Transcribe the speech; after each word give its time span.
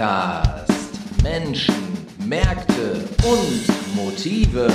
Podcast. 0.00 0.72
Menschen, 1.22 1.74
Märkte 2.24 3.04
und 3.22 3.94
Motive. 3.94 4.66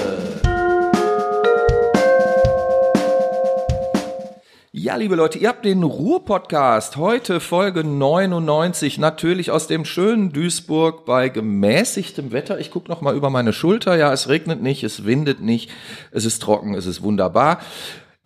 Ja, 4.71 4.97
liebe 4.97 5.15
Leute, 5.15 5.39
ihr 5.39 5.49
habt 5.49 5.65
den 5.65 5.81
Ruhr-Podcast. 5.81 6.97
Heute 6.97 7.39
Folge 7.39 7.83
99, 7.83 8.99
natürlich 8.99 9.49
aus 9.49 9.65
dem 9.65 9.83
schönen 9.83 10.31
Duisburg 10.31 11.05
bei 11.05 11.29
gemäßigtem 11.29 12.31
Wetter. 12.31 12.59
Ich 12.59 12.69
gucke 12.69 12.91
noch 12.91 13.01
mal 13.01 13.15
über 13.15 13.31
meine 13.31 13.51
Schulter. 13.51 13.95
Ja, 13.95 14.13
es 14.13 14.29
regnet 14.29 14.61
nicht, 14.61 14.83
es 14.83 15.05
windet 15.05 15.41
nicht, 15.41 15.71
es 16.11 16.25
ist 16.25 16.43
trocken, 16.43 16.75
es 16.75 16.85
ist 16.85 17.01
wunderbar. 17.01 17.61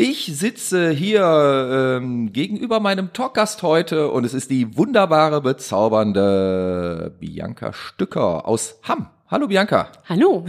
Ich 0.01 0.27
sitze 0.33 0.91
hier 0.91 1.97
ähm, 1.99 2.31
gegenüber 2.31 2.79
meinem 2.79 3.11
Talkgast 3.11 3.63
heute 3.63 4.09
und 4.11 4.23
es 4.23 4.33
ist 4.33 4.49
die 4.49 4.77
wunderbare, 4.77 5.41
bezaubernde 5.41 7.17
Bianca 7.19 7.73
Stücker 7.73 8.47
aus 8.47 8.79
Hamm. 8.87 9.09
Hallo 9.29 9.49
Bianca. 9.49 9.91
Hallo. 10.07 10.45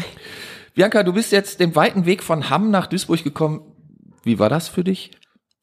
Bianca, 0.74 1.02
du 1.02 1.12
bist 1.12 1.32
jetzt 1.32 1.58
den 1.58 1.74
weiten 1.74 2.06
Weg 2.06 2.22
von 2.22 2.48
Hamm 2.48 2.70
nach 2.70 2.86
Duisburg 2.86 3.24
gekommen. 3.24 3.62
Wie 4.22 4.38
war 4.38 4.48
das 4.48 4.68
für 4.68 4.84
dich? 4.84 5.10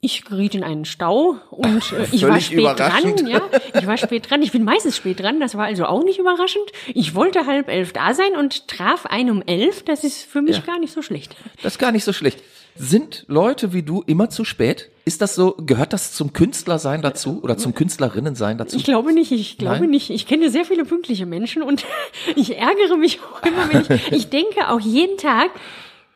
Ich 0.01 0.25
geriet 0.25 0.53
in 0.53 0.65
einen 0.65 0.83
Stau 0.83 1.37
und 1.49 1.93
äh, 1.93 2.07
ich 2.11 2.27
war 2.27 2.41
spät 2.41 2.77
dran. 2.77 3.25
Ja, 3.25 3.41
ich 3.73 3.87
war 3.87 3.95
spät 3.97 4.29
dran. 4.29 4.41
Ich 4.41 4.51
bin 4.51 4.65
meistens 4.65 4.97
spät 4.97 5.21
dran. 5.21 5.39
Das 5.39 5.55
war 5.55 5.63
also 5.65 5.85
auch 5.85 6.03
nicht 6.03 6.19
überraschend. 6.19 6.65
Ich 6.93 7.15
wollte 7.15 7.45
halb 7.45 7.69
elf 7.69 7.93
da 7.93 8.13
sein 8.13 8.35
und 8.37 8.67
traf 8.67 9.05
einen 9.05 9.29
um 9.31 9.41
elf. 9.43 9.83
Das 9.85 10.03
ist 10.03 10.23
für 10.25 10.41
mich 10.41 10.57
Ja. 10.57 10.63
gar 10.63 10.77
nicht 10.79 10.91
so 10.93 11.01
schlecht. 11.01 11.37
Das 11.63 11.75
ist 11.75 11.79
gar 11.79 11.93
nicht 11.93 12.03
so 12.03 12.11
schlecht. 12.11 12.43
Sind 12.77 13.25
Leute 13.27 13.73
wie 13.73 13.83
du 13.83 14.03
immer 14.05 14.29
zu 14.29 14.43
spät? 14.45 14.89
Ist 15.05 15.21
das 15.21 15.35
so, 15.35 15.55
gehört 15.57 15.93
das 15.93 16.13
zum 16.13 16.33
Künstlersein 16.33 17.01
dazu 17.01 17.41
oder 17.41 17.57
zum 17.57 17.73
Künstlerinnensein 17.73 18.57
dazu? 18.57 18.75
Ich 18.75 18.83
glaube 18.83 19.13
nicht. 19.13 19.31
Ich 19.31 19.57
glaube 19.57 19.81
Nein? 19.81 19.89
nicht. 19.91 20.09
Ich 20.09 20.27
kenne 20.27 20.49
sehr 20.49 20.65
viele 20.65 20.85
pünktliche 20.85 21.25
Menschen 21.25 21.63
und 21.63 21.85
ich 22.35 22.57
ärgere 22.57 22.97
mich 22.97 23.19
auch 23.21 23.41
immer, 23.45 23.71
wenn 23.71 23.95
ich. 23.97 24.11
Ich 24.11 24.29
denke 24.29 24.69
auch 24.69 24.79
jeden 24.79 25.17
Tag. 25.17 25.51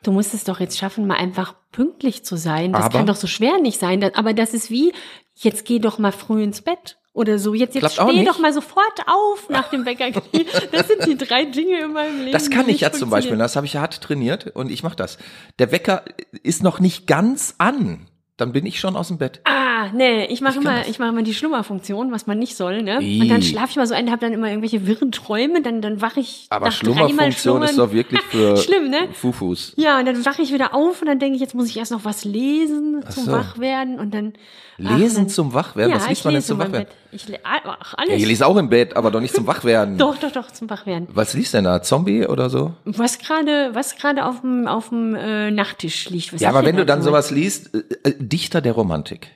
Du 0.03 0.11
musst 0.11 0.33
es 0.33 0.43
doch 0.43 0.59
jetzt 0.59 0.77
schaffen, 0.77 1.05
mal 1.07 1.17
einfach 1.17 1.53
pünktlich 1.71 2.23
zu 2.25 2.35
sein. 2.35 2.73
Das 2.73 2.85
Aber- 2.85 2.97
kann 2.97 3.07
doch 3.07 3.15
so 3.15 3.27
schwer 3.27 3.59
nicht 3.59 3.79
sein. 3.79 4.03
Aber 4.15 4.33
das 4.33 4.53
ist 4.53 4.69
wie, 4.71 4.93
jetzt 5.35 5.65
geh 5.65 5.79
doch 5.79 5.99
mal 5.99 6.11
früh 6.11 6.43
ins 6.43 6.61
Bett. 6.61 6.97
Oder 7.13 7.39
so, 7.39 7.53
jetzt, 7.53 7.75
jetzt 7.75 7.93
Klappt 7.93 8.09
steh 8.09 8.23
doch 8.23 8.39
mal 8.39 8.53
sofort 8.53 9.01
auf 9.05 9.49
nach 9.49 9.69
dem 9.69 9.85
Wecker. 9.85 10.11
Das 10.71 10.87
sind 10.87 11.05
die 11.07 11.17
drei 11.17 11.45
Dinge 11.45 11.81
in 11.81 11.93
meinem 11.93 12.19
Leben. 12.19 12.31
Das 12.31 12.49
kann 12.49 12.69
ich 12.69 12.81
ja 12.81 12.91
zum 12.91 13.09
Beispiel, 13.09 13.37
das 13.37 13.55
habe 13.55 13.65
ich 13.65 13.73
ja 13.73 13.81
hart 13.81 14.01
trainiert 14.01 14.47
und 14.55 14.71
ich 14.71 14.83
mache 14.83 14.95
das. 14.95 15.17
Der 15.59 15.71
Wecker 15.71 16.03
ist 16.43 16.63
noch 16.63 16.79
nicht 16.79 17.07
ganz 17.07 17.55
an, 17.57 18.07
dann 18.37 18.53
bin 18.53 18.65
ich 18.65 18.79
schon 18.79 18.95
aus 18.95 19.09
dem 19.09 19.17
Bett. 19.17 19.41
Ah, 19.43 19.60
nee, 19.93 20.25
ich 20.25 20.41
mache 20.41 20.59
immer, 20.59 20.87
ich 20.87 20.99
mache 20.99 21.09
immer 21.09 21.23
die 21.23 21.33
Schlummerfunktion, 21.33 22.11
was 22.11 22.27
man 22.27 22.39
nicht 22.39 22.55
soll, 22.55 22.81
ne? 22.81 22.97
Und 22.97 23.29
dann 23.29 23.41
schlafe 23.41 23.71
ich 23.71 23.75
mal 23.75 23.87
so 23.87 23.93
ein, 23.93 24.09
habe 24.11 24.21
dann 24.21 24.33
immer 24.33 24.49
irgendwelche 24.49 24.85
wirren 24.87 25.11
Träume, 25.11 25.61
dann 25.61 25.81
dann 25.81 26.01
wache 26.01 26.19
ich 26.19 26.47
Aber 26.49 26.67
nach 26.67 26.73
Schlummerfunktion 26.73 27.63
ist 27.63 27.77
doch 27.77 27.91
wirklich 27.91 28.21
für 28.29 28.57
Schlimm, 28.57 28.89
ne? 28.89 29.09
Fufus. 29.13 29.73
Ja, 29.77 29.99
und 29.99 30.05
dann 30.05 30.25
wache 30.25 30.41
ich 30.41 30.53
wieder 30.53 30.73
auf 30.73 31.01
und 31.01 31.07
dann 31.07 31.19
denke 31.19 31.35
ich, 31.35 31.41
jetzt 31.41 31.55
muss 31.55 31.69
ich 31.69 31.77
erst 31.77 31.91
noch 31.91 32.05
was 32.05 32.25
lesen 32.25 33.03
zum 33.09 33.25
so. 33.25 33.31
Wachwerden 33.31 33.99
und 33.99 34.13
dann 34.13 34.33
ach, 34.83 34.97
Lesen 34.97 35.15
dann, 35.17 35.29
zum 35.29 35.53
Wachwerden, 35.53 35.91
ja, 35.91 35.97
was 35.97 36.09
liest 36.09 36.25
man 36.25 36.33
denn 36.33 36.43
zum 36.43 36.59
Wachwerden? 36.59 36.87
Ich 37.11 37.27
le 37.27 37.39
ach, 37.43 37.63
Ja, 37.65 37.77
alles. 37.97 38.15
ich 38.15 38.25
lese 38.25 38.47
auch 38.47 38.57
im 38.57 38.69
Bett, 38.69 38.95
aber 38.95 39.11
doch 39.11 39.19
nicht 39.19 39.35
zum 39.35 39.47
Wachwerden. 39.47 39.97
doch, 39.97 40.17
doch, 40.17 40.31
doch, 40.31 40.51
zum 40.51 40.69
Wachwerden. 40.69 41.07
Was 41.11 41.33
liest 41.33 41.53
denn 41.53 41.65
da? 41.65 41.81
Zombie 41.81 42.25
oder 42.25 42.49
so? 42.49 42.73
Was 42.85 43.19
gerade, 43.19 43.71
was 43.73 43.95
gerade 43.95 44.25
auf 44.25 44.41
dem 44.41 44.67
auf 44.67 44.89
dem 44.89 45.15
äh, 45.15 45.51
Nachttisch 45.51 46.09
liegt. 46.09 46.33
Was 46.33 46.41
Ja, 46.41 46.49
aber 46.49 46.65
wenn 46.65 46.77
du 46.77 46.85
dann 46.85 47.01
sowas 47.01 47.31
liest, 47.31 47.73
äh, 47.75 48.09
äh, 48.09 48.13
Dichter 48.17 48.61
der 48.61 48.73
Romantik, 48.73 49.29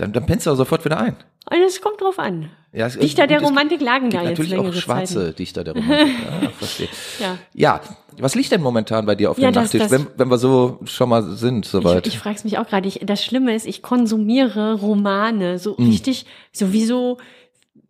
dann, 0.00 0.12
dann 0.12 0.26
pennst 0.26 0.46
du 0.46 0.50
auch 0.50 0.56
sofort 0.56 0.84
wieder 0.84 0.98
ein. 0.98 1.16
Also, 1.46 1.64
Es 1.64 1.80
kommt 1.80 2.00
drauf 2.00 2.18
an. 2.18 2.50
Ja, 2.72 2.86
es- 2.86 2.98
Dichter 2.98 3.26
der 3.26 3.38
es 3.38 3.44
Romantik 3.44 3.80
lagen 3.80 4.10
da 4.10 4.22
jetzt 4.22 4.38
Natürlich 4.38 4.56
auch 4.56 4.72
schwarze 4.72 5.14
Zeiten. 5.26 5.36
Dichter 5.36 5.64
der 5.64 5.74
Romantik. 5.74 6.14
Ja, 6.42 6.50
verstehe. 6.58 6.88
Ja. 7.18 7.38
Ja, 7.54 7.80
was 8.18 8.34
liegt 8.34 8.52
denn 8.52 8.62
momentan 8.62 9.06
bei 9.06 9.14
dir 9.14 9.30
auf 9.30 9.38
Ja, 9.38 9.48
dem 9.50 9.54
das- 9.54 9.64
Nachttisch, 9.64 9.80
das- 9.82 9.90
wenn, 9.90 10.06
wenn 10.16 10.28
wir 10.30 10.38
so 10.38 10.78
schon 10.84 11.08
mal 11.08 11.22
sind, 11.22 11.64
soweit? 11.64 12.06
Ich, 12.06 12.14
ich 12.14 12.18
frage 12.20 12.36
es 12.36 12.44
mich 12.44 12.58
auch 12.58 12.66
gerade. 12.68 12.88
Das 13.04 13.24
Schlimme 13.24 13.54
ist, 13.54 13.66
ich 13.66 13.82
konsumiere 13.82 14.74
Romane 14.74 15.58
so 15.58 15.76
Hm. 15.76 15.86
richtig, 15.86 16.26
so 16.52 16.72
wie 16.72 16.84
so, 16.84 17.18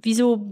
wie 0.02 0.14
so 0.14 0.46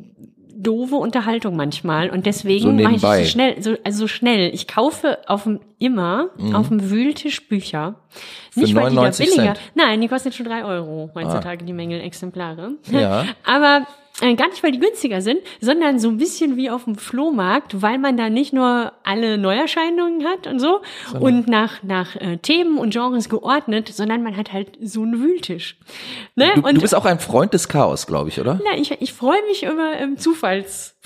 doofe 0.59 0.97
Unterhaltung 0.97 1.57
manchmal 1.57 2.11
und 2.11 2.19
So 2.19 2.23
deswegen 2.23 2.83
mache 2.83 2.95
ich 2.95 3.01
so 3.01 3.25
schnell, 3.33 3.63
so, 3.63 3.77
also 3.85 3.99
so 4.01 4.09
schnell. 4.09 4.53
Ich 4.53 4.67
kaufe 4.67 5.19
auf 5.27 5.45
dem 5.45 5.61
immer 5.79 6.31
auf 6.53 6.69
dem 6.69 6.91
Wühltisch 6.91 7.49
Bücher. 7.49 7.95
Für 8.51 8.61
Nicht 8.61 8.75
weil 8.75 8.91
die 8.91 8.97
da 8.97 9.03
99 9.03 9.27
billiger. 9.27 9.55
Cent. 9.55 9.61
Nein, 9.75 10.01
die 10.01 10.09
kosten 10.09 10.33
schon 10.33 10.47
drei 10.47 10.65
Euro 10.65 11.11
heutzutage 11.15 11.65
die 11.65 11.73
Mängelexemplare. 11.73 12.73
Ja. 12.91 13.27
Aber 13.45 13.87
gar 14.21 14.49
nicht, 14.49 14.63
weil 14.63 14.73
die 14.73 14.81
günstiger 14.81 15.21
sind, 15.21 15.41
sondern 15.61 15.99
so 15.99 16.09
ein 16.09 16.17
bisschen 16.17 16.57
wie 16.57 16.71
auf 16.71 16.85
dem 16.85 16.97
Flohmarkt, 16.97 17.83
weil 17.83 17.99
man 17.99 18.17
da 18.17 18.29
nicht 18.29 18.53
nur 18.53 18.93
alle 19.05 19.39
Neuerscheinungen 19.39 20.25
hat 20.25 20.47
und 20.47 20.59
so 20.59 20.81
und 21.21 21.47
nach, 21.47 21.83
nach 21.83 22.17
äh, 22.17 22.39
Themen 22.39 22.79
und 22.79 22.91
Genres 22.91 23.29
geordnet, 23.29 23.89
sondern 23.89 24.23
man 24.23 24.37
hat 24.37 24.53
halt 24.53 24.77
so 24.83 25.03
einen 25.03 25.21
Wühltisch. 25.21 25.79
Ne? 26.35 26.51
Du, 26.55 26.63
und 26.63 26.75
du 26.77 26.81
bist 26.81 26.95
auch 26.95 27.05
ein 27.05 27.21
Freund 27.21 27.55
des 27.55 27.69
Chaos, 27.69 28.07
glaube 28.07 28.29
ich, 28.29 28.41
oder? 28.41 28.61
ja, 28.65 28.77
ich, 28.77 28.91
ich 29.01 29.13
freue 29.13 29.43
mich 29.47 29.65
über 29.65 29.93
ähm, 29.99 30.19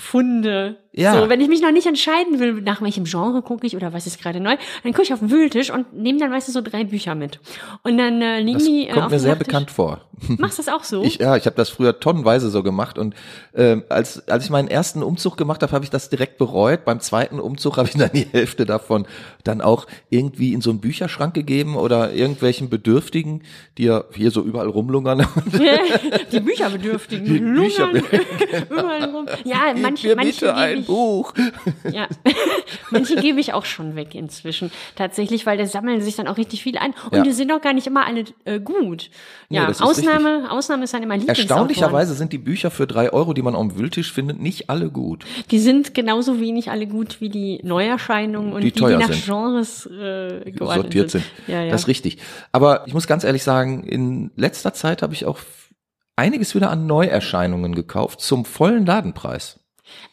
Zufallsfunde. 0.03 0.77
Ja. 0.95 1.19
So, 1.19 1.27
wenn 1.27 1.41
ich 1.41 1.47
mich 1.47 1.59
noch 1.59 1.71
nicht 1.71 1.87
entscheiden 1.87 2.39
will, 2.39 2.61
nach 2.61 2.79
welchem 2.83 3.05
Genre 3.05 3.41
gucke 3.41 3.65
ich 3.65 3.75
oder 3.75 3.93
was 3.93 4.05
ist 4.05 4.21
gerade 4.21 4.39
neu, 4.39 4.57
dann 4.83 4.91
gucke 4.91 5.01
ich 5.01 5.11
auf 5.13 5.19
den 5.19 5.31
Wühltisch 5.31 5.71
und 5.71 5.91
nehme 5.97 6.19
dann 6.19 6.29
meistens 6.29 6.53
so 6.53 6.61
drei 6.61 6.83
Bücher 6.83 7.15
mit. 7.15 7.39
Und 7.81 7.97
dann 7.97 8.21
äh, 8.21 8.39
liegen 8.41 8.59
Das 8.59 8.67
die 8.67 8.87
äh, 8.87 8.91
kommt 8.91 9.05
auf 9.05 9.11
mir 9.11 9.17
sehr 9.19 9.31
Nachttisch. 9.31 9.47
bekannt 9.47 9.71
vor. 9.71 10.01
Machst 10.37 10.59
du 10.59 10.63
das 10.63 10.71
auch 10.71 10.83
so? 10.83 11.01
Ich, 11.01 11.17
ja, 11.17 11.35
ich 11.35 11.47
habe 11.47 11.55
das 11.55 11.69
früher 11.69 11.99
tonnenweise 11.99 12.51
so 12.51 12.61
gemacht 12.61 12.99
und 12.99 13.15
ähm, 13.55 13.83
als, 13.89 14.27
als 14.29 14.43
ich 14.45 14.51
meinen 14.51 14.67
ersten 14.67 15.01
Umzug 15.01 15.35
gemacht 15.35 15.63
habe, 15.63 15.71
habe 15.71 15.83
ich 15.83 15.89
das 15.89 16.11
direkt 16.11 16.37
bereut. 16.37 16.85
Beim 16.85 16.99
zweiten 16.99 17.39
Umzug 17.39 17.77
habe 17.77 17.87
ich 17.89 17.95
dann 17.97 18.11
die 18.13 18.27
Hälfte 18.31 18.65
davon 18.67 19.07
dann 19.43 19.61
auch 19.61 19.87
irgendwie 20.11 20.53
in 20.53 20.61
so 20.61 20.69
einen 20.69 20.79
Bücherschrank 20.79 21.33
gegeben 21.33 21.75
oder 21.75 22.13
irgendwelchen 22.13 22.69
Bedürftigen, 22.69 23.41
die 23.79 23.85
ja 23.85 24.03
hier 24.13 24.29
so 24.29 24.43
überall 24.43 24.69
rumlungern. 24.69 25.25
die 26.31 26.39
Bücherbedürftigen. 26.39 27.25
Die 27.25 27.39
lungern 27.39 27.93
Bücher- 27.93 28.21
überall 28.69 29.09
rum. 29.09 29.25
Ja, 29.43 29.73
Gib 29.73 29.81
manche, 29.93 30.07
mir 30.07 30.15
manche 30.15 30.31
bitte 30.31 30.45
gebe 30.47 30.55
ein 30.57 30.79
ich, 30.79 30.85
Buch. 30.87 31.33
ja, 31.91 32.07
manche 32.91 33.15
gebe 33.15 33.39
ich 33.39 33.53
auch 33.53 33.65
schon 33.65 33.95
weg 33.95 34.15
inzwischen. 34.15 34.71
Tatsächlich, 34.95 35.45
weil 35.45 35.57
da 35.57 35.65
sammeln 35.65 36.01
sich 36.01 36.15
dann 36.15 36.27
auch 36.27 36.37
richtig 36.37 36.63
viele 36.63 36.81
an. 36.81 36.93
Und 37.11 37.17
Ja. 37.17 37.23
die 37.23 37.31
sind 37.31 37.51
auch 37.51 37.61
gar 37.61 37.73
nicht 37.73 37.87
immer 37.87 38.05
alle 38.05 38.25
äh, 38.45 38.59
gut. 38.59 39.09
Nee, 39.49 39.57
Ja, 39.57 39.67
ist 39.67 39.81
Ausnahme, 39.81 40.49
Ausnahme 40.51 40.83
ist 40.83 40.93
dann 40.93 41.03
immer 41.03 41.15
Lieblingsautoren. 41.17 41.69
Erstaunlicherweise 41.69 42.13
sind 42.13 42.33
die 42.33 42.37
Bücher 42.37 42.71
für 42.71 42.87
drei 42.87 43.11
Euro, 43.11 43.33
die 43.33 43.41
man 43.41 43.55
am 43.55 43.77
Wühltisch 43.77 44.11
findet, 44.11 44.39
nicht 44.39 44.69
alle 44.69 44.89
gut. 44.89 45.25
Die 45.51 45.59
sind 45.59 45.93
genauso 45.93 46.39
wenig 46.39 46.71
alle 46.71 46.87
gut 46.87 47.21
wie 47.21 47.29
die 47.29 47.59
Neuerscheinungen 47.63 48.53
und 48.53 48.61
Die 48.61 48.71
die, 48.71 48.79
die, 48.79 48.95
nach 48.95 49.11
sind. 49.11 49.25
Genres 49.25 49.85
äh, 49.85 50.53
sortiert 50.59 51.11
sind. 51.11 51.23
Ja, 51.47 51.63
ja. 51.63 51.71
Das 51.71 51.81
ist 51.81 51.87
richtig. 51.87 52.17
Aber 52.51 52.83
ich 52.87 52.93
muss 52.93 53.07
ganz 53.07 53.23
ehrlich 53.23 53.43
sagen, 53.43 53.83
in 53.83 54.31
letzter 54.35 54.73
Zeit 54.73 55.01
habe 55.01 55.13
ich 55.13 55.25
auch 55.25 55.39
einiges 56.15 56.53
wieder 56.55 56.69
an 56.69 56.85
Neuerscheinungen 56.85 57.73
gekauft 57.75 58.21
zum 58.21 58.45
vollen 58.45 58.85
Ladenpreis. 58.85 59.59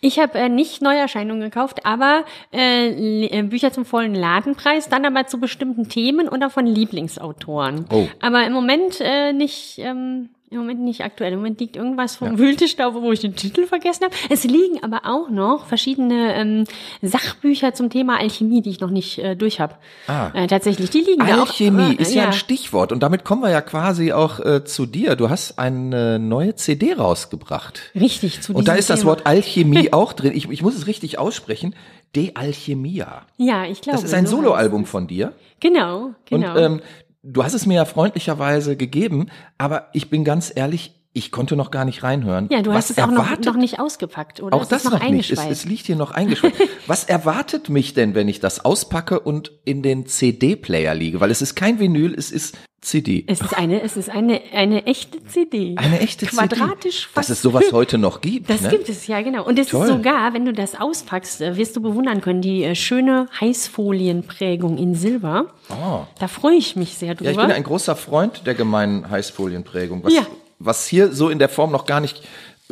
Ich 0.00 0.18
habe 0.18 0.38
äh, 0.38 0.48
nicht 0.48 0.82
Neuerscheinungen 0.82 1.42
gekauft, 1.42 1.84
aber 1.84 2.24
äh, 2.52 3.26
äh, 3.26 3.42
Bücher 3.42 3.72
zum 3.72 3.84
vollen 3.84 4.14
Ladenpreis, 4.14 4.88
dann 4.88 5.04
aber 5.04 5.26
zu 5.26 5.38
bestimmten 5.38 5.88
Themen 5.88 6.28
oder 6.28 6.50
von 6.50 6.66
Lieblingsautoren. 6.66 7.86
Oh. 7.91 8.08
Aber 8.20 8.44
im 8.44 8.52
Moment 8.52 9.00
äh, 9.00 9.32
nicht. 9.32 9.78
Ähm, 9.78 10.30
im 10.50 10.59
Moment 10.59 10.81
nicht 10.81 11.03
aktuell. 11.03 11.33
Im 11.33 11.38
Moment 11.38 11.61
liegt 11.61 11.77
irgendwas 11.77 12.16
vom 12.16 12.37
Wühltisch 12.37 12.75
da, 12.75 12.93
wo 12.93 13.12
ich 13.12 13.21
den 13.21 13.37
Titel 13.37 13.66
vergessen 13.66 14.05
habe. 14.05 14.15
Es 14.31 14.43
liegen 14.43 14.83
aber 14.83 15.03
auch 15.05 15.31
noch 15.31 15.66
verschiedene 15.66 16.34
ähm, 16.34 16.65
Sachbücher 17.03 17.72
zum 17.72 17.88
Thema 17.88 18.19
Alchemie, 18.19 18.60
die 18.60 18.71
ich 18.71 18.81
noch 18.81 18.91
nicht 18.91 19.19
äh, 19.19 19.37
durch 19.37 19.60
habe. 19.60 19.77
Ah. 20.09 20.31
Äh, 20.34 20.49
tatsächlich, 20.49 20.91
die 20.91 21.03
liegen 21.03 21.25
da 21.25 21.37
auch. 21.37 21.47
Alchemie 21.47 21.94
äh, 21.94 22.03
ist 22.03 22.15
ja 22.15 22.27
ein 22.27 22.33
Stichwort 22.33 22.91
und 22.91 23.00
damit 23.00 23.25
kommen 23.25 23.43
wir 23.43 23.50
ja 23.50 23.60
quasi 23.60 24.12
auch 24.12 24.41
äh, 24.41 24.65
zu 24.65 24.87
dir. 24.87 25.15
Du 25.15 25.31
hast 25.31 25.56
eine 25.60 26.19
neue 26.19 26.57
CD 26.57 26.95
rausgebracht. 26.95 27.92
Richtig, 27.95 28.42
zu 28.42 28.53
Und 28.53 28.66
da 28.66 28.74
ist 28.74 28.91
das 28.91 29.01
Thema. 29.01 29.10
Wort 29.10 29.27
Alchemie 29.27 29.92
auch 29.92 30.13
drin. 30.13 30.33
Ich, 30.34 30.51
ich 30.51 30.63
muss 30.63 30.74
es 30.74 30.89
richtig 30.89 31.19
aussprechen. 31.21 31.77
De 32.16 32.34
Alchemia. 32.34 33.22
Ja, 33.36 33.66
ich 33.66 33.83
glaube. 33.83 33.98
Das 33.98 34.04
ist 34.04 34.15
ein 34.15 34.27
so 34.27 34.39
Soloalbum 34.39 34.84
von 34.84 35.07
dir. 35.07 35.33
Genau, 35.60 36.10
genau. 36.24 36.51
Und 36.54 36.59
ähm, 36.59 36.80
du 37.22 37.45
hast 37.45 37.55
es 37.55 37.67
mir 37.67 37.75
ja 37.75 37.84
freundlicherweise 37.84 38.77
gegeben, 38.77 39.31
aber 39.59 39.89
ich 39.93 40.11
bin 40.11 40.25
ganz 40.25 40.53
ehrlich, 40.55 40.99
ich 41.12 41.33
konnte 41.33 41.57
noch 41.57 41.71
gar 41.71 41.84
nicht 41.84 42.03
reinhören. 42.04 42.48
ja, 42.51 42.62
du 42.62 42.71
Was 42.71 42.91
hast 42.91 42.98
es 42.98 42.98
auch 42.98 43.10
noch, 43.10 43.39
noch 43.41 43.57
nicht 43.57 43.80
ausgepackt, 43.80 44.41
oder? 44.41 44.57
Auch 44.57 44.62
Es 44.62 44.68
das 44.68 44.84
ist 44.84 44.91
noch, 44.91 45.03
nicht. 45.09 45.33
Es, 45.33 45.45
es 45.45 45.65
liegt 45.65 45.86
hier 45.86 45.97
noch 45.97 46.12
eingeschweißt. 46.12 46.54
Was 46.86 47.04
erwartet 47.04 47.68
mich 47.68 47.95
denn, 47.95 48.15
wenn 48.15 48.28
ich 48.28 48.39
das 48.39 48.65
auspacke 48.65 49.18
und 49.18 49.51
in 49.65 49.83
den 49.83 50.07
CD-Player 50.07 50.95
liege? 50.95 51.21
Weil 51.21 51.33
es 51.33 51.42
ist 51.42 51.57
kein 51.57 51.80
Vinyl, 51.80 52.15
es 52.15 52.30
ist 52.30 52.57
CD. 52.80 53.24
Es 53.27 53.41
ist 53.41 53.59
eine, 53.59 53.83
es 53.83 53.97
ist 53.97 54.09
eine, 54.09 54.41
eine 54.54 54.86
echte 54.86 55.22
CD. 55.27 55.74
Eine 55.77 56.01
echte 56.01 56.27
Quadratisch 56.27 57.01
CD. 57.01 57.12
fast. 57.12 57.28
Dass 57.28 57.36
es 57.36 57.42
sowas 57.42 57.72
heute 57.72 57.98
noch 57.98 58.21
gibt. 58.21 58.48
Das 58.48 58.62
ne? 58.62 58.71
gibt 58.71 58.89
es, 58.89 59.07
ja, 59.07 59.21
genau. 59.21 59.45
Und 59.45 59.59
es 59.59 59.68
Toll. 59.68 59.86
ist 59.86 59.92
sogar, 59.92 60.33
wenn 60.33 60.45
du 60.47 60.53
das 60.53 60.80
auspackst, 60.80 61.41
äh, 61.42 61.57
wirst 61.57 61.77
du 61.77 61.83
bewundern 61.83 62.21
können, 62.21 62.41
die 62.41 62.62
äh, 62.65 62.74
schöne 62.74 63.27
Heißfolienprägung 63.39 64.78
in 64.78 64.95
Silber. 64.95 65.47
Oh. 65.68 66.01
Da 66.18 66.28
freue 66.28 66.54
ich 66.57 66.77
mich 66.77 66.95
sehr 66.97 67.15
drüber. 67.15 67.33
Ja, 67.33 67.41
ich 67.41 67.47
bin 67.47 67.51
ein 67.54 67.65
großer 67.65 67.97
Freund 67.97 68.47
der 68.47 68.54
gemeinen 68.54 69.10
Heißfolienprägung, 69.10 70.04
was, 70.04 70.15
Ja. 70.15 70.27
Was 70.60 70.86
hier 70.86 71.12
so 71.12 71.28
in 71.28 71.41
der 71.41 71.48
Form 71.48 71.72
noch 71.72 71.86
gar 71.86 72.01
nicht 72.01 72.22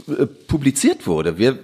äh, 0.06 0.26
publiziert 0.26 1.08
wurde. 1.08 1.38
Wir 1.38 1.58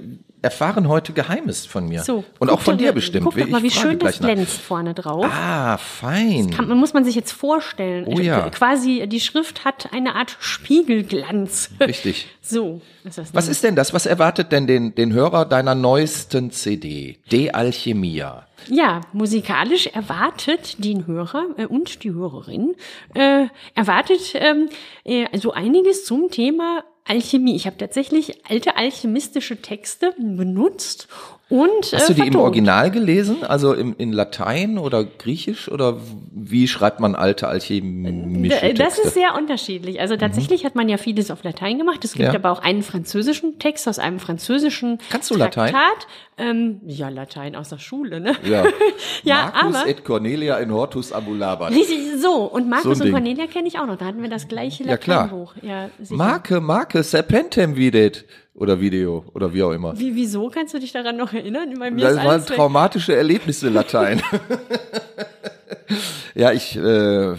erfahren 0.44 0.88
heute 0.88 1.15
Geheimes 1.15 1.65
von 1.65 1.88
mir. 1.88 2.03
So, 2.03 2.23
Und 2.38 2.50
auch 2.50 2.61
von 2.61 2.76
dir 2.76 2.93
bestimmt. 2.93 3.25
Guck 3.25 3.38
doch 3.38 3.49
mal, 3.49 3.62
wie 3.62 3.71
schön 3.71 3.99
das 3.99 4.19
glänzt 4.19 4.61
vorne 4.61 4.93
drauf. 4.93 5.25
Ah, 5.26 5.79
fein. 5.79 6.50
Kann, 6.50 6.69
man 6.69 6.76
muss 6.79 6.93
man 6.93 7.05
sich 7.05 7.15
jetzt 7.15 7.32
vorstellen. 7.32 8.05
Oh 8.06 8.21
ja. 8.21 8.50
Quasi, 8.50 9.06
die 9.06 9.21
Schrift 9.21 9.65
hat 9.65 9.88
eine 9.93 10.15
Art 10.15 10.37
Spiegelglanz. 10.41 11.71
Richtig. 11.81 12.29
So 12.47 12.82
ist 13.05 13.17
das. 13.17 13.32
Was 13.32 13.49
ist 13.49 13.65
denn 13.65 13.75
das? 13.75 13.94
Was 13.94 14.05
erwartet 14.05 14.53
denn 14.53 14.67
den, 14.67 14.94
den 14.94 15.15
Hörer 15.15 15.47
deiner 15.47 15.75
neuesten 15.75 16.50
CD? 16.50 17.17
De 17.32 17.53
Alchemia. 17.53 18.47
Ja, 18.69 19.02
musikalisch 19.12 19.88
erwartet 19.88 20.82
den 20.84 21.06
Hörer 21.06 21.46
äh, 21.56 21.66
und 21.66 22.02
die 22.02 22.12
Hörerin 22.12 22.75
äh, 23.14 23.46
erwartet 23.75 24.32
ähm, 24.34 24.69
äh, 25.05 25.26
so 25.38 25.52
einiges 25.52 26.05
zum 26.05 26.31
Thema 26.31 26.84
Alchemie. 27.05 27.55
Ich 27.55 27.66
habe 27.66 27.76
tatsächlich 27.76 28.49
alte 28.49 28.76
alchemistische 28.76 29.61
Texte 29.61 30.14
benutzt 30.16 31.08
und 31.50 31.93
Hast 31.93 31.93
äh, 31.93 32.06
du 32.08 32.14
die 32.14 32.20
im 32.20 32.25
vertont. 32.32 32.44
Original 32.44 32.91
gelesen? 32.91 33.44
Also 33.44 33.75
im, 33.75 33.94
in 33.99 34.12
Latein 34.12 34.79
oder 34.79 35.05
Griechisch? 35.05 35.70
Oder 35.70 35.99
wie 36.32 36.67
schreibt 36.67 37.00
man 37.00 37.14
alte 37.14 37.49
alchemische 37.49 38.55
Das 38.75 38.94
Texte? 38.96 39.00
Mhm. 39.02 39.06
ist 39.08 39.14
sehr 39.14 39.35
unterschiedlich. 39.37 40.00
Also 40.00 40.17
tatsächlich 40.17 40.64
hat 40.64 40.75
man 40.75 40.88
ja 40.88 40.96
vieles 40.96 41.31
auf 41.31 41.44
Latein 41.44 41.79
gemacht. 41.79 42.05
Es 42.05 42.14
gibt 42.14 42.32
Ja. 42.32 42.35
aber 42.38 42.50
auch 42.50 42.61
einen 42.62 42.82
französischen 42.82 43.58
Text 43.58 43.87
aus 43.88 43.99
einem 43.99 44.19
französischen 44.20 44.99
Kannst 45.11 45.31
du 45.31 45.37
Latein? 45.37 45.70
Traktat. 45.73 46.06
Ähm, 46.37 46.81
ja, 46.87 47.11
Latein 47.11 47.55
aus 47.55 47.69
der 47.69 47.79
Schule, 47.79 48.19
ne? 48.20 48.35
ja. 48.49 48.64
Ja, 49.23 49.52
Marcus 49.55 49.76
aber- 49.76 49.88
et 49.88 50.05
Cornelia 50.05 50.56
in 50.58 50.73
hortus 50.73 51.12
ambulabat. 51.12 51.70
Richtig, 51.73 51.99
so. 52.20 52.43
Und 52.44 52.69
Markus 52.69 52.99
So 52.99 53.05
und. 53.05 53.12
Cornelia 53.12 53.47
kenne 53.47 53.69
ich 53.69 53.79
auch 53.79 53.87
noch. 53.87 53.97
Da 53.97 54.06
hatten 54.06 54.20
wir 54.23 54.29
das 54.31 54.49
gleiche 54.49 54.82
Ja, 54.85 54.97
klar. 54.97 55.25
Lateinbuch. 55.25 55.55
Ja. 55.62 55.88
Marke, 56.11 56.61
Marke, 56.61 57.02
serpentem 57.02 57.76
videt. 57.76 58.25
Oder 58.55 58.81
Video. 58.81 59.25
Oder 59.35 59.53
wie 59.53 59.62
auch 59.62 59.73
immer. 59.73 59.99
Wie, 59.99 60.15
wieso 60.15 60.49
kannst 60.49 60.75
du 60.75 60.79
dich 60.79 60.93
daran 60.93 61.17
noch 61.17 61.33
erinnern? 61.33 61.75
Bei 61.79 61.91
mir 61.91 62.03
Das 62.03 62.17
waren 62.17 62.47
traumatische 62.47 63.15
Erlebnisse 63.15 63.69
Latein. 63.69 64.23
ja, 66.37 66.53
ich 66.53 66.77
äh, 66.77 67.35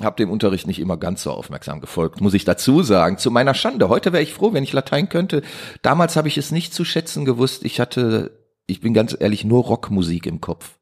habe 0.00 0.16
dem 0.16 0.30
Unterricht 0.30 0.66
nicht 0.66 0.78
immer 0.78 0.96
ganz 0.96 1.22
so 1.22 1.32
aufmerksam 1.32 1.80
gefolgt, 1.80 2.22
muss 2.22 2.32
ich 2.32 2.46
dazu 2.46 2.82
sagen. 2.82 3.18
Zu 3.18 3.30
meiner 3.30 3.52
Schande. 3.52 3.90
Heute 3.90 4.14
wäre 4.14 4.22
ich 4.22 4.32
froh, 4.32 4.54
wenn 4.54 4.64
ich 4.64 4.72
Latein 4.72 5.10
könnte. 5.10 5.42
Damals 5.82 6.16
habe 6.16 6.28
ich 6.28 6.38
es 6.38 6.50
nicht 6.50 6.72
zu 6.72 6.84
schätzen 6.86 7.26
gewusst. 7.26 7.64
Ich 7.64 7.78
hatte, 7.78 8.30
ich 8.66 8.80
bin 8.80 8.94
ganz 8.94 9.14
ehrlich, 9.18 9.44
nur 9.44 9.64
Rockmusik 9.64 10.26
im 10.26 10.40
Kopf. 10.40 10.78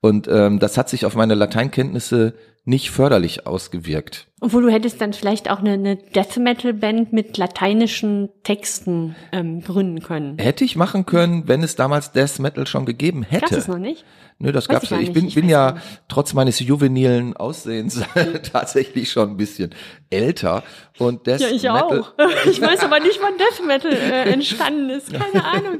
Und 0.00 0.28
ähm, 0.28 0.58
das 0.58 0.78
hat 0.78 0.88
sich 0.88 1.04
auf 1.04 1.14
meine 1.14 1.34
Lateinkenntnisse 1.34 2.34
nicht 2.64 2.90
förderlich 2.90 3.46
ausgewirkt. 3.46 4.28
Obwohl 4.40 4.62
du 4.62 4.70
hättest 4.70 5.00
dann 5.00 5.12
vielleicht 5.12 5.50
auch 5.50 5.58
eine, 5.60 5.72
eine 5.72 5.96
Death 5.96 6.36
Metal 6.38 6.72
Band 6.74 7.12
mit 7.12 7.36
lateinischen 7.36 8.28
Texten 8.44 9.16
ähm, 9.32 9.62
gründen 9.62 10.00
können. 10.00 10.38
Hätte 10.38 10.64
ich 10.64 10.76
machen 10.76 11.04
können, 11.06 11.48
wenn 11.48 11.62
es 11.62 11.74
damals 11.74 12.12
Death 12.12 12.38
Metal 12.38 12.66
schon 12.66 12.84
gegeben 12.86 13.22
hätte. 13.22 13.40
Gab's 13.46 13.56
es 13.56 13.68
noch 13.68 13.78
nicht? 13.78 14.04
Nö, 14.38 14.52
das 14.52 14.68
Weiß 14.68 14.74
gab's 14.74 14.84
ich 14.84 14.90
nicht. 14.92 15.08
Ich 15.08 15.12
bin, 15.12 15.26
Ich 15.26 15.34
bin 15.34 15.48
ja 15.48 15.72
nicht. 15.72 15.84
trotz 16.08 16.32
meines 16.32 16.60
juvenilen 16.60 17.36
Aussehens 17.36 18.00
tatsächlich 18.52 19.10
schon 19.10 19.30
ein 19.30 19.36
bisschen 19.36 19.74
älter. 20.10 20.62
Und 20.98 21.26
Death 21.26 21.40
Ja, 21.40 21.48
ich 21.48 21.62
Metal, 21.62 22.00
auch. 22.00 22.12
Ich 22.50 22.60
weiß 22.60 22.80
aber 22.80 23.00
nicht, 23.00 23.18
wann 23.22 23.34
Death 23.38 23.66
Metal 23.66 23.92
äh, 23.92 24.32
entstanden 24.32 24.90
ist. 24.90 25.12
Keine 25.12 25.44
Ahnung. 25.44 25.78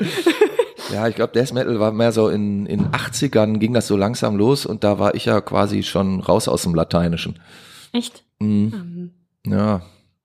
Ja, 0.93 1.09
ich 1.09 1.15
glaube, 1.15 1.33
Death 1.33 1.53
Metal 1.53 1.79
war 1.81 1.93
mehr 1.93 2.13
so 2.13 2.29
in 2.29 2.67
in 2.67 2.89
80ern 2.89 3.59
ging 3.59 3.73
das 3.73 3.87
so 3.87 3.97
langsam 3.97 4.37
los 4.37 4.67
und 4.67 4.85
da 4.85 4.99
war 4.99 5.15
ich 5.15 5.25
ja 5.27 5.41
quasi 5.41 5.83
schon 5.83 6.21
raus 6.21 6.49
aus 6.49 6.63
dem 6.63 6.75
Lateinischen. 6.75 7.39
Echt? 7.93 8.25
Ja, 9.45 9.83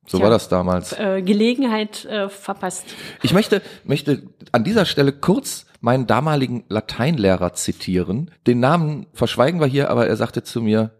so 0.07 0.21
war 0.21 0.29
das 0.29 0.49
damals. 0.49 0.93
Äh, 0.93 1.21
Gelegenheit 1.23 2.05
äh, 2.05 2.29
verpasst. 2.29 2.85
Ich 3.23 3.33
möchte, 3.33 3.61
möchte 3.83 4.23
an 4.51 4.63
dieser 4.63 4.85
Stelle 4.85 5.11
kurz 5.11 5.65
meinen 5.81 6.07
damaligen 6.07 6.63
Lateinlehrer 6.69 7.53
zitieren. 7.53 8.31
Den 8.47 8.59
Namen 8.59 9.07
verschweigen 9.13 9.59
wir 9.59 9.67
hier, 9.67 9.89
aber 9.89 10.07
er 10.07 10.15
sagte 10.15 10.43
zu 10.43 10.61
mir, 10.61 10.91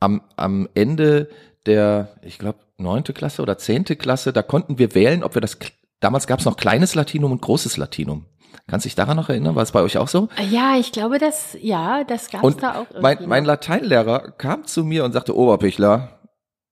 am, 0.00 0.22
am 0.36 0.68
Ende 0.74 1.28
der, 1.66 2.14
ich 2.22 2.38
glaube, 2.38 2.60
neunte 2.78 3.12
Klasse 3.12 3.42
oder 3.42 3.58
zehnte 3.58 3.96
Klasse, 3.96 4.32
da 4.32 4.42
konnten 4.42 4.78
wir 4.78 4.94
wählen, 4.94 5.24
ob 5.24 5.34
wir 5.34 5.40
das, 5.40 5.58
damals 6.00 6.26
gab 6.26 6.38
es 6.38 6.44
noch 6.44 6.56
kleines 6.56 6.94
Latinum 6.94 7.32
und 7.32 7.42
großes 7.42 7.76
Latinum. 7.76 8.26
Kannst 8.66 8.84
du 8.84 8.88
dich 8.88 8.94
daran 8.96 9.16
noch 9.16 9.28
erinnern? 9.28 9.54
War 9.54 9.62
es 9.62 9.72
bei 9.72 9.82
euch 9.82 9.98
auch 9.98 10.08
so? 10.08 10.28
Äh, 10.38 10.46
Ja, 10.46 10.76
ich 10.76 10.92
glaube, 10.92 11.18
das, 11.18 11.56
ja, 11.60 12.04
das 12.04 12.30
gab's 12.30 12.44
Und 12.44 12.62
da 12.62 12.72
auch 12.74 12.86
irgendwie. 12.90 13.00
mein, 13.02 13.28
mein 13.28 13.44
Lateinlehrer 13.44 14.32
kam 14.32 14.64
zu 14.66 14.84
mir 14.84 15.04
und 15.04 15.12
sagte, 15.12 15.36
Oberpichler, 15.36 16.20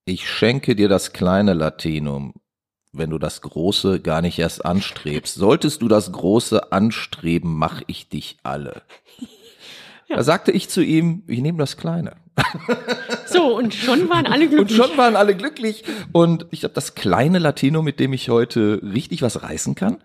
ich 0.05 0.29
schenke 0.29 0.75
dir 0.77 0.89
das 0.89 1.13
kleine 1.13 1.55
Latinum, 1.55 2.35
wenn 2.93 3.11
du 3.11 3.19
das 3.19 3.41
Große 3.41 4.01
gar 4.01 4.21
nicht 4.23 4.39
erst 4.39 4.65
anstrebst. 4.65 5.35
Solltest 5.35 5.83
du 5.83 5.89
das 5.89 6.13
Große 6.13 6.73
anstreben, 6.73 7.57
mach 7.57 7.83
ich 7.87 8.09
dich 8.09 8.39
alle. 8.43 8.83
Da 10.07 10.23
sagte 10.23 10.53
ich 10.53 10.69
zu 10.69 10.83
ihm, 10.85 11.25
ich 11.27 11.41
nehme 11.41 11.59
das 11.59 11.79
Kleine. 11.79 12.13
so, 13.27 13.57
und 13.57 13.75
schon 13.75 14.09
waren 14.11 14.27
alle 14.27 14.45
Und 14.45 14.51
glücklich. 14.51 14.77
schon 14.77 14.97
waren 14.99 15.17
alle 15.17 15.35
glücklich. 15.35 15.83
Und 16.13 16.47
ich 16.51 16.63
habe 16.63 16.75
das 16.75 16.95
kleine 16.95 17.39
Latino, 17.39 17.81
mit 17.83 17.99
dem 18.01 18.13
ich 18.13 18.29
heute 18.29 18.81
richtig 18.83 19.23
was 19.23 19.43
reißen 19.43 19.75
kann. 19.75 19.97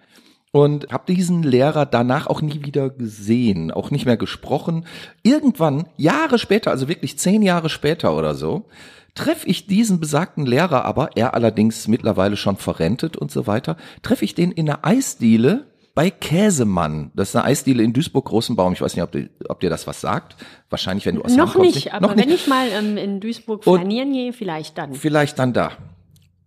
Und 0.52 0.92
habe 0.92 1.14
diesen 1.14 1.44
Lehrer 1.44 1.86
danach 1.86 2.26
auch 2.26 2.42
nie 2.42 2.66
wieder 2.66 2.90
gesehen, 2.90 3.70
auch 3.70 3.92
nicht 3.92 4.06
mehr 4.08 4.18
gesprochen. 4.18 4.86
Irgendwann, 5.22 5.88
Jahre 5.96 6.40
später, 6.40 6.72
also 6.72 6.88
wirklich 6.88 7.20
zehn 7.20 7.44
Jahre 7.44 7.70
später 7.70 8.18
oder 8.18 8.34
so, 8.34 8.66
treffe 9.14 9.48
ich 9.48 9.68
diesen 9.68 10.00
besagten 10.00 10.48
Lehrer 10.48 10.86
aber, 10.86 11.12
er 11.16 11.36
allerdings 11.36 11.88
mittlerweile 11.88 12.36
schon 12.36 12.58
verrentet 12.58 13.16
und 13.16 13.30
so 13.32 13.46
weiter, 13.46 13.78
treffe 14.02 14.26
ich 14.26 14.34
den 14.34 14.52
in 14.52 14.66
der 14.66 14.86
Eisdiele 14.86 15.68
bei 15.94 16.10
Käsemann. 16.10 17.12
Das 17.14 17.30
ist 17.30 17.36
eine 17.36 17.46
Eisdiele 17.46 17.84
in 17.84 17.94
Duisburg-Großenbaum. 17.94 18.74
Ich 18.74 18.82
weiß 18.82 18.96
nicht, 18.96 19.04
ob, 19.04 19.12
dir- 19.12 19.30
ob 19.50 19.60
dir 19.60 19.70
das 19.70 19.86
was 19.86 20.02
sagt. 20.02 20.36
Wahrscheinlich, 20.72 21.06
wenn 21.06 21.16
du 21.16 21.22
aus 21.24 21.36
Noch 21.36 21.54
kommst. 21.54 21.76
nicht, 21.76 21.94
aber 21.94 22.08
Noch 22.08 22.18
wenn 22.18 22.30
ich 22.30 22.48
mal 22.48 22.68
ähm, 22.72 22.98
in 22.98 23.20
Duisburg 23.20 23.64
flanieren 23.66 24.14
gehe, 24.14 24.34
vielleicht 24.34 24.78
dann. 24.80 24.94
vielleicht 24.96 25.38
dann 25.38 25.54
da. 25.54 25.74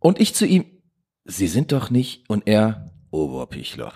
Und 0.00 0.20
ich 0.20 0.34
zu 0.34 0.44
ihm, 0.46 0.64
Sie 1.24 1.46
sind 1.46 1.70
doch 1.70 1.90
nicht, 1.90 2.28
und 2.28 2.44
er, 2.46 2.91
Oberpichler. 3.12 3.92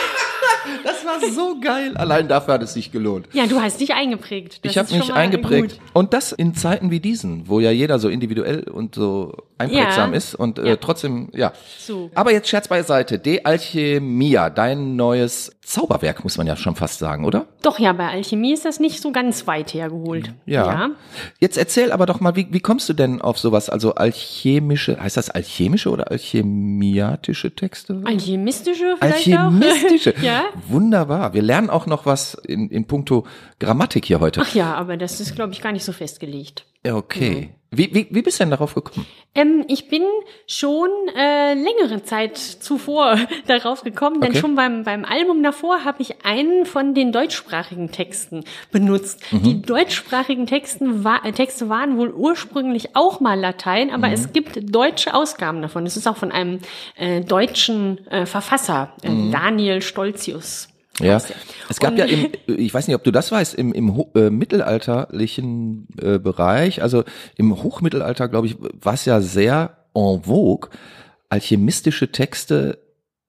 das 0.84 0.99
war 1.22 1.30
so 1.30 1.60
geil. 1.60 1.96
Allein 1.96 2.28
dafür 2.28 2.54
hat 2.54 2.62
es 2.62 2.74
sich 2.74 2.92
gelohnt. 2.92 3.28
Ja, 3.32 3.46
du 3.46 3.60
hast 3.60 3.80
dich 3.80 3.94
eingeprägt. 3.94 4.64
Das 4.64 4.72
ich 4.72 4.78
habe 4.78 4.94
mich 4.94 5.12
eingeprägt. 5.12 5.78
gut. 5.78 5.80
Und 5.92 6.12
das 6.14 6.32
in 6.32 6.54
Zeiten 6.54 6.90
wie 6.90 7.00
diesen, 7.00 7.48
wo 7.48 7.60
ja 7.60 7.70
jeder 7.70 7.98
so 7.98 8.08
individuell 8.08 8.64
und 8.68 8.94
so 8.94 9.34
einprägsam 9.58 10.12
Ja. 10.12 10.16
ist 10.16 10.34
und 10.34 10.58
äh, 10.58 10.68
Ja. 10.70 10.76
trotzdem, 10.76 11.28
ja. 11.32 11.52
So. 11.78 12.10
Aber 12.14 12.32
jetzt 12.32 12.48
Scherz 12.48 12.68
beiseite. 12.68 13.18
De 13.18 13.44
Alchemia, 13.44 14.48
dein 14.50 14.96
neues 14.96 15.52
Zauberwerk, 15.62 16.24
muss 16.24 16.36
man 16.38 16.46
ja 16.46 16.56
schon 16.56 16.74
fast 16.76 16.98
sagen, 16.98 17.24
oder? 17.24 17.46
Doch, 17.62 17.78
ja, 17.78 17.92
bei 17.92 18.08
Alchemie 18.08 18.52
ist 18.54 18.64
das 18.64 18.80
nicht 18.80 19.00
so 19.02 19.12
ganz 19.12 19.46
weit 19.46 19.74
hergeholt. 19.74 20.32
Ja. 20.46 20.90
Jetzt 21.38 21.58
erzähl 21.58 21.92
aber 21.92 22.06
doch 22.06 22.20
mal, 22.20 22.34
wie, 22.36 22.48
wie 22.50 22.60
kommst 22.60 22.88
du 22.88 22.92
denn 22.94 23.20
auf 23.20 23.38
sowas? 23.38 23.68
Also 23.68 23.94
alchemische, 23.94 24.98
heißt 25.00 25.16
das 25.16 25.30
alchemische 25.30 25.90
oder 25.90 26.10
alchemiatische 26.10 27.54
Texte? 27.54 28.00
Alchemistische 28.04 28.96
vielleicht 28.98 29.28
Alchemistische. 29.28 30.14
auch? 30.18 30.22
ja. 30.22 30.42
Wunderbar. 30.68 30.99
Wir 31.08 31.42
lernen 31.42 31.70
auch 31.70 31.86
noch 31.86 32.06
was 32.06 32.34
in, 32.34 32.68
in 32.70 32.86
puncto 32.86 33.26
Grammatik 33.58 34.04
hier 34.04 34.20
heute. 34.20 34.40
Ach 34.44 34.54
ja, 34.54 34.74
aber 34.74 34.96
das 34.96 35.20
ist, 35.20 35.34
glaube 35.34 35.52
ich, 35.52 35.60
gar 35.62 35.72
nicht 35.72 35.84
so 35.84 35.92
festgelegt. 35.92 36.64
Ja, 36.84 36.94
Okay. 36.96 37.50
Wie, 37.72 37.94
wie, 37.94 38.08
wie 38.10 38.22
bist 38.22 38.40
du 38.40 38.42
denn 38.42 38.50
darauf 38.50 38.74
gekommen? 38.74 39.06
Ähm, 39.32 39.64
ich 39.68 39.86
bin 39.88 40.02
schon 40.48 40.88
äh, 41.16 41.54
längere 41.54 42.02
Zeit 42.02 42.36
zuvor 42.36 43.16
darauf 43.46 43.82
gekommen, 43.84 44.20
denn 44.20 44.30
Okay. 44.30 44.40
schon 44.40 44.56
beim, 44.56 44.82
beim 44.82 45.04
Album 45.04 45.44
davor 45.44 45.84
habe 45.84 46.02
ich 46.02 46.24
einen 46.24 46.66
von 46.66 46.94
den 46.94 47.12
deutschsprachigen 47.12 47.92
Texten 47.92 48.42
benutzt. 48.72 49.22
Mhm. 49.30 49.42
Die 49.44 49.62
deutschsprachigen 49.62 50.46
Texten 50.46 51.04
wa 51.04 51.20
äh, 51.22 51.30
Texte 51.30 51.68
waren 51.68 51.96
wohl 51.96 52.10
ursprünglich 52.12 52.96
auch 52.96 53.20
mal 53.20 53.38
Latein, 53.38 53.92
aber 53.92 54.08
Mhm. 54.08 54.14
es 54.14 54.32
gibt 54.32 54.74
deutsche 54.74 55.14
Ausgaben 55.14 55.62
davon. 55.62 55.86
Es 55.86 55.96
ist 55.96 56.08
auch 56.08 56.16
von 56.16 56.32
einem 56.32 56.58
äh, 56.96 57.20
deutschen 57.20 58.04
äh, 58.08 58.26
Verfasser, 58.26 58.94
äh, 59.04 59.10
Mhm. 59.10 59.30
Daniel 59.30 59.80
Stolzius. 59.80 60.66
Ja, 61.00 61.20
es 61.68 61.78
gab 61.80 61.92
Und- 61.92 61.98
ja 61.98 62.04
im, 62.04 62.28
ich 62.46 62.72
weiß 62.72 62.86
nicht, 62.86 62.96
ob 62.96 63.04
du 63.04 63.10
das 63.10 63.30
weißt, 63.32 63.54
im, 63.54 63.72
im 63.72 64.04
äh, 64.14 64.30
mittelalterlichen 64.30 65.88
äh, 66.00 66.18
Bereich, 66.18 66.82
also 66.82 67.04
im 67.36 67.62
Hochmittelalter, 67.62 68.28
glaube 68.28 68.46
ich, 68.46 68.56
war 68.60 68.94
es 68.94 69.04
ja 69.04 69.20
sehr 69.20 69.76
en 69.94 70.22
vogue, 70.22 70.70
alchemistische 71.28 72.12
Texte 72.12 72.78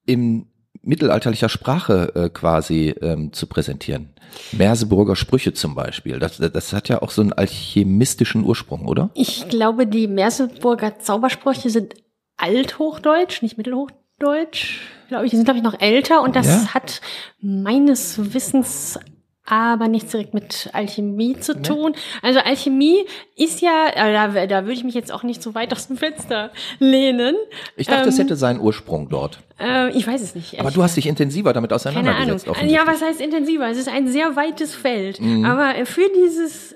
in 0.06 0.48
mittelalterlicher 0.84 1.50
Sprache 1.50 2.12
äh, 2.16 2.30
quasi 2.30 2.96
ähm, 3.02 3.34
zu 3.34 3.46
präsentieren. 3.48 4.10
Merseburger 4.52 5.16
Sprüche 5.16 5.54
zum 5.54 5.76
Beispiel. 5.76 6.18
Das, 6.20 6.38
das 6.38 6.74
hat 6.74 6.90
ja 6.90 7.02
auch 7.02 7.12
so 7.12 7.22
einen 7.22 7.34
alchemistischen 7.34 8.44
Ursprung, 8.44 8.88
oder? 8.88 9.12
Ich 9.14 9.48
glaube, 9.50 9.86
die 9.86 10.08
Merseburger 10.08 11.00
Zaubersprüche 11.00 11.70
sind 11.70 11.96
Althochdeutsch, 12.38 13.42
nicht 13.44 13.58
Mittelhochdeutsch. 13.58 14.80
Glaube 15.12 15.26
ich, 15.26 15.32
die 15.32 15.36
sind 15.36 15.44
glaube 15.44 15.58
ich 15.58 15.64
noch 15.64 15.82
älter 15.82 16.22
und 16.22 16.38
das 16.38 16.48
Ja. 16.48 16.74
hat 16.74 17.02
meines 17.42 18.34
Wissens 18.34 18.98
aber 19.46 19.90
nichts 19.90 20.12
direkt 20.12 20.34
mit 20.34 20.70
Alchemie 20.72 21.38
zu 21.38 21.62
tun. 21.62 21.94
Also 22.22 22.40
Alchemie 22.40 23.04
ist 23.36 23.60
ja, 23.60 23.88
äh, 23.94 24.14
da, 24.14 24.46
da 24.48 24.62
würde 24.62 24.74
ich 24.74 24.86
mich 24.86 24.94
jetzt 24.94 25.12
auch 25.12 25.24
nicht 25.24 25.44
so 25.44 25.54
weit 25.54 25.74
aus 25.74 25.88
dem 25.88 25.98
Fenster 25.98 26.52
lehnen. 26.80 27.36
Ich 27.76 27.88
dachte, 27.88 28.08
es 28.08 28.18
hätte 28.18 28.38
seinen 28.38 28.62
Ursprung 28.62 29.10
dort. 29.10 29.40
Äh, 29.60 29.90
ich 29.98 30.08
weiß 30.08 30.22
es 30.22 30.36
nicht. 30.36 30.58
Aber 30.62 30.72
du 30.72 30.82
hast 30.82 30.96
dich 30.96 31.08
intensiver 31.08 31.52
damit 31.52 31.72
Keine 31.72 32.16
Ahnung. 32.16 32.36
auseinandergesetzt. 32.36 32.62
Ja, 32.72 32.84
was 32.86 33.02
heißt 33.02 33.20
intensiver? 33.20 33.68
Es 33.70 33.78
ist 33.78 33.90
ein 33.90 34.08
sehr 34.08 34.38
weites 34.38 34.74
Feld. 34.74 35.20
Mhm. 35.20 35.44
Aber 35.44 35.74
für 35.86 36.08
dieses 36.16 36.71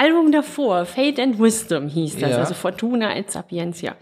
Album 0.00 0.32
davor, 0.32 0.86
Fate 0.86 1.18
and 1.20 1.38
Wisdom 1.38 1.88
hieß 1.88 2.16
das, 2.18 2.30
Ja. 2.30 2.36
also 2.38 2.54
Fortuna 2.54 3.14
et 3.16 3.30
Sapientia. 3.30 3.96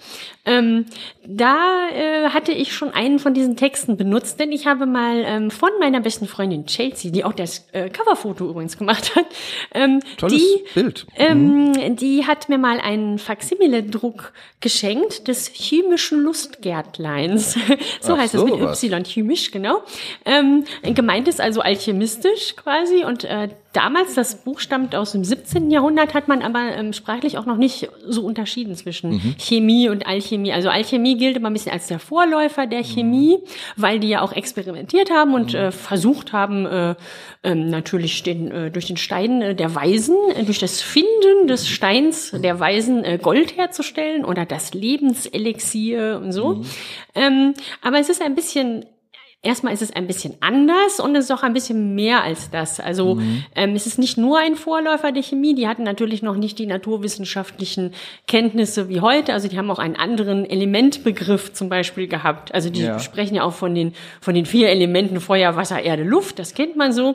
Ähm, 0.44 0.86
da 1.26 1.88
äh, 1.92 2.28
hatte 2.30 2.52
ich 2.52 2.72
schon 2.72 2.90
einen 2.94 3.18
von 3.18 3.34
diesen 3.34 3.56
Texten 3.56 3.96
benutzt, 3.96 4.38
denn 4.38 4.52
ich 4.52 4.66
habe 4.68 4.86
mal 4.86 5.24
ähm, 5.26 5.50
von 5.50 5.70
meiner 5.80 6.00
besten 6.00 6.26
Freundin 6.28 6.66
Chelsea, 6.66 7.10
die 7.10 7.24
auch 7.24 7.32
das 7.32 7.66
äh, 7.72 7.90
Coverfoto 7.90 8.48
übrigens 8.48 8.78
gemacht 8.78 9.16
hat, 9.16 9.26
ähm, 9.74 10.00
Tolles 10.18 10.36
die 10.40 10.64
Bild. 10.72 11.06
ähm, 11.16 11.96
die 11.96 12.26
hat 12.26 12.48
mir 12.48 12.58
mal 12.58 12.78
einen 12.80 13.18
Faksimile-Druck 13.18 14.32
geschenkt 14.60 15.26
des 15.26 15.48
chemischen 15.52 16.20
Lustgärtleins. 16.22 17.54
so 18.00 18.14
Ach, 18.14 18.18
heißt 18.18 18.34
es 18.34 18.44
mit 18.44 18.54
sowas. 18.54 18.82
Y, 18.82 19.04
chemisch, 19.04 19.50
genau. 19.50 19.82
Ähm, 20.24 20.64
gemeint 20.82 21.26
ist 21.28 21.40
also 21.40 21.60
alchemistisch 21.60 22.54
quasi 22.56 23.04
und 23.04 23.24
äh, 23.24 23.48
damals, 23.72 24.14
das 24.14 24.36
Buch 24.36 24.60
stammt 24.60 24.94
aus 24.94 25.12
dem 25.12 25.24
17. 25.24 25.70
Jahrhundert, 25.70 25.87
hat 25.96 26.28
man 26.28 26.42
aber 26.42 26.72
ähm, 26.76 26.92
sprachlich 26.92 27.38
auch 27.38 27.46
noch 27.46 27.56
nicht 27.56 27.88
so 28.06 28.22
unterschieden 28.22 28.74
zwischen 28.74 29.10
Mhm. 29.10 29.34
Chemie 29.38 29.88
und 29.88 30.06
Alchemie. 30.06 30.52
Also 30.52 30.68
Alchemie 30.68 31.16
gilt 31.16 31.36
immer 31.36 31.48
ein 31.50 31.52
bisschen 31.52 31.72
als 31.72 31.86
der 31.86 31.98
Vorläufer 31.98 32.66
der 32.66 32.82
Chemie, 32.84 33.38
weil 33.76 33.98
die 34.00 34.08
ja 34.08 34.20
auch 34.22 34.32
experimentiert 34.32 35.10
haben 35.10 35.34
und 35.34 35.52
Mhm. 35.52 35.58
äh, 35.58 35.70
versucht 35.72 36.32
haben, 36.32 36.66
äh, 36.66 36.94
ähm, 37.44 37.70
natürlich 37.70 38.22
den, 38.22 38.50
äh, 38.50 38.70
durch 38.70 38.86
den 38.86 38.96
Stein 38.96 39.40
äh, 39.42 39.54
der 39.54 39.74
Weisen, 39.74 40.16
äh, 40.34 40.44
durch 40.44 40.58
das 40.58 40.82
Finden 40.82 41.46
des 41.46 41.68
Steins 41.68 42.32
der 42.32 42.58
Weisen 42.60 43.04
äh, 43.04 43.18
Gold 43.20 43.56
herzustellen 43.56 44.24
oder 44.24 44.44
das 44.44 44.74
Lebenselixier 44.74 46.20
und 46.22 46.32
so. 46.32 46.64
Ähm, 47.14 47.54
aber 47.82 47.98
es 47.98 48.08
ist 48.08 48.22
ein 48.22 48.34
bisschen 48.34 48.84
Erstmal 49.40 49.72
ist 49.72 49.82
es 49.82 49.94
ein 49.94 50.08
bisschen 50.08 50.34
anders 50.40 50.98
und 50.98 51.14
es 51.14 51.26
ist 51.26 51.30
auch 51.30 51.44
ein 51.44 51.52
bisschen 51.52 51.94
mehr 51.94 52.24
als 52.24 52.50
das. 52.50 52.80
Also 52.80 53.20
ähm, 53.54 53.76
es 53.76 53.86
ist 53.86 53.96
nicht 53.96 54.18
nur 54.18 54.36
ein 54.40 54.56
Vorläufer 54.56 55.12
der 55.12 55.22
Chemie, 55.22 55.54
die 55.54 55.68
hatten 55.68 55.84
natürlich 55.84 56.22
noch 56.22 56.34
nicht 56.34 56.58
die 56.58 56.66
naturwissenschaftlichen 56.66 57.92
Kenntnisse 58.26 58.88
wie 58.88 59.00
heute. 59.00 59.32
Also 59.32 59.46
die 59.46 59.56
haben 59.56 59.70
auch 59.70 59.78
einen 59.78 59.94
anderen 59.94 60.44
Elementbegriff 60.44 61.52
zum 61.52 61.68
Beispiel 61.68 62.08
gehabt. 62.08 62.52
Also 62.52 62.68
die 62.68 62.82
Ja. 62.82 62.98
sprechen 62.98 63.36
ja 63.36 63.44
auch 63.44 63.52
von 63.54 63.76
den, 63.76 63.94
von 64.20 64.34
den 64.34 64.44
vier 64.44 64.70
Elementen 64.70 65.20
Feuer, 65.20 65.54
Wasser, 65.54 65.80
Erde, 65.82 66.02
Luft, 66.02 66.40
das 66.40 66.54
kennt 66.54 66.74
man 66.76 66.92
so. 66.92 67.14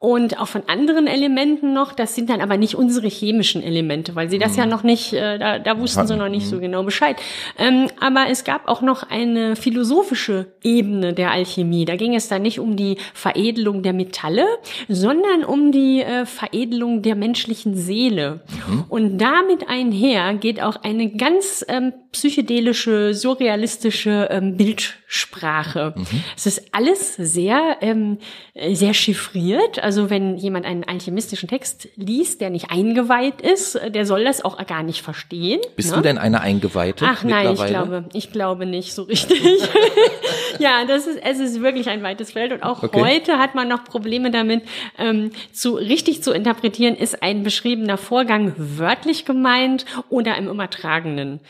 Und 0.00 0.38
auch 0.38 0.46
von 0.46 0.62
anderen 0.68 1.08
Elementen 1.08 1.72
noch, 1.72 1.92
das 1.92 2.14
sind 2.14 2.30
dann 2.30 2.40
aber 2.40 2.56
nicht 2.56 2.76
unsere 2.76 3.08
chemischen 3.08 3.64
Elemente, 3.64 4.14
weil 4.14 4.30
sie 4.30 4.38
das 4.38 4.54
ja 4.56 4.64
noch 4.64 4.84
nicht, 4.84 5.12
äh, 5.12 5.38
da, 5.38 5.58
da 5.58 5.76
wussten 5.80 6.06
sie 6.06 6.16
noch 6.16 6.28
nicht 6.28 6.46
so 6.46 6.60
genau 6.60 6.84
Bescheid. 6.84 7.16
Ähm, 7.58 7.88
aber 7.98 8.26
es 8.30 8.44
gab 8.44 8.68
auch 8.68 8.80
noch 8.80 9.02
eine 9.02 9.56
philosophische 9.56 10.52
Ebene 10.62 11.14
der 11.14 11.32
Alchemie. 11.32 11.84
Da 11.84 11.96
ging 11.96 12.14
es 12.14 12.28
dann 12.28 12.42
nicht 12.42 12.60
um 12.60 12.76
die 12.76 12.96
Veredelung 13.12 13.82
der 13.82 13.92
Metalle, 13.92 14.46
sondern 14.88 15.42
um 15.44 15.72
die 15.72 16.02
äh, 16.02 16.26
Veredelung 16.26 17.02
der 17.02 17.16
menschlichen 17.16 17.74
Seele. 17.74 18.44
Und 18.88 19.18
damit 19.18 19.68
einher 19.68 20.34
geht 20.34 20.62
auch 20.62 20.76
eine 20.84 21.10
ganz 21.10 21.64
ähm, 21.66 21.92
psychedelische, 22.12 23.14
surrealistische 23.14 24.28
ähm, 24.30 24.56
Bildsprache. 24.56 25.94
Es 26.36 26.46
ist 26.46 26.74
alles 26.74 27.16
sehr, 27.16 27.76
ähm, 27.80 28.18
äh, 28.54 28.74
sehr 28.74 28.94
chiffriert. 28.94 29.82
Also 29.82 30.10
wenn 30.10 30.36
jemand 30.36 30.66
einen 30.66 30.84
alchemistischen 30.84 31.48
Text 31.48 31.88
liest, 31.96 32.40
der 32.40 32.50
nicht 32.50 32.70
eingeweiht 32.70 33.40
ist, 33.40 33.74
äh, 33.74 33.90
der 33.90 34.06
soll 34.06 34.24
das 34.24 34.44
auch 34.44 34.58
gar 34.66 34.82
nicht 34.82 35.02
verstehen. 35.02 35.60
Bist 35.76 35.90
ne? 35.90 35.96
du 35.96 36.02
denn 36.02 36.18
eine 36.18 36.40
Eingeweihte 36.40 37.04
Ach 37.08 37.24
nein, 37.24 37.52
ich 37.54 37.66
glaube, 37.66 38.04
ich 38.12 38.32
glaube 38.32 38.66
nicht 38.66 38.94
so 38.94 39.02
richtig. 39.02 39.40
ja, 40.58 40.84
das 40.86 41.06
ist, 41.06 41.20
es 41.22 41.38
ist 41.38 41.60
wirklich 41.60 41.88
ein 41.88 42.02
weites 42.02 42.32
Feld 42.32 42.52
und 42.52 42.62
auch 42.62 42.82
Okay. 42.82 43.02
heute 43.02 43.38
hat 43.38 43.54
man 43.54 43.68
noch 43.68 43.84
Probleme 43.84 44.30
damit, 44.30 44.62
ähm, 44.98 45.32
zu 45.52 45.74
richtig 45.74 46.22
zu 46.22 46.32
interpretieren, 46.32 46.94
ist 46.94 47.22
ein 47.22 47.42
beschriebener 47.42 47.98
Vorgang 47.98 48.54
wörtlich 48.56 49.24
gemeint 49.24 49.84
oder 50.08 50.36
im 50.36 50.48
übertragenen 50.48 51.40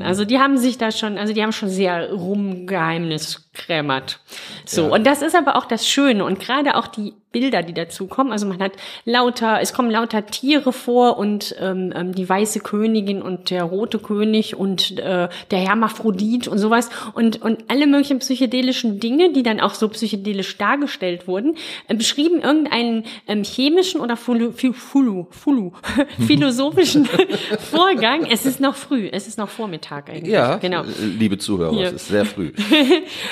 Sinn. 0.01 0.07
Also 0.07 0.25
die 0.25 0.39
haben 0.39 0.57
sich 0.57 0.77
da 0.77 0.91
schon, 0.91 1.17
also 1.17 1.33
die 1.33 1.41
haben 1.41 1.51
schon 1.51 1.69
sehr 1.69 2.11
rumgeheimniskrämert. 2.11 4.19
So, 4.65 4.83
Ja. 4.83 4.89
und 4.89 5.05
das 5.05 5.21
ist 5.21 5.35
aber 5.35 5.55
auch 5.55 5.65
das 5.65 5.87
Schöne 5.87 6.25
und 6.25 6.39
gerade 6.39 6.75
auch 6.75 6.87
die 6.87 7.13
Bilder, 7.31 7.63
die 7.63 7.73
dazukommen. 7.73 8.33
Also 8.33 8.45
man 8.45 8.59
hat 8.59 8.73
lauter, 9.05 9.59
es 9.61 9.73
kommen 9.73 9.89
lauter 9.89 10.25
Tiere 10.25 10.73
vor 10.73 11.17
und 11.17 11.55
ähm, 11.59 11.93
ähm, 11.95 12.13
die 12.13 12.27
weiße 12.27 12.59
Königin 12.59 13.21
und 13.21 13.49
der 13.49 13.63
rote 13.63 13.99
König 13.99 14.55
und 14.55 14.99
äh, 14.99 15.29
der 15.49 15.59
Hermaphrodit 15.59 16.47
und 16.47 16.57
sowas 16.57 16.89
und 17.13 17.41
und 17.41 17.63
alle 17.69 17.87
möglichen 17.87 18.19
psychedelischen 18.19 18.99
Dinge, 18.99 19.31
die 19.31 19.43
dann 19.43 19.61
auch 19.61 19.73
so 19.73 19.87
psychedelisch 19.87 20.57
dargestellt 20.57 21.27
wurden, 21.27 21.55
äh, 21.87 21.95
beschrieben 21.95 22.41
irgendeinen 22.41 23.05
ähm, 23.27 23.43
chemischen 23.43 24.01
oder 24.01 24.17
fulu, 24.17 24.51
fulu, 24.51 25.27
fulu, 25.29 25.71
philosophischen 26.19 27.05
Vorgang. 27.71 28.25
Es 28.25 28.45
ist 28.45 28.59
noch 28.59 28.75
früh, 28.75 29.07
es 29.09 29.27
ist 29.27 29.37
noch 29.37 29.49
Vormittag 29.49 30.09
eigentlich. 30.09 30.33
Ja, 30.33 30.57
genau. 30.57 30.83
äh, 30.83 31.05
liebe 31.17 31.37
Zuhörer, 31.37 31.71
Hier. 31.71 31.87
es 31.87 31.93
ist 31.93 32.07
sehr 32.09 32.25
früh. 32.25 32.51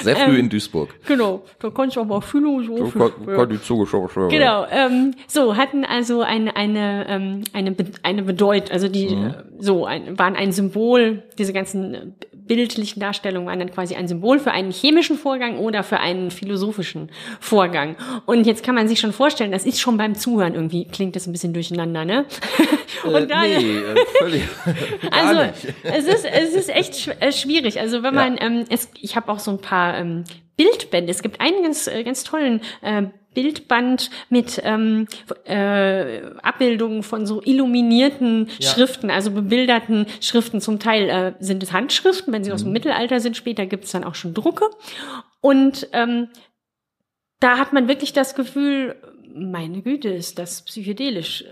Sehr 0.01 0.15
früh 0.15 0.37
in 0.37 0.49
Duisburg. 0.49 0.89
Genau, 1.05 1.43
da 1.59 1.69
kann 1.69 1.89
ich 1.89 1.97
auch 1.97 2.05
mal 2.05 2.21
philosophisch. 2.21 3.11
ja. 3.27 3.45
die 3.45 3.61
Zuschauer 3.61 3.88
Genau, 4.29 4.65
ähm, 4.71 5.13
so 5.27 5.57
hatten 5.57 5.85
also 5.85 6.21
eine 6.21 6.55
eine 6.55 7.05
ähm, 7.09 7.43
eine 7.53 7.75
eine 8.03 8.23
Bedeutung, 8.23 8.71
also 8.71 8.87
die 8.87 9.07
äh, 9.07 9.33
so 9.59 9.85
ein, 9.85 10.17
waren 10.17 10.35
ein 10.35 10.51
Symbol. 10.51 11.23
Diese 11.37 11.53
ganzen 11.53 11.93
äh, 11.93 12.01
bildlichen 12.33 12.99
Darstellungen 12.99 13.47
waren 13.47 13.59
dann 13.59 13.71
quasi 13.71 13.93
ein 13.95 14.07
Symbol 14.07 14.39
für 14.39 14.51
einen 14.51 14.71
chemischen 14.71 15.17
Vorgang 15.17 15.59
oder 15.59 15.83
für 15.83 15.99
einen 15.99 16.31
philosophischen 16.31 17.11
Vorgang. 17.39 17.95
Und 18.25 18.47
jetzt 18.47 18.63
kann 18.63 18.73
man 18.73 18.87
sich 18.87 18.99
schon 18.99 19.13
vorstellen, 19.13 19.51
das 19.51 19.65
ist 19.67 19.79
schon 19.79 19.97
beim 19.97 20.15
Zuhören 20.15 20.55
irgendwie 20.55 20.85
klingt 20.85 21.15
das 21.15 21.27
ein 21.27 21.31
bisschen 21.31 21.53
durcheinander, 21.53 22.05
ne? 22.05 22.25
Und 23.03 23.29
daher- 23.29 23.59
nee, 23.59 23.77
äh, 23.77 23.95
völlig. 24.17 24.43
also 25.11 25.41
es 25.83 26.05
ist 26.05 26.25
es 26.25 26.53
ist 26.55 26.69
echt 26.69 27.07
äh, 27.19 27.31
schwierig. 27.31 27.79
Also 27.79 28.01
wenn 28.03 28.15
man 28.15 28.37
ähm, 28.39 28.65
es, 28.69 28.89
ich 28.99 29.15
habe 29.15 29.31
auch 29.31 29.39
so 29.39 29.51
ein 29.51 29.59
paar 29.59 29.97
ähm, 29.97 30.23
Bildbände. 30.57 31.11
Es 31.11 31.21
gibt 31.21 31.39
einen 31.39 31.63
ganz 31.63 31.87
äh, 31.87 32.03
ganz 32.03 32.23
tollen 32.23 32.61
äh, 32.81 33.03
Bildband 33.39 34.09
mit 34.29 34.61
ähm, 34.65 35.07
äh, 35.45 36.21
Abbildungen 36.41 37.03
von 37.03 37.25
so 37.25 37.41
illuminierten 37.41 38.49
Schriften, 38.59 39.09
also 39.09 39.31
bebilderten 39.31 40.07
Schriften. 40.19 40.59
Zum 40.59 40.79
Teil 40.79 41.09
äh, 41.09 41.33
sind 41.39 41.63
es 41.63 41.71
Handschriften, 41.71 42.33
wenn 42.33 42.43
sie 42.43 42.51
aus 42.51 42.63
dem 42.63 42.73
Mittelalter 42.73 43.21
sind. 43.21 43.37
Später 43.37 43.65
gibt 43.65 43.85
es 43.85 43.91
dann 43.91 44.03
auch 44.03 44.15
schon 44.15 44.33
Drucke. 44.33 44.65
Und 45.39 45.87
ähm, 45.93 46.27
da 47.39 47.57
hat 47.57 47.71
man 47.71 47.87
wirklich 47.87 48.11
das 48.11 48.35
Gefühl, 48.35 48.97
meine 49.33 49.81
Güte, 49.81 50.09
ist 50.09 50.37
das 50.37 50.65
psychedelisch. 50.65 51.45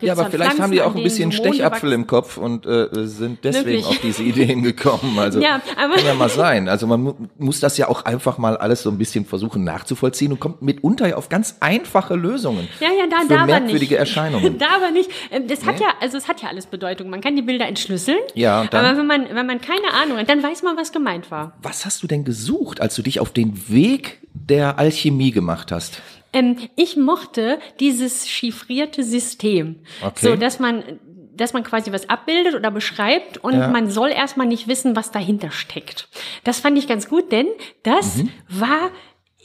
Ja, 0.00 0.12
aber 0.12 0.26
vielleicht 0.30 0.50
haben 0.50 0.56
Pflanzen, 0.56 0.72
die 0.72 0.80
an 0.80 0.90
auch 0.90 0.94
ein 0.96 1.02
bisschen 1.02 1.32
Stechapfel 1.32 1.92
im 1.92 2.06
Kopf 2.06 2.36
und 2.38 2.64
äh, 2.66 2.88
sind 3.06 3.44
deswegen 3.44 3.66
Wirklich. 3.66 3.86
auf 3.86 3.98
diese 4.00 4.22
Ideen 4.22 4.62
gekommen. 4.62 5.18
Also 5.26 5.40
Ja, 5.40 5.60
aber- 5.76 5.94
kann 5.96 6.06
ja 6.06 6.14
mal 6.14 6.28
sein. 6.28 6.68
Also 6.68 6.86
man 6.86 7.02
mu 7.02 7.14
muss 7.38 7.60
das 7.60 7.76
ja 7.78 7.88
auch 7.88 8.04
einfach 8.04 8.38
mal 8.38 8.56
alles 8.56 8.82
so 8.82 8.90
ein 8.90 8.98
bisschen 8.98 9.24
versuchen 9.26 9.64
nachzuvollziehen 9.64 10.32
und 10.32 10.40
kommt 10.40 10.62
mitunter 10.62 11.08
ja 11.08 11.16
auf 11.16 11.28
ganz 11.28 11.56
einfache 11.60 12.14
Lösungen 12.14 12.68
Ja, 12.80 12.88
ja, 12.88 13.06
da, 13.10 13.20
für 13.22 13.28
da 13.28 13.34
aber 13.42 13.46
merkwürdige 13.46 13.94
nicht. 13.94 13.98
Erscheinungen. 14.00 14.58
Da 14.58 14.66
aber 14.76 14.90
nicht. 14.90 15.10
Das 15.48 15.66
hat 15.66 15.80
ja, 15.80 15.88
also 16.00 16.16
es 16.16 16.28
hat 16.28 16.40
ja 16.42 16.48
alles 16.48 16.66
Bedeutung. 16.66 17.10
Man 17.10 17.20
kann 17.20 17.34
die 17.36 17.42
Bilder 17.42 17.66
entschlüsseln. 17.66 18.18
Ja, 18.34 18.62
und 18.62 18.72
dann- 18.72 18.84
Aber 18.84 18.98
wenn 18.98 19.06
man, 19.06 19.26
wenn 19.34 19.46
man 19.46 19.60
keine 19.60 19.92
Ahnung 19.92 20.18
hat, 20.18 20.28
dann 20.28 20.42
weiß 20.42 20.62
man, 20.62 20.76
was 20.76 20.92
gemeint 20.92 21.30
war. 21.30 21.52
Was 21.62 21.84
hast 21.84 22.02
du 22.02 22.06
denn 22.06 22.24
gesucht, 22.24 22.80
als 22.80 22.94
du 22.94 23.02
dich 23.02 23.20
auf 23.20 23.32
den 23.32 23.68
Weg 23.68 24.20
der 24.32 24.78
Alchemie 24.78 25.30
gemacht 25.32 25.72
hast? 25.72 26.00
Ähm, 26.32 26.56
ich 26.76 26.96
mochte 26.96 27.58
dieses 27.80 28.26
chiffrierte 28.28 29.02
System. 29.04 29.80
Okay. 30.02 30.26
So, 30.30 30.36
dass 30.36 30.58
man, 30.58 30.82
dass 31.34 31.52
man 31.52 31.62
quasi 31.64 31.92
was 31.92 32.08
abbildet 32.08 32.54
oder 32.54 32.70
beschreibt 32.70 33.38
und 33.38 33.54
Ja. 33.54 33.68
man 33.68 33.90
soll 33.90 34.10
erstmal 34.10 34.46
nicht 34.46 34.68
wissen, 34.68 34.96
was 34.96 35.10
dahinter 35.10 35.50
steckt. 35.50 36.08
Das 36.44 36.60
fand 36.60 36.78
ich 36.78 36.88
ganz 36.88 37.08
gut, 37.08 37.30
denn 37.32 37.46
das 37.82 38.16
Mhm. 38.16 38.30
war 38.48 38.90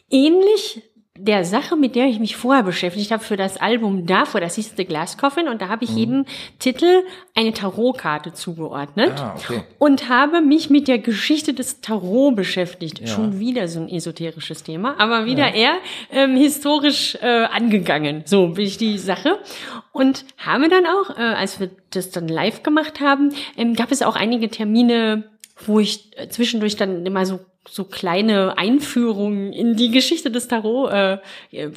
ähnlich 0.10 0.82
der 1.18 1.44
Sache, 1.44 1.76
mit 1.76 1.96
der 1.96 2.06
ich 2.06 2.20
mich 2.20 2.38
vorher 2.38 2.64
beschäftigt 2.64 3.12
habe 3.12 3.22
für 3.24 3.36
das 3.36 3.58
Album 3.58 4.06
davor, 4.06 4.40
das 4.40 4.56
hieß 4.56 4.74
The 4.78 4.86
Glass 4.86 5.18
Coffin 5.18 5.50
und 5.50 5.62
da 5.62 5.68
habe 5.68 5.84
ich 5.84 5.90
jedem 5.92 6.26
Titel 6.58 7.04
eine 7.36 7.52
Tarotkarte 7.52 8.34
zugeordnet 8.34 9.20
Ah, 9.20 9.36
okay. 9.38 9.62
und 9.78 10.08
habe 10.08 10.42
mich 10.42 10.70
mit 10.70 10.88
der 10.88 11.00
Geschichte 11.00 11.54
des 11.54 11.82
Tarot 11.82 12.36
beschäftigt. 12.36 13.08
Schon 13.10 13.40
wieder 13.40 13.68
so 13.68 13.82
ein 13.82 13.90
esoterisches 13.90 14.64
Thema, 14.64 14.96
aber 15.00 15.26
wieder 15.26 15.54
eher 15.54 15.74
ähm, 16.12 16.38
historisch 16.38 17.18
äh, 17.22 17.44
angegangen. 17.44 18.24
So 18.26 18.48
bin 18.48 18.66
ich 18.66 18.78
die 18.78 18.98
Sache. 18.98 19.38
Und 19.92 20.24
habe 20.38 20.70
dann 20.70 20.86
auch, 20.86 21.18
äh, 21.18 21.22
als 21.22 21.60
wir 21.60 21.70
das 21.90 22.12
dann 22.12 22.30
live 22.30 22.64
gemacht 22.64 23.02
haben, 23.02 23.34
ähm, 23.58 23.76
gab 23.76 23.92
es 23.92 24.02
auch 24.02 24.16
einige 24.16 24.50
Termine, 24.50 25.26
wo 25.66 25.80
ich 25.80 26.18
äh, 26.18 26.30
zwischendurch 26.30 26.78
dann 26.78 27.06
immer 27.06 27.26
so 27.26 27.42
so 27.68 27.84
kleine 27.84 28.58
Einführungen 28.58 29.54
in 29.54 29.76
die 29.76 29.92
Geschichte 29.92 30.32
des 30.32 30.48
Tarot 30.48 30.92
äh, 30.92 31.18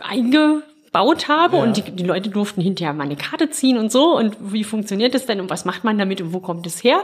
einge 0.01 0.63
gebaut 0.95 1.27
habe 1.27 1.57
und 1.57 1.77
die, 1.77 1.83
die 1.83 2.05
Leute 2.05 2.31
durften 2.31 2.61
hinterher 2.61 2.95
mal 2.95 3.03
eine 3.03 3.17
Karte 3.17 3.51
ziehen 3.51 3.79
und 3.79 3.91
so. 3.91 4.17
Und 4.17 4.37
wie 4.41 4.63
funktioniert 4.63 5.13
das 5.13 5.27
denn? 5.27 5.41
Und 5.41 5.51
was 5.51 5.65
macht 5.65 5.83
man 5.83 5.99
damit? 5.99 6.21
Und 6.21 6.33
wo 6.33 6.39
kommt 6.39 6.69
es 6.69 6.85
her? 6.85 7.03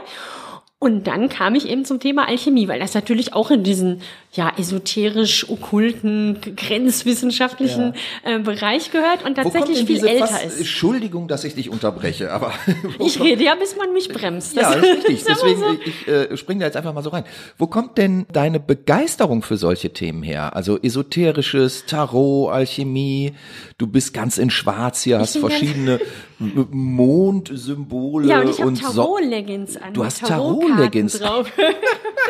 Und 0.83 1.05
dann 1.05 1.29
kam 1.29 1.53
ich 1.53 1.69
eben 1.69 1.85
zum 1.85 1.99
Thema 1.99 2.27
Alchemie, 2.27 2.67
weil 2.67 2.79
das 2.79 2.95
natürlich 2.95 3.33
auch 3.33 3.51
in 3.51 3.63
diesen 3.63 4.01
ja 4.33 4.51
esoterisch 4.57 5.47
okkulten, 5.47 6.39
grenzwissenschaftlichen 6.55 7.93
ja. 8.25 8.37
äh, 8.37 8.39
Bereich 8.39 8.89
gehört 8.89 9.23
und 9.23 9.35
tatsächlich 9.35 9.85
viel 9.85 10.03
älter 10.03 10.25
fast, 10.25 10.43
ist. 10.43 10.57
Entschuldigung, 10.57 11.27
dass 11.27 11.43
ich 11.43 11.53
dich 11.53 11.69
unterbreche, 11.69 12.31
aber 12.31 12.51
ich 12.99 13.21
rede 13.21 13.43
ja, 13.43 13.53
bis 13.53 13.75
man 13.77 13.93
mich 13.93 14.09
bremst. 14.09 14.57
Das 14.57 14.63
ja, 14.63 14.75
das 14.75 14.83
ist 14.83 15.07
richtig. 15.07 15.23
Deswegen 15.29 15.59
so. 15.59 15.77
ich, 15.85 16.07
äh, 16.07 16.35
springe 16.35 16.61
da 16.61 16.65
jetzt 16.65 16.77
einfach 16.77 16.95
mal 16.95 17.03
so 17.03 17.11
rein. 17.11 17.25
Wo 17.59 17.67
kommt 17.67 17.99
denn 17.99 18.25
deine 18.33 18.59
Begeisterung 18.59 19.43
für 19.43 19.57
solche 19.57 19.93
Themen 19.93 20.23
her? 20.23 20.55
Also 20.55 20.79
esoterisches, 20.81 21.85
Tarot, 21.85 22.51
Alchemie. 22.51 23.33
Du 23.77 23.85
bist 23.85 24.15
ganz 24.15 24.39
in 24.39 24.49
Schwarz 24.49 25.03
hier, 25.03 25.19
hast 25.19 25.37
verschiedene 25.37 25.99
Mondsymbole 26.71 28.27
ja, 28.27 28.41
und 28.41 28.49
ich 28.49 28.59
und 28.63 28.81
Tarot-Leggings 28.81 29.77
an. 29.77 29.93
Du 29.93 30.03
hast 30.03 30.25
Tarot-Leggings 30.25 31.19
drauf. 31.19 31.51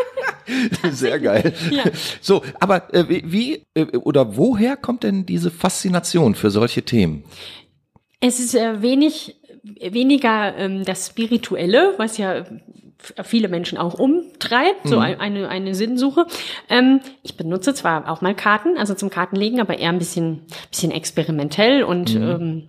Sehr 0.92 1.20
geil. 1.20 1.54
Ja. 1.72 1.84
So, 2.20 2.42
aber 2.60 2.94
äh, 2.94 3.06
wie 3.08 3.64
äh, 3.74 3.86
oder 3.98 4.36
woher 4.36 4.76
kommt 4.76 5.04
denn 5.04 5.26
diese 5.26 5.52
Faszination 5.52 6.36
für 6.36 6.50
solche 6.50 6.84
Themen? 6.84 7.24
Es 8.20 8.40
ist 8.40 8.56
äh, 8.56 8.82
wenig 8.82 9.38
weniger 9.64 10.56
ähm, 10.58 10.84
das 10.84 11.08
Spirituelle, 11.08 11.94
was 11.98 12.18
ja 12.18 12.46
viele 13.24 13.48
Menschen 13.48 13.78
auch 13.78 13.96
umtreibt, 13.96 14.88
so 14.88 14.98
mhm. 14.98 15.02
eine, 15.20 15.50
eine 15.50 15.76
Sinnsuche. 15.76 16.26
Ähm, 16.70 17.02
ich 17.24 17.36
benutze 17.36 17.74
zwar 17.74 18.10
auch 18.10 18.22
mal 18.22 18.36
Karten, 18.36 18.78
also 18.78 18.94
zum 18.94 19.10
Kartenlegen, 19.10 19.60
aber 19.60 19.80
eher 19.80 19.90
ein 19.90 19.98
bisschen, 19.98 20.42
bisschen 20.70 20.92
experimentell 20.92 21.84
und 21.84 22.14
mhm. 22.16 22.22
ähm, 22.22 22.68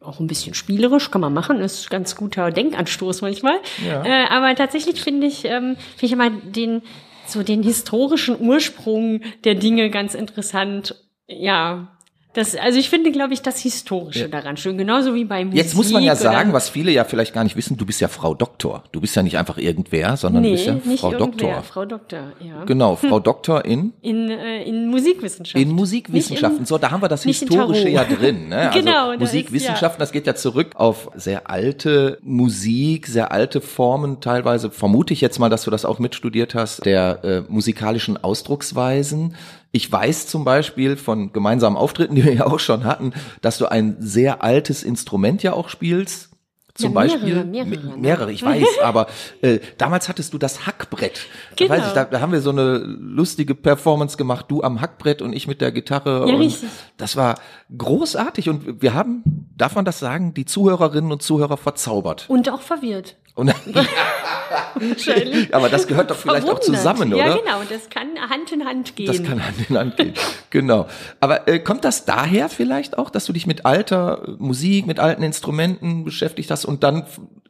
auch 0.00 0.18
ein 0.18 0.26
bisschen 0.26 0.54
spielerisch, 0.54 1.10
kann 1.10 1.20
man 1.20 1.34
machen, 1.34 1.60
ist 1.60 1.90
ganz 1.90 2.16
guter 2.16 2.50
Denkanstoß 2.50 3.22
manchmal. 3.22 3.58
Ja. 3.86 4.04
Äh, 4.04 4.28
aber 4.28 4.54
tatsächlich 4.54 5.00
finde 5.02 5.26
ich, 5.26 5.44
ähm, 5.44 5.76
finde 5.96 6.06
ich 6.06 6.12
immer 6.12 6.30
den, 6.30 6.82
so 7.26 7.42
den 7.42 7.62
historischen 7.62 8.40
Ursprung 8.40 9.20
der 9.44 9.54
Dinge 9.54 9.90
ganz 9.90 10.14
interessant. 10.14 10.94
Ja, 11.26 11.96
das, 12.32 12.54
also 12.54 12.78
ich 12.78 12.88
finde, 12.88 13.10
glaube 13.10 13.34
ich, 13.34 13.42
das 13.42 13.58
Historische 13.58 14.20
ja. 14.20 14.28
daran 14.28 14.56
schön, 14.56 14.78
genauso 14.78 15.16
wie 15.16 15.24
bei 15.24 15.44
Musik. 15.44 15.58
Jetzt 15.58 15.74
muss 15.74 15.90
man 15.90 16.04
ja 16.04 16.14
sagen, 16.14 16.52
was 16.52 16.68
viele 16.68 16.92
ja 16.92 17.02
vielleicht 17.02 17.34
gar 17.34 17.42
nicht 17.42 17.56
wissen, 17.56 17.76
du 17.76 17.84
bist 17.84 18.00
ja 18.00 18.06
Frau 18.06 18.34
Doktor. 18.34 18.84
Du 18.92 19.00
bist 19.00 19.16
ja 19.16 19.24
nicht 19.24 19.36
einfach 19.36 19.58
irgendwer, 19.58 20.16
sondern 20.16 20.42
nee, 20.42 20.50
du 20.50 20.54
bist 20.54 20.66
ja 20.66 20.74
nicht 20.74 21.00
Frau 21.00 21.12
Doktor. 21.12 21.62
Frau 21.64 21.84
Doktor, 21.84 22.32
ja. 22.38 22.64
Genau, 22.66 22.94
Frau 22.94 23.18
Doktor 23.30 23.64
in? 23.64 23.94
In, 24.00 24.30
äh, 24.30 24.62
in 24.62 24.86
Musikwissenschaften. 24.86 25.60
In 25.60 25.74
Musikwissenschaften. 25.74 26.60
In, 26.60 26.66
so, 26.66 26.78
da 26.78 26.92
haben 26.92 27.02
wir 27.02 27.08
das 27.08 27.24
Historische 27.24 27.88
ja 27.88 28.04
drin. 28.04 28.48
Ne? 28.48 28.60
Also 28.70 28.78
genau. 28.78 29.16
Musikwissenschaften, 29.18 29.98
das 29.98 30.12
geht 30.12 30.26
ja 30.26 30.34
zurück 30.36 30.72
auf 30.74 31.10
sehr 31.16 31.50
alte 31.50 32.18
Musik, 32.22 33.08
sehr 33.08 33.32
alte 33.32 33.60
Formen, 33.60 34.20
teilweise 34.20 34.70
vermute 34.70 35.12
ich 35.12 35.20
jetzt 35.20 35.38
mal, 35.40 35.48
dass 35.48 35.64
du 35.64 35.70
das 35.70 35.84
auch 35.84 35.98
mitstudiert 35.98 36.54
hast, 36.54 36.84
der 36.86 37.24
äh, 37.24 37.42
musikalischen 37.48 38.22
Ausdrucksweisen. 38.22 39.34
Ich 39.72 39.90
weiß 39.90 40.26
zum 40.26 40.44
Beispiel 40.44 40.96
von 40.96 41.32
gemeinsamen 41.32 41.76
Auftritten, 41.76 42.14
die 42.14 42.24
wir 42.24 42.34
ja 42.34 42.46
auch 42.46 42.58
schon 42.58 42.84
hatten, 42.84 43.12
dass 43.40 43.58
du 43.58 43.66
ein 43.66 43.96
sehr 44.00 44.42
altes 44.42 44.82
Instrument 44.82 45.42
ja 45.42 45.52
auch 45.52 45.68
spielst. 45.68 46.30
Zum 46.74 46.94
ja, 46.94 47.00
mehrere, 47.00 47.18
Beispiel 47.18 47.44
mehrere, 47.44 47.86
ne? 47.86 47.96
mehrere, 47.96 48.32
ich 48.32 48.42
weiß, 48.42 48.64
aber 48.82 49.06
äh, 49.42 49.58
damals 49.76 50.08
hattest 50.08 50.32
du 50.32 50.38
das 50.38 50.66
Hackbrett. 50.66 51.26
Genau. 51.56 51.74
Da, 51.74 51.80
weiß 51.80 51.88
ich, 51.88 51.92
da, 51.94 52.04
da 52.04 52.20
haben 52.20 52.32
wir 52.32 52.40
so 52.40 52.50
eine 52.50 52.78
lustige 52.78 53.54
Performance 53.54 54.16
gemacht, 54.16 54.46
du 54.48 54.62
am 54.62 54.80
Hackbrett 54.80 55.20
und 55.20 55.32
ich 55.32 55.46
mit 55.46 55.60
der 55.60 55.72
Gitarre. 55.72 56.26
Ja, 56.26 56.34
und 56.34 56.40
richtig. 56.40 56.68
Das 56.96 57.16
war 57.16 57.38
großartig 57.76 58.48
und 58.48 58.82
wir 58.82 58.94
haben, 58.94 59.48
darf 59.56 59.74
man 59.74 59.84
das 59.84 59.98
sagen, 59.98 60.32
die 60.32 60.46
Zuhörerinnen 60.46 61.12
und 61.12 61.22
Zuhörer 61.22 61.56
verzaubert. 61.56 62.26
Und 62.28 62.48
auch 62.50 62.62
verwirrt. 62.62 63.16
Und, 63.34 63.54
aber 65.52 65.68
das 65.68 65.86
gehört 65.86 66.10
doch 66.10 66.16
vielleicht 66.16 66.46
Verwundert. 66.46 66.56
auch 66.56 66.60
zusammen, 66.60 67.14
oder? 67.14 67.26
Ja, 67.26 67.36
genau, 67.36 67.62
das 67.68 67.88
kann 67.88 68.18
Hand 68.28 68.52
in 68.52 68.64
Hand 68.64 68.96
gehen. 68.96 69.06
Das 69.06 69.22
kann 69.22 69.44
Hand 69.44 69.70
in 69.70 69.78
Hand 69.78 69.96
gehen, 69.96 70.14
genau. 70.50 70.88
Aber 71.20 71.48
äh, 71.48 71.58
kommt 71.60 71.84
das 71.84 72.04
daher 72.04 72.48
vielleicht 72.48 72.98
auch, 72.98 73.10
dass 73.10 73.26
du 73.26 73.32
dich 73.32 73.46
mit 73.46 73.64
alter 73.66 74.36
Musik, 74.38 74.86
mit 74.86 74.98
alten 74.98 75.22
Instrumenten 75.22 76.04
beschäftigt 76.04 76.50
hast 76.50 76.64
und 76.64 76.82
dann 76.82 77.06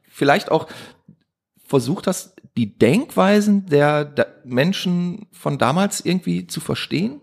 vielleicht 0.09 0.50
auch 0.50 0.66
versucht 1.66 2.07
hast, 2.07 2.37
die 2.57 2.76
Denkweisen 2.76 3.66
der, 3.66 4.04
der 4.04 4.40
Menschen 4.44 5.28
von 5.33 5.57
damals 5.57 6.04
irgendwie 6.04 6.46
zu 6.46 6.61
verstehen? 6.61 7.20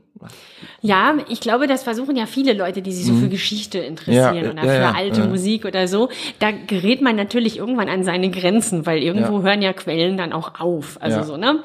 Ja, 0.82 1.18
ich 1.30 1.40
glaube, 1.40 1.68
das 1.68 1.84
versuchen 1.84 2.16
ja 2.16 2.26
viele 2.26 2.54
Leute, 2.54 2.82
die 2.82 2.92
sich 2.92 3.06
so 3.06 3.14
mhm. 3.14 3.22
für 3.22 3.30
Geschichte 3.30 3.80
interessieren 3.80 4.44
ja, 4.44 4.52
oder 4.52 4.64
ja, 4.64 4.74
für 4.74 4.82
ja, 4.82 4.94
alte 4.96 5.26
Musik 5.26 5.66
oder 5.66 5.88
so. 5.88 6.10
Da 6.40 6.52
gerät 6.52 7.02
man 7.02 7.16
natürlich 7.16 7.58
irgendwann 7.58 7.90
an 7.90 8.04
seine 8.04 8.30
Grenzen, 8.30 8.86
weil 8.86 9.04
irgendwo 9.04 9.42
hören 9.42 9.62
ja 9.62 9.74
Quellen 9.74 10.18
dann 10.18 10.34
auch 10.34 10.60
auf. 10.60 10.98
Also 11.02 11.24
so, 11.24 11.38
ne? 11.38 11.64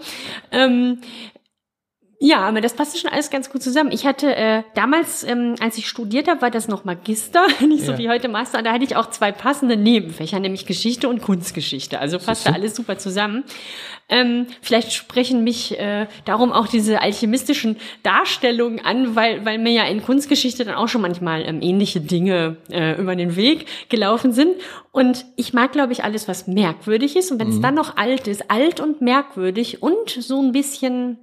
Ähm, 0.50 0.98
ja, 2.24 2.38
aber 2.42 2.60
das 2.60 2.74
passt 2.74 2.96
schon 3.00 3.10
alles 3.10 3.30
ganz 3.30 3.50
gut 3.50 3.64
zusammen. 3.64 3.90
Ich 3.90 4.06
hatte 4.06 4.32
äh, 4.36 4.62
damals, 4.76 5.24
ähm, 5.24 5.56
als 5.58 5.76
ich 5.76 5.88
studiert 5.88 6.28
habe, 6.28 6.40
war 6.40 6.52
das 6.52 6.68
noch 6.68 6.84
Magister, 6.84 7.44
nicht 7.66 7.84
so 7.84 7.92
ja. 7.92 7.98
wie 7.98 8.08
heute 8.08 8.28
Master. 8.28 8.62
Da 8.62 8.72
hatte 8.72 8.84
ich 8.84 8.94
auch 8.94 9.10
zwei 9.10 9.32
passende 9.32 9.76
Nebenfächer, 9.76 10.38
nämlich 10.38 10.64
Geschichte 10.64 11.08
und 11.08 11.20
Kunstgeschichte. 11.20 11.98
Also 11.98 12.20
passte 12.20 12.54
alles 12.54 12.76
super 12.76 12.96
zusammen. 12.96 13.42
Ähm, 14.08 14.46
vielleicht 14.60 14.92
sprechen 14.92 15.42
mich 15.42 15.76
äh, 15.80 16.06
darum 16.24 16.52
auch 16.52 16.68
diese 16.68 17.00
alchemistischen 17.00 17.76
Darstellungen 18.04 18.84
an, 18.84 19.16
weil, 19.16 19.44
weil 19.44 19.58
mir 19.58 19.72
ja 19.72 19.84
in 19.86 20.00
Kunstgeschichte 20.00 20.64
dann 20.64 20.76
auch 20.76 20.88
schon 20.88 21.00
manchmal 21.00 21.42
ähm, 21.42 21.60
ähnliche 21.60 22.00
Dinge 22.00 22.56
äh, 22.70 23.00
über 23.00 23.16
den 23.16 23.34
Weg 23.34 23.66
gelaufen 23.88 24.32
sind. 24.32 24.54
Und 24.92 25.24
ich 25.34 25.54
mag, 25.54 25.72
glaube 25.72 25.92
ich, 25.92 26.04
alles, 26.04 26.28
was 26.28 26.46
merkwürdig 26.46 27.16
ist. 27.16 27.32
Und 27.32 27.40
wenn 27.40 27.48
es 27.48 27.56
mhm. 27.56 27.62
dann 27.62 27.74
noch 27.74 27.96
alt 27.96 28.28
ist, 28.28 28.48
alt 28.48 28.78
und 28.78 29.00
merkwürdig 29.00 29.82
und 29.82 30.10
so 30.10 30.40
ein 30.40 30.52
bisschen 30.52 31.18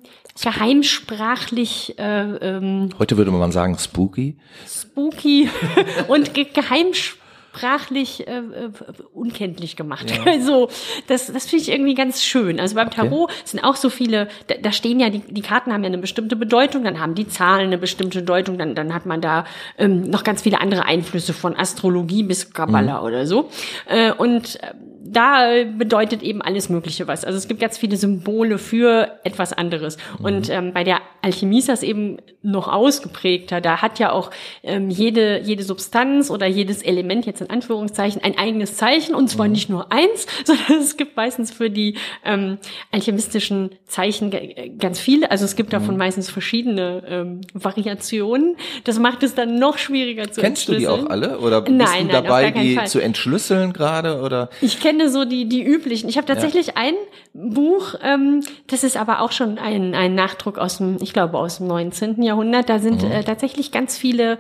geheimsprachlich. 0.90 1.98
Äh, 1.98 2.22
ähm, 2.22 2.90
Heute 2.98 3.18
würde 3.18 3.32
man 3.32 3.52
sagen 3.52 3.78
spooky. 3.78 4.38
Spooky 4.68 5.50
und 6.08 6.34
ge 6.34 6.46
geheimsprachlich 6.46 8.28
äh, 8.28 8.38
äh, 8.38 8.72
unkenntlich 9.14 9.76
gemacht. 9.76 10.12
Ja. 10.12 10.24
Also 10.32 10.70
das, 11.08 11.32
das 11.32 11.46
finde 11.46 11.64
ich 11.64 11.72
irgendwie 11.72 11.96
ganz 11.96 12.24
schön. 12.24 12.60
Also 12.60 12.76
beim 12.76 12.90
Tarot 12.90 13.30
okay. 13.30 13.34
sind 13.46 13.64
auch 13.64 13.76
so 13.76 13.90
viele, 13.90 14.28
da, 14.48 14.56
da 14.62 14.72
stehen 14.72 15.00
ja, 15.00 15.10
die, 15.10 15.20
die 15.20 15.42
Karten 15.42 15.72
haben 15.74 15.84
ja 15.84 15.88
eine 15.88 15.98
bestimmte 15.98 16.36
Bedeutung, 16.36 16.84
dann 16.84 17.00
haben 17.00 17.16
die 17.16 17.28
Zahlen 17.28 17.68
eine 17.68 17.78
bestimmte 17.78 18.20
Bedeutung, 18.20 18.58
dann, 18.58 18.76
dann 18.76 18.94
hat 18.94 19.06
man 19.06 19.22
da 19.22 19.46
ähm, 19.78 20.04
noch 20.04 20.24
ganz 20.24 20.42
viele 20.44 20.62
andere 20.62 20.86
Einflüsse 20.86 21.34
von 21.34 21.56
Astrologie 21.56 22.24
bis 22.24 22.54
Kabbalah 22.54 23.00
mhm. 23.00 23.06
oder 23.06 23.28
so. 23.28 23.50
Äh, 23.86 24.12
und 24.12 24.62
äh, 24.64 24.74
da 25.12 25.64
bedeutet 25.78 26.22
eben 26.22 26.42
alles 26.42 26.70
Mögliche 26.70 27.08
was. 27.08 27.26
Also 27.26 27.38
es 27.38 27.48
gibt 27.48 27.60
ganz 27.60 27.78
viele 27.78 27.98
Symbole 27.98 28.58
für 28.58 29.20
etwas 29.24 29.54
anderes. 29.54 29.98
Mhm. 30.20 30.26
Und 30.26 30.50
ähm, 30.50 30.74
bei 30.74 30.84
der 30.84 31.00
Alchemie 31.22 31.60
ist 31.60 31.70
das 31.70 31.84
eben 31.84 32.18
noch 32.42 32.68
ausgeprägter. 32.68 33.60
Da 33.60 33.82
hat 33.82 34.00
ja 34.00 34.12
auch 34.12 34.32
ähm, 34.64 34.90
jede, 34.90 35.42
jede 35.42 35.64
Substanz 35.64 36.30
oder 36.30 36.46
jedes 36.48 36.82
Element, 36.82 37.26
jetzt 37.26 37.42
in 37.42 37.50
Anführungszeichen, 37.50 38.24
ein 38.24 38.38
eigenes 38.38 38.76
Zeichen. 38.76 39.16
Und 39.16 39.30
zwar 39.30 39.48
mhm. 39.48 39.54
nicht 39.54 39.70
nur 39.70 39.92
eins, 39.92 40.28
sondern 40.46 40.82
es 40.82 40.96
gibt 40.96 41.18
meistens 41.18 41.52
für 41.52 41.70
die 41.70 41.98
ähm, 42.24 42.60
alchemistischen 42.92 43.72
Zeichen 43.86 44.32
ganz 44.78 45.00
viele. 45.00 45.32
Also 45.32 45.46
es 45.46 45.56
gibt 45.56 45.74
davon 45.74 45.96
mhm. 45.96 46.00
meistens 46.00 46.30
verschiedene 46.30 47.04
ähm, 47.08 47.42
Variationen. 47.54 48.58
Das 48.84 49.00
macht 49.00 49.24
es 49.24 49.34
dann 49.34 49.58
noch 49.58 49.78
schwieriger 49.78 50.32
zu 50.32 50.42
Kennst 50.42 50.68
du 50.68 50.76
die 50.76 50.88
auch 50.88 51.08
alle? 51.08 51.40
Oder 51.40 51.62
bist 51.62 51.76
nein, 51.76 52.08
du 52.08 52.14
dabei, 52.14 52.52
nein, 52.52 52.64
die 52.64 52.76
Fall. 52.76 52.88
zu 52.88 53.00
entschlüsseln 53.00 53.74
gerade? 53.74 54.22
Oder? 54.22 54.50
Ich 54.62 54.80
kenne 54.80 54.99
so 55.08 55.24
die, 55.24 55.48
die 55.48 55.64
üblichen. 55.64 56.10
Ich 56.10 56.18
habe 56.18 56.28
tatsächlich 56.28 56.68
ja. 56.68 56.74
ein 56.76 56.96
Buch, 57.34 57.96
ähm, 58.04 58.44
das 58.68 58.84
ist 58.84 58.98
aber 58.98 59.22
auch 59.22 59.32
schon 59.32 59.58
ein, 59.58 59.96
ein 59.96 60.16
Nachdruck 60.16 60.58
aus 60.58 60.80
dem, 60.80 60.98
ich 61.00 61.14
glaube, 61.14 61.38
aus 61.38 61.60
dem 61.60 61.68
19. 61.68 62.22
Jahrhundert. 62.22 62.68
Da 62.68 62.80
sind 62.80 63.04
mhm. 63.04 63.12
äh, 63.12 63.24
tatsächlich 63.24 63.72
ganz 63.72 63.98
viele 63.98 64.38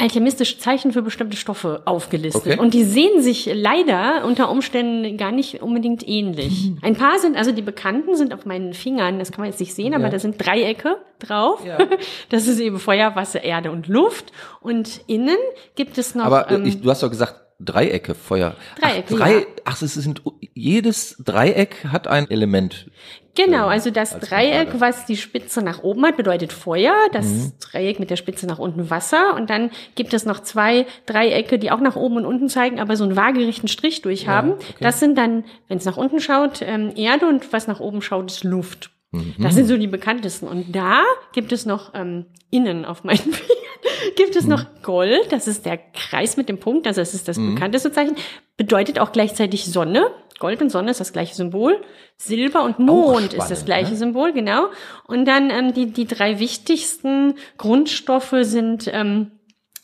alchemistische 0.00 0.58
Zeichen 0.58 0.92
für 0.92 1.02
bestimmte 1.02 1.36
Stoffe 1.36 1.82
aufgelistet. 1.84 2.54
Okay. 2.54 2.58
Und 2.58 2.74
die 2.74 2.84
sehen 2.84 3.20
sich 3.20 3.50
leider 3.52 4.24
unter 4.24 4.50
Umständen 4.50 5.16
gar 5.16 5.30
nicht 5.30 5.62
unbedingt 5.62 6.06
ähnlich. 6.08 6.70
Mhm. 6.70 6.78
Ein 6.82 6.96
paar 6.96 7.18
sind, 7.18 7.36
also 7.36 7.52
die 7.52 7.62
bekannten 7.62 8.16
sind 8.16 8.32
auf 8.32 8.46
meinen 8.46 8.72
Fingern, 8.72 9.18
das 9.18 9.30
kann 9.30 9.42
man 9.42 9.50
jetzt 9.50 9.60
nicht 9.60 9.74
sehen, 9.74 9.92
ja. 9.92 9.98
aber 9.98 10.08
da 10.08 10.18
sind 10.18 10.44
Dreiecke 10.44 10.96
drauf. 11.18 11.64
Ja. 11.64 11.78
Das 12.30 12.46
ist 12.46 12.60
eben 12.60 12.78
Feuer, 12.78 13.14
Wasser, 13.16 13.42
Erde 13.42 13.70
und 13.70 13.88
Luft. 13.88 14.32
Und 14.60 15.00
innen 15.06 15.36
gibt 15.74 15.98
es 15.98 16.14
noch. 16.14 16.24
Aber 16.24 16.50
ähm, 16.50 16.64
ich, 16.64 16.80
du 16.80 16.88
hast 16.88 17.02
doch 17.02 17.10
gesagt, 17.10 17.34
Dreiecke, 17.60 18.14
Feuer. 18.14 18.56
Dreiecke. 18.80 19.14
Ach, 19.14 19.18
drei, 19.18 19.32
ja. 19.34 19.46
ach, 19.64 19.82
es 19.82 19.94
sind 19.94 20.22
jedes 20.54 21.16
Dreieck 21.24 21.84
hat 21.90 22.06
ein 22.06 22.30
Element. 22.30 22.90
Genau, 23.34 23.64
ähm, 23.64 23.70
also 23.70 23.90
das 23.90 24.18
Dreieck, 24.18 24.68
was 24.80 25.06
die 25.06 25.16
Spitze 25.16 25.62
nach 25.62 25.82
oben 25.82 26.04
hat, 26.04 26.16
bedeutet 26.16 26.52
Feuer. 26.52 26.94
Das 27.12 27.26
mhm. 27.26 27.52
Dreieck 27.60 28.00
mit 28.00 28.10
der 28.10 28.16
Spitze 28.16 28.46
nach 28.46 28.58
unten 28.58 28.90
Wasser. 28.90 29.34
Und 29.34 29.50
dann 29.50 29.70
gibt 29.94 30.12
es 30.12 30.26
noch 30.26 30.40
zwei 30.40 30.86
Dreiecke, 31.06 31.58
die 31.58 31.70
auch 31.70 31.80
nach 31.80 31.96
oben 31.96 32.16
und 32.16 32.26
unten 32.26 32.48
zeigen, 32.48 32.80
aber 32.80 32.96
so 32.96 33.04
einen 33.04 33.16
waagerechten 33.16 33.68
Strich 33.68 34.02
durchhaben. 34.02 34.50
Ja, 34.50 34.56
okay. 34.56 34.74
Das 34.80 35.00
sind 35.00 35.16
dann, 35.16 35.44
wenn 35.68 35.78
es 35.78 35.84
nach 35.84 35.96
unten 35.96 36.20
schaut, 36.20 36.62
ähm, 36.62 36.92
Erde 36.96 37.26
und 37.26 37.52
was 37.52 37.66
nach 37.66 37.80
oben 37.80 38.02
schaut, 38.02 38.30
ist 38.30 38.44
Luft. 38.44 38.90
Mhm. 39.12 39.34
Das 39.38 39.54
sind 39.54 39.66
so 39.66 39.76
die 39.76 39.86
bekanntesten. 39.88 40.46
Und 40.46 40.74
da 40.74 41.02
gibt 41.32 41.52
es 41.52 41.66
noch 41.66 41.94
ähm, 41.94 42.26
innen 42.50 42.84
auf 42.84 43.04
meinen 43.04 43.18
Fingern 43.18 43.56
gibt 44.16 44.36
es 44.36 44.46
noch 44.46 44.64
Gold, 44.82 45.30
das 45.30 45.46
ist 45.48 45.64
der 45.66 45.78
Kreis 45.78 46.36
mit 46.36 46.48
dem 46.48 46.58
Punkt, 46.58 46.86
also 46.86 47.00
das 47.00 47.14
ist 47.14 47.28
das 47.28 47.38
Mhm. 47.38 47.54
bekannteste 47.54 47.90
Zeichen, 47.92 48.14
bedeutet 48.56 48.98
auch 48.98 49.12
gleichzeitig 49.12 49.64
Sonne. 49.64 50.10
Gold 50.38 50.62
und 50.62 50.70
Sonne 50.70 50.90
ist 50.90 51.00
das 51.00 51.12
gleiche 51.12 51.34
Symbol. 51.34 51.80
Silber 52.16 52.64
und 52.64 52.78
Mond 52.78 53.34
ist 53.34 53.38
das 53.38 53.46
spannend, 53.46 53.66
gleiche 53.66 53.90
ne? 53.90 53.96
Symbol, 53.96 54.32
genau. 54.32 54.68
Und 55.06 55.26
dann 55.26 55.50
ähm, 55.50 55.74
die, 55.74 55.86
die 55.92 56.06
drei 56.06 56.38
wichtigsten 56.38 57.34
Grundstoffe 57.58 58.34
sind 58.40 58.88
ähm, 58.92 59.32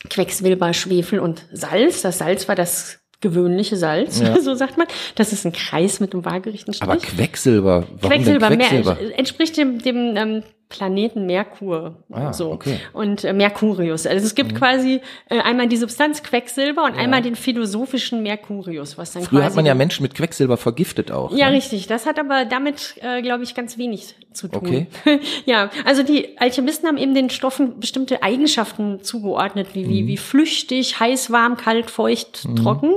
Quecksilber, 0.09 0.73
Schwefel 0.73 1.19
und 1.19 1.45
Salz. 1.53 2.03
Das 2.03 2.19
Salz 2.19 2.49
war 2.49 2.55
das 2.55 3.01
gewöhnliche 3.21 3.77
Salz, 3.77 4.21
Ja. 4.21 4.41
so 4.41 4.55
sagt 4.55 4.77
man. 4.79 4.87
Das 5.15 5.33
ist 5.33 5.45
ein 5.47 5.53
Kreis 5.53 6.01
mit 6.01 6.13
einem 6.13 6.25
waagerechten 6.25 6.75
Strich. 6.75 6.89
Aber 6.89 7.01
Quecksilber, 7.01 7.85
warum 8.01 8.11
Quecksilber, 8.11 8.49
Quecksilber? 8.49 8.95
Mehr, 8.97 9.19
entspricht 9.19 9.57
dem, 9.57 9.79
dem 9.81 10.17
ähm, 10.17 10.43
Planeten 10.69 11.27
Merkur. 11.27 12.03
Ah, 12.11 12.33
so. 12.33 12.51
okay. 12.51 12.81
Mhm. 12.93 12.99
Und 12.99 13.25
äh, 13.25 13.33
Mercurius. 13.33 14.07
Also 14.07 14.27
es 14.27 14.35
gibt 14.35 14.55
quasi 14.57 15.01
äh, 15.31 15.39
einmal 15.41 15.69
die 15.69 15.77
Substanz 15.77 16.23
Quecksilber 16.23 16.85
und 16.85 16.97
einmal 16.97 17.23
den 17.23 17.37
philosophischen 17.37 18.23
Mercurius, 18.23 18.99
was 18.99 19.13
dann 19.13 19.23
Früher 19.23 19.41
quasi 19.41 19.51
hat 19.51 19.57
man 19.57 19.67
ja 19.67 19.75
Menschen 19.75 20.03
mit 20.03 20.15
Quecksilber 20.15 20.57
vergiftet 20.57 21.13
auch. 21.13 21.31
ja, 21.37 21.49
ne? 21.51 21.57
richtig. 21.57 21.87
Das 21.87 22.05
hat 22.07 22.19
aber 22.19 22.45
damit, 22.45 22.97
äh, 23.01 23.23
glaube 23.23 23.45
ich, 23.45 23.55
ganz 23.55 23.79
wenig 23.79 24.15
zu 24.33 24.49
tun. 24.49 24.61
Okay. 24.63 24.87
ja, 25.47 25.71
also 25.85 26.03
die 26.03 26.37
Alchemisten 26.39 26.89
haben 26.89 26.99
eben 26.99 27.15
den 27.15 27.31
Stoffen 27.31 27.79
bestimmte 27.79 28.23
Eigenschaften 28.23 29.03
zugeordnet, 29.03 29.69
wie, 29.75 29.85
Mhm. 29.85 29.89
wie, 29.91 30.07
wie 30.09 30.17
flüchtig, 30.17 30.99
heiß, 30.99 31.31
warm, 31.31 31.57
kalt, 31.57 31.91
feucht, 31.91 32.45
trocken. 32.57 32.93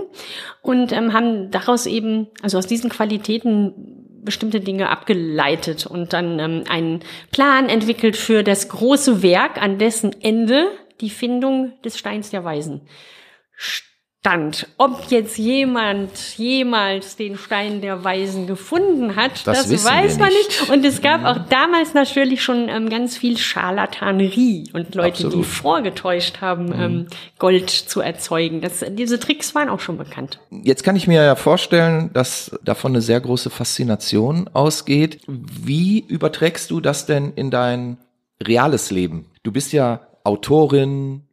Und 0.62 0.92
ähm, 0.92 1.14
haben 1.14 1.52
daraus 1.52 1.86
eben, 1.86 2.28
also 2.42 2.58
aus 2.58 2.68
diesen 2.68 2.90
Qualitäten 2.90 3.99
bestimmte 4.24 4.60
Dinge 4.60 4.90
abgeleitet 4.90 5.86
und 5.86 6.14
dann 6.14 6.40
ähm, 6.40 6.64
einen 6.70 7.02
Plan 7.32 7.70
entwickelt 7.70 8.16
für 8.16 8.44
das 8.44 8.70
große 8.70 9.24
Werk, 9.24 9.62
an 9.62 9.78
dessen 9.78 10.22
Ende 10.22 10.68
die 11.02 11.10
Findung 11.10 11.74
des 11.84 11.98
Steins 11.98 12.30
der 12.30 12.44
Weisen 12.44 12.82
stand. 14.22 14.68
Ob 14.78 15.10
jetzt 15.10 15.38
jemand 15.38 16.38
jemals 16.38 17.16
den 17.16 17.38
Stein 17.38 17.82
der 17.82 18.04
Weisen 18.04 18.48
gefunden 18.48 19.16
hat, 19.16 19.48
Das 19.48 19.70
das, 19.70 19.86
weiß 19.86 20.20
man 20.20 20.28
nicht. 20.30 20.62
nicht. 20.62 20.70
Und 20.70 20.86
es 20.86 21.02
gab 21.02 21.24
auch 21.24 21.40
damals 21.50 21.94
natürlich 21.94 22.44
schon 22.44 22.68
ähm, 22.68 22.90
ganz 22.90 23.18
viel 23.18 23.38
Scharlatanerie 23.38 24.72
und 24.74 24.94
Leute, 24.96 25.26
Absolut. 25.26 25.34
die 25.36 25.44
vorgetäuscht 25.44 26.42
haben, 26.42 26.74
ähm, 26.74 27.08
Gold 27.38 27.70
zu 27.70 28.02
erzeugen. 28.02 28.62
Das, 28.62 28.84
diese 28.90 29.20
Tricks 29.20 29.56
waren 29.56 29.70
auch 29.70 29.80
schon 29.80 29.98
bekannt. 29.98 30.40
Jetzt 30.52 30.84
kann 30.84 30.96
ich 30.98 31.08
mir 31.08 31.24
ja 31.24 31.36
vorstellen, 31.36 32.12
dass 32.14 32.52
davon 32.64 32.92
eine 32.92 33.02
sehr 33.02 33.22
große 33.22 33.50
Faszination 33.50 34.50
ausgeht. 34.54 35.22
Wie 35.28 36.00
überträgst 36.08 36.72
du 36.72 36.82
das 36.82 37.06
denn 37.06 37.32
in 37.36 37.52
dein 37.52 37.98
reales 38.44 38.92
Leben? 38.92 39.28
Du 39.44 39.52
bist 39.54 39.72
ja 39.72 40.02
Autorin, 40.26 41.24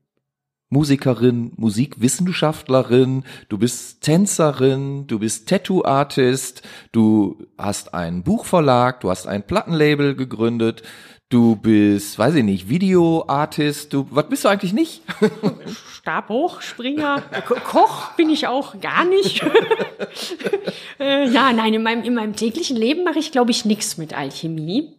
Musikerin, 0.69 1.53
Musikwissenschaftlerin, 1.57 3.25
du 3.49 3.59
bist 3.59 4.01
Tänzerin, 4.01 5.07
du 5.07 5.21
bist 5.21 5.49
Tattoo-Artist, 5.49 6.63
du 6.91 7.47
hast 7.57 7.95
einen 7.95 8.25
Buchverlag, 8.25 9.01
du 9.01 9.11
hast 9.11 9.29
ein 9.29 9.47
Plattenlabel 9.47 10.17
gegründet, 10.17 10.83
du 11.29 11.57
bist, 11.57 12.19
weiß 12.19 12.37
ich 12.37 12.45
nicht, 12.45 12.69
Video-Artist, 12.69 13.93
du, 13.93 14.07
was 14.11 14.29
bist 14.29 14.45
du 14.45 14.49
eigentlich 14.49 14.73
nicht? 14.73 15.03
Stabhoch, 15.93 16.61
Springer, 16.61 17.23
Ko 17.49 17.55
Koch 17.65 18.13
bin 18.13 18.31
ich 18.31 18.47
auch 18.47 18.81
gar 18.81 19.05
nicht. 19.05 19.43
äh, 21.01 21.29
ja, 21.29 21.53
nein, 21.53 21.75
in 21.75 21.83
meinem, 21.83 22.05
in 22.05 22.15
meinem 22.15 22.37
täglichen 22.37 22.77
Leben 22.77 23.03
mache 23.03 23.19
ich, 23.19 23.33
glaube 23.33 23.51
ich, 23.51 23.65
nichts 23.65 23.99
mit 23.99 24.17
Alchemie. 24.17 24.95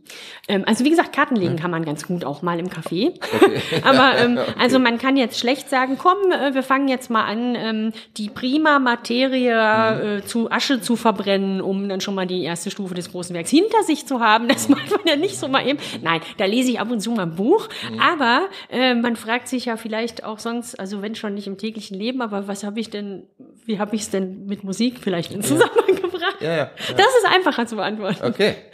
Ähm, 0.50 0.64
also 0.66 0.84
wie 0.86 0.90
gesagt, 0.90 1.14
Karten 1.14 1.36
legen 1.36 1.58
kann 1.58 1.72
man 1.72 1.86
ganz 1.86 2.06
gut 2.08 2.24
auch 2.24 2.42
mal 2.42 2.60
im 2.60 2.70
Café. 2.70 3.14
Aber 3.84 4.18
ähm, 4.18 4.40
also 4.58 4.80
man 4.80 4.98
kann 4.98 5.18
jetzt 5.18 5.40
schlecht 5.40 5.70
sagen, 5.70 5.98
komm, 5.98 6.18
äh, 6.32 6.54
wir 6.54 6.64
fangen 6.64 6.88
jetzt 6.88 7.10
mal 7.10 7.24
an, 7.24 7.56
ähm, 7.56 7.94
die 8.18 8.30
prima 8.30 8.80
Materie 8.80 10.18
äh, 10.18 10.24
zu 10.24 10.52
Asche 10.52 10.82
zu 10.82 10.96
verbrennen, 10.96 11.62
um 11.62 11.88
dann 11.90 12.02
schon 12.02 12.16
mal 12.16 12.28
die 12.28 12.44
erste 12.44 12.72
Stufe 12.72 12.94
des 12.94 13.12
großen 13.12 13.36
Werks 13.36 13.50
hinter 13.50 13.84
sich 13.84 14.06
zu 14.06 14.20
haben. 14.20 14.48
Das 14.48 14.70
macht 14.70 14.90
man 14.90 15.02
ja 15.06 15.16
nicht 15.16 15.38
so 15.38 15.48
mal 15.48 15.66
eben. 15.68 15.80
Nein, 16.02 16.17
da 16.38 16.46
lese 16.46 16.72
ich 16.72 16.80
ab 16.80 16.92
und 16.92 17.00
zu 17.00 17.12
mal 17.12 17.24
ein 17.24 17.36
Buch. 17.36 17.68
Aber 18.00 18.48
äh, 18.70 18.94
man 18.96 19.16
fragt 19.16 19.48
sich 19.48 19.66
ja 19.66 19.78
vielleicht 19.78 20.24
auch 20.24 20.40
sonst, 20.40 20.80
also 20.80 21.02
wenn 21.02 21.16
schon 21.16 21.34
nicht 21.34 21.48
im 21.48 21.58
täglichen 21.58 21.98
Leben, 21.98 22.22
aber 22.22 22.48
was 22.48 22.64
habe 22.64 22.80
ich 22.80 22.90
denn, 22.90 23.24
wie 23.66 23.80
habe 23.80 23.96
ich 23.96 24.02
es 24.04 24.10
denn 24.10 24.46
mit 24.46 24.64
Musik 24.64 25.00
vielleicht 25.02 25.32
in 25.34 25.42
Zusammenhang 25.42 25.96
gebracht? 26.02 26.38
Ja, 26.42 26.56
ja. 26.56 26.72
Das 26.96 27.08
ist 27.08 27.26
einfacher 27.34 27.66
zu 27.68 27.76
beantworten. 27.76 28.24
Okay. 28.26 28.56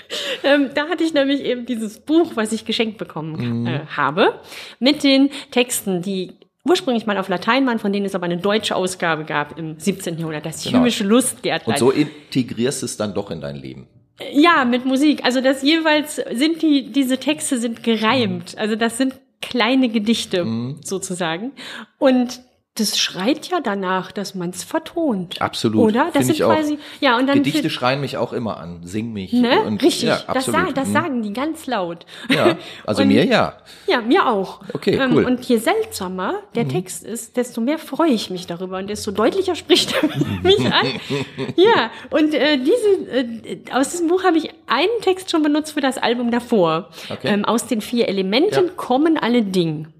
Ähm, 0.43 0.69
da 0.75 0.89
hatte 0.89 1.03
ich 1.03 1.13
nämlich 1.13 1.41
eben 1.43 1.65
dieses 1.65 1.99
Buch, 1.99 2.33
was 2.35 2.51
ich 2.51 2.65
geschenkt 2.65 2.97
bekommen 2.97 3.65
äh, 3.65 3.79
habe, 3.95 4.39
mit 4.77 5.01
den 5.03 5.29
Texten, 5.49 6.01
die 6.03 6.33
ursprünglich 6.65 7.05
mal 7.05 7.17
auf 7.17 7.29
Latein 7.29 7.65
waren, 7.65 7.79
von 7.79 7.91
denen 7.91 8.05
es 8.05 8.13
aber 8.13 8.25
eine 8.25 8.37
deutsche 8.37 8.75
Ausgabe 8.75 9.23
gab 9.25 9.57
im 9.57 9.79
17. 9.79 10.17
Jahrhundert, 10.19 10.45
das 10.45 10.63
Genau. 10.63 10.77
chemische 10.77 11.03
Lustgärtlein. 11.03 11.73
Und 11.75 11.79
so 11.79 11.89
integrierst 11.91 12.81
du 12.81 12.85
es 12.85 12.97
dann 12.97 13.13
doch 13.13 13.31
in 13.31 13.41
dein 13.41 13.55
Leben. 13.55 13.87
Ja, 14.31 14.65
mit 14.65 14.85
Musik. 14.85 15.23
Also 15.25 15.41
das 15.41 15.63
jeweils 15.63 16.15
sind 16.31 16.61
die, 16.61 16.91
diese 16.91 17.17
Texte 17.17 17.57
sind 17.57 17.83
gereimt. 17.83 18.57
Also 18.57 18.75
das 18.75 18.97
sind 18.97 19.15
kleine 19.41 19.89
Gedichte 19.89 20.45
Mhm. 20.45 20.77
sozusagen. 20.83 21.51
Und 21.97 22.41
das 22.75 22.97
schreit 22.97 23.49
ja 23.49 23.59
danach, 23.61 24.11
dass 24.11 24.33
man 24.33 24.49
es 24.49 24.63
vertont. 24.63 25.39
Absolut. 25.39 25.89
Oder? 25.89 26.05
Das 26.05 26.13
Find 26.13 26.25
sind 26.25 26.35
ich 26.35 26.43
auch. 26.43 26.55
quasi, 26.55 26.79
ja, 27.01 27.17
und 27.19 27.27
dann 27.27 27.37
Gedichte 27.37 27.69
schreien 27.69 28.01
mich 28.01 28.17
auch 28.17 28.33
immer 28.33 28.57
an. 28.57 28.79
Sing 28.83 29.13
mich. 29.13 29.31
Ne? 29.31 29.61
Und, 29.61 29.83
Richtig, 29.83 30.09
Ja, 30.09 30.15
das, 30.15 30.27
absolut. 30.49 30.67
sa 30.69 30.71
das 30.73 30.87
Mhm. 30.87 30.93
sagen 30.93 31.21
die 31.21 31.33
ganz 31.33 31.67
laut. 31.67 32.07
Ja, 32.29 32.57
also 32.83 33.03
Und- 33.03 33.09
mir 33.09 33.25
ja. 33.25 33.57
Ja, 33.85 34.01
mir 34.01 34.27
auch. 34.27 34.61
Ähm, 34.63 34.69
Okay, 34.73 34.99
cool. 34.99 35.21
Mhm. 35.21 35.25
Und 35.27 35.45
je 35.45 35.57
seltsamer 35.57 36.39
der 36.55 36.67
Text 36.67 37.03
ist, 37.03 37.37
desto 37.37 37.61
mehr 37.61 37.77
freue 37.77 38.09
ich 38.11 38.31
mich 38.31 38.47
darüber 38.47 38.79
und 38.79 38.87
desto 38.89 39.11
deutlicher 39.11 39.53
spricht 39.53 39.93
er 40.01 40.07
mich 40.43 40.59
an. 40.65 40.87
Ja, 41.55 41.91
und 42.09 42.33
äh, 42.33 42.57
diese, 42.57 43.11
äh, 43.11 43.57
aus 43.71 43.89
diesem 43.89 44.07
Buch 44.07 44.23
habe 44.23 44.37
ich 44.39 44.49
einen 44.65 44.89
Text 45.01 45.29
schon 45.29 45.43
benutzt 45.43 45.73
für 45.73 45.81
das 45.81 45.99
Album 45.99 46.31
davor. 46.31 46.89
Okay. 47.11 47.27
Ähm, 47.27 47.45
aus 47.45 47.67
den 47.67 47.81
vier 47.81 48.07
Elementen 48.07 48.65
Ja. 48.65 48.71
kommen 48.75 49.17
alle 49.17 49.43
Dinge. 49.43 49.92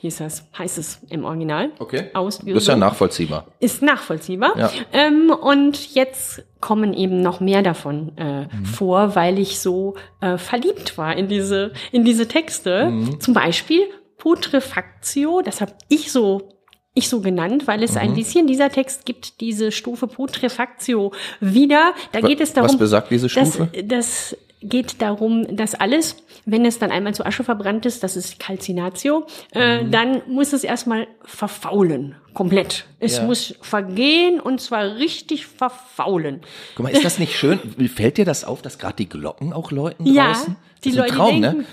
Hieß 0.00 0.18
das, 0.18 0.44
heißt 0.58 0.76
es 0.78 1.00
im 1.08 1.24
Original. 1.24 1.70
Okay. 1.78 2.10
Aus, 2.12 2.38
Das 2.38 2.46
ist 2.48 2.68
ja 2.68 2.76
nachvollziehbar. 2.76 3.46
ist 3.60 3.80
nachvollziehbar. 3.82 4.56
Ja. 4.58 4.70
Ähm, 4.92 5.30
und 5.30 5.94
jetzt 5.94 6.44
kommen 6.60 6.92
eben 6.92 7.22
noch 7.22 7.40
mehr 7.40 7.62
davon 7.62 8.12
äh, 8.18 8.42
Mhm. 8.42 8.64
vor, 8.66 9.14
weil 9.16 9.38
ich 9.38 9.58
so 9.58 9.94
äh, 10.20 10.36
verliebt 10.38 10.98
war 10.98 11.16
in 11.16 11.28
diese, 11.28 11.72
in 11.92 12.04
diese 12.04 12.28
Texte. 12.28 12.90
Mhm. 12.90 13.20
Zum 13.20 13.32
Beispiel 13.34 13.82
Putrefaktio, 14.18 15.42
das 15.42 15.60
habe 15.60 15.72
ich 15.88 16.12
so 16.12 16.52
ich 16.98 17.10
so 17.10 17.20
genannt, 17.20 17.66
weil 17.66 17.82
es 17.82 17.92
Mhm. 17.92 17.98
ein 18.00 18.14
bisschen 18.14 18.46
dieser 18.46 18.70
Text 18.70 19.04
gibt 19.04 19.42
diese 19.42 19.70
Stufe 19.70 20.06
Putrefaktio 20.06 21.12
wieder. 21.40 21.92
Da 22.12 22.22
geht 22.22 22.40
es 22.40 22.54
darum, 22.54 22.70
Was 22.70 22.78
besagt 22.78 23.10
diese 23.10 23.28
Stufe? 23.28 23.68
das, 23.74 24.32
das 24.32 24.36
geht 24.62 25.02
darum, 25.02 25.54
dass 25.56 25.74
alles, 25.74 26.16
wenn 26.44 26.64
es 26.64 26.78
dann 26.78 26.90
einmal 26.90 27.14
zu 27.14 27.24
Asche 27.26 27.44
verbrannt 27.44 27.86
ist, 27.86 28.02
das 28.02 28.16
ist 28.16 28.38
Calcinatio, 28.40 29.26
äh, 29.54 29.82
Mhm. 29.84 29.90
dann 29.90 30.22
muss 30.28 30.52
es 30.52 30.64
erstmal 30.64 31.06
verfaulen. 31.24 32.16
Komplett. 32.36 32.84
Es 33.00 33.16
Ja. 33.16 33.22
muss 33.24 33.54
vergehen 33.62 34.40
und 34.40 34.60
zwar 34.60 34.96
richtig 34.96 35.46
verfaulen. 35.46 36.42
Guck 36.74 36.84
mal, 36.84 36.90
ist 36.90 37.02
das 37.02 37.18
nicht 37.18 37.34
schön? 37.34 37.58
Fällt 37.88 38.18
dir 38.18 38.26
das 38.26 38.44
auf, 38.44 38.60
dass 38.60 38.78
gerade 38.78 38.96
die 38.96 39.08
Glocken 39.08 39.54
auch 39.54 39.70
läuten 39.70 40.04
Ja, 40.04 40.32
draußen? 40.34 40.54
die 40.84 40.90
ist 40.90 40.96
Leute 40.96 41.14
Traum, 41.14 41.40
denken, 41.40 41.58
ne? 41.60 41.64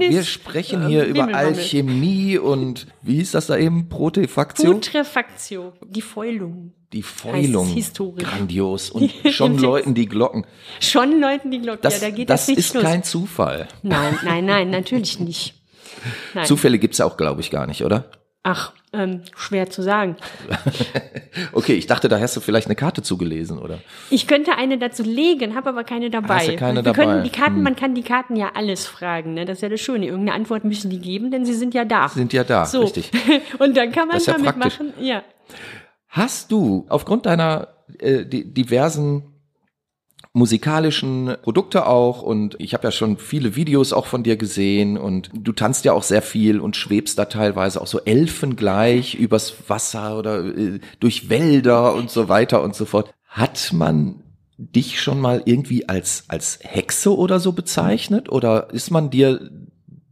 Wir, 0.00 0.10
wir 0.10 0.22
sprechen 0.24 0.86
hier 0.88 1.02
äh, 1.04 1.10
über. 1.10 1.24
Alchemie 1.34 2.38
und 2.38 2.86
wie 3.02 3.16
hieß 3.16 3.32
das 3.32 3.48
da 3.48 3.58
eben? 3.58 3.90
Protefaktio? 3.90 4.72
Putrefaktio, 4.72 5.74
die 5.86 6.00
Fäulung. 6.00 6.72
die 6.94 7.02
Fäulung. 7.02 7.66
es 7.66 7.72
historisch. 7.74 8.26
Grandios. 8.26 8.90
Und 8.92 9.12
schon 9.30 9.58
läuten 9.58 9.92
die 9.94 10.06
Glocken. 10.06 10.46
Schon 10.80 11.20
läuten 11.20 11.50
die 11.50 11.60
Glocken. 11.60 11.82
Das, 11.82 12.00
ja, 12.00 12.08
da 12.08 12.14
geht 12.16 12.30
das 12.30 12.42
das 12.46 12.48
nicht 12.48 12.58
ist 12.60 12.74
los. 12.74 12.82
kein 12.82 13.04
Zufall. 13.04 13.68
Nein, 13.82 14.18
nein, 14.24 14.46
nein, 14.46 14.70
natürlich 14.70 15.20
nicht. 15.20 15.54
Nein. 16.34 16.46
Zufälle 16.46 16.78
gibt's 16.78 16.96
ja 16.98 17.04
auch, 17.04 17.18
glaube 17.18 17.42
ich, 17.42 17.50
gar 17.50 17.66
nicht, 17.66 17.84
oder? 17.84 18.10
Ach, 18.44 18.72
ähm, 18.92 19.22
schwer 19.36 19.70
zu 19.70 19.82
sagen. 19.82 20.16
Okay, 21.54 21.72
ich 21.74 21.86
dachte, 21.86 22.08
da 22.10 22.20
hast 22.20 22.36
du 22.36 22.40
vielleicht 22.40 22.66
eine 22.66 22.76
Karte 22.76 23.00
zugelesen, 23.02 23.58
oder? 23.58 23.78
Ich 24.10 24.26
könnte 24.26 24.56
eine 24.58 24.76
dazu 24.76 25.02
legen, 25.02 25.54
habe 25.54 25.70
aber 25.70 25.82
keine 25.82 26.10
dabei. 26.10 26.34
Hast 26.34 26.48
du 26.48 26.56
keine 26.56 26.80
Wir 26.80 26.92
dabei? 26.92 27.04
Können 27.04 27.24
die 27.24 27.30
Karten, 27.30 27.56
Hm. 27.56 27.62
Man 27.62 27.74
kann 27.76 27.94
die 27.94 28.02
Karten 28.02 28.36
ja 28.36 28.50
alles 28.54 28.86
fragen. 28.86 29.32
Ne? 29.32 29.46
Das 29.46 29.58
ist 29.58 29.62
ja 29.62 29.70
das 29.70 29.80
Schöne. 29.80 30.06
Irgendeine 30.06 30.34
Antwort 30.36 30.64
müssen 30.64 30.90
die 30.90 30.98
geben, 31.00 31.30
denn 31.30 31.46
sie 31.46 31.54
sind 31.54 31.72
ja 31.72 31.86
da. 31.86 32.08
Sind 32.10 32.34
ja 32.34 32.44
da, 32.44 32.66
so. 32.66 32.82
richtig. 32.82 33.10
Und 33.58 33.76
dann 33.78 33.92
kann 33.92 34.08
man 34.08 34.16
Das 34.16 34.24
ist 34.24 34.26
ja 34.26 34.34
damit 34.34 34.58
praktisch. 34.58 34.78
machen. 34.80 34.92
Ja. 35.00 35.22
Hast 36.08 36.52
du 36.52 36.84
aufgrund 36.90 37.24
deiner 37.24 37.68
äh, 37.98 38.26
di 38.26 38.52
diversen 38.52 39.31
musikalischen 40.34 41.36
Produkte 41.42 41.86
auch 41.86 42.22
und 42.22 42.56
ich 42.58 42.72
habe 42.72 42.84
ja 42.84 42.90
schon 42.90 43.18
viele 43.18 43.54
Videos 43.54 43.92
auch 43.92 44.06
von 44.06 44.22
dir 44.22 44.36
gesehen 44.36 44.96
und 44.96 45.30
du 45.34 45.52
tanzt 45.52 45.84
ja 45.84 45.92
auch 45.92 46.02
sehr 46.02 46.22
viel 46.22 46.58
und 46.58 46.74
schwebst 46.74 47.18
da 47.18 47.26
teilweise 47.26 47.80
auch 47.80 47.86
so 47.86 48.00
elfengleich 48.00 49.14
übers 49.14 49.54
Wasser 49.68 50.18
oder 50.18 50.44
äh, 50.44 50.80
durch 51.00 51.28
Wälder 51.28 51.94
und 51.94 52.10
so 52.10 52.30
weiter 52.30 52.62
und 52.62 52.74
so 52.74 52.86
fort. 52.86 53.12
Hat 53.28 53.72
man 53.74 54.22
dich 54.56 55.02
schon 55.02 55.20
mal 55.20 55.42
irgendwie 55.44 55.88
als 55.88 56.24
als 56.28 56.60
Hexe 56.62 57.14
oder 57.16 57.38
so 57.38 57.52
bezeichnet 57.52 58.30
oder 58.30 58.72
ist 58.72 58.90
man 58.90 59.10
dir 59.10 59.50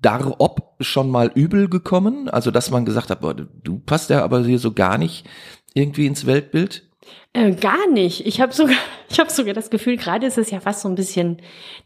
Darob 0.03 0.77
schon 0.81 1.11
mal 1.11 1.31
übel 1.35 1.69
gekommen? 1.69 2.29
Also, 2.29 2.51
dass 2.51 2.71
man 2.71 2.87
gesagt 2.87 3.11
hat, 3.11 3.21
boah, 3.21 3.35
du 3.35 3.79
passt 3.81 4.09
ja 4.09 4.25
aber 4.25 4.43
hier 4.45 4.59
so 4.59 4.73
gar 4.73 4.97
nicht 4.97 5.27
irgendwie 5.75 6.07
ins 6.07 6.25
Weltbild? 6.25 6.89
Äh, 7.33 7.53
gar 7.53 7.89
nicht. 7.89 8.27
Ich 8.27 8.41
habe 8.41 8.53
sogar, 8.53 8.77
ich 9.11 9.21
habe 9.21 9.31
sogar 9.31 9.55
das 9.55 9.71
Gefühl, 9.71 9.97
gerade 9.97 10.27
ist 10.27 10.39
es 10.39 10.51
ja 10.51 10.61
fast 10.61 10.83
so 10.83 10.89
ein 10.89 10.95
bisschen 10.95 11.41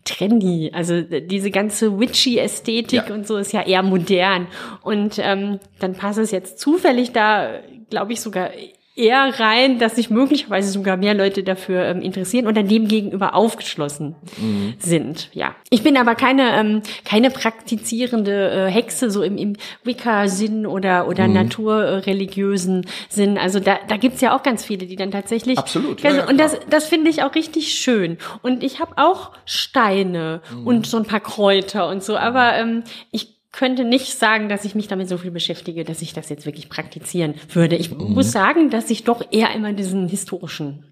trendy. 0.05 0.71
Also 0.73 1.03
diese 1.03 1.51
ganze 1.51 1.99
witchy 1.99 2.39
Ästhetik 2.39 3.09
ja. 3.09 3.15
und 3.15 3.27
so 3.27 3.37
ist 3.37 3.53
ja 3.53 3.63
eher 3.63 3.83
modern. 3.83 4.47
Und 4.83 5.19
ähm, 5.19 5.61
dann 5.79 5.95
passt 5.95 6.19
es 6.19 6.31
jetzt 6.31 6.59
zufällig 6.59 7.13
da, 7.13 7.61
glaube 7.91 8.13
ich, 8.13 8.21
sogar 8.21 8.51
eher 8.97 9.41
rein, 9.41 9.81
dass 9.81 9.97
sich 9.97 10.09
möglicherweise 10.09 10.71
sogar 10.71 10.97
mehr 10.97 11.15
Leute 11.15 11.43
dafür 11.43 11.85
ähm, 11.85 12.01
interessieren 12.01 12.47
und 12.47 12.57
dann 12.57 12.69
dem 12.69 12.87
gegenüber 12.87 13.35
aufgeschlossen 13.35 14.15
mhm. 14.37 14.75
sind. 14.79 15.31
Ja, 15.33 15.57
ich 15.69 15.83
bin 15.83 15.97
aber 15.97 16.15
keine 16.15 16.57
ähm, 16.57 16.83
keine 17.05 17.31
praktizierende 17.31 18.51
äh, 18.51 18.71
Hexe 18.71 19.11
so 19.11 19.23
im, 19.23 19.37
im 19.37 19.57
Wicca-Sinn 19.83 20.65
oder 20.65 21.09
oder 21.09 21.27
mhm. 21.27 21.35
naturreligiösen 21.35 22.87
Sinn. 23.09 23.37
Also 23.37 23.59
da 23.59 23.79
da 23.89 23.97
gibt's 23.97 24.21
ja 24.21 24.37
auch 24.37 24.45
ganz 24.45 24.65
viele, 24.65 24.87
die 24.87 24.97
dann 24.97 25.11
tatsächlich 25.11 25.59
absolut 25.59 26.01
ganz, 26.01 26.17
ja, 26.17 26.29
und 26.29 26.39
das 26.39 26.57
das 26.71 26.87
finde 26.87 27.11
ich 27.11 27.25
auch 27.25 27.35
richtig 27.35 27.75
schön. 27.75 28.19
Und 28.43 28.63
ich 28.63 28.79
habe 28.79 28.93
auch 28.97 29.33
Steine 29.45 30.41
mhm. 30.53 30.67
und 30.69 30.87
so 30.87 30.99
ein 30.99 31.05
paar 31.05 31.21
Kräuter 31.21 31.89
und 31.89 32.05
so, 32.05 32.17
aber 32.17 32.55
ähm, 32.55 32.85
ich 33.11 33.34
könnte 33.55 33.85
nicht 33.85 34.19
sagen, 34.19 34.49
dass 34.49 34.65
ich 34.65 34.75
mich 34.75 34.89
damit 34.89 35.09
so 35.09 35.17
viel 35.17 35.31
beschäftige, 35.31 35.85
dass 35.85 36.03
ich 36.03 36.13
das 36.13 36.29
jetzt 36.29 36.45
wirklich 36.45 36.69
praktizieren 36.69 37.35
würde. 37.53 37.77
Ich 37.77 37.91
mhm. 37.91 38.13
muss 38.13 38.33
sagen, 38.33 38.69
dass 38.69 38.91
ich 38.91 39.05
doch 39.05 39.23
eher 39.31 39.55
immer 39.55 39.73
diesen 39.73 40.09
historischen 40.09 40.85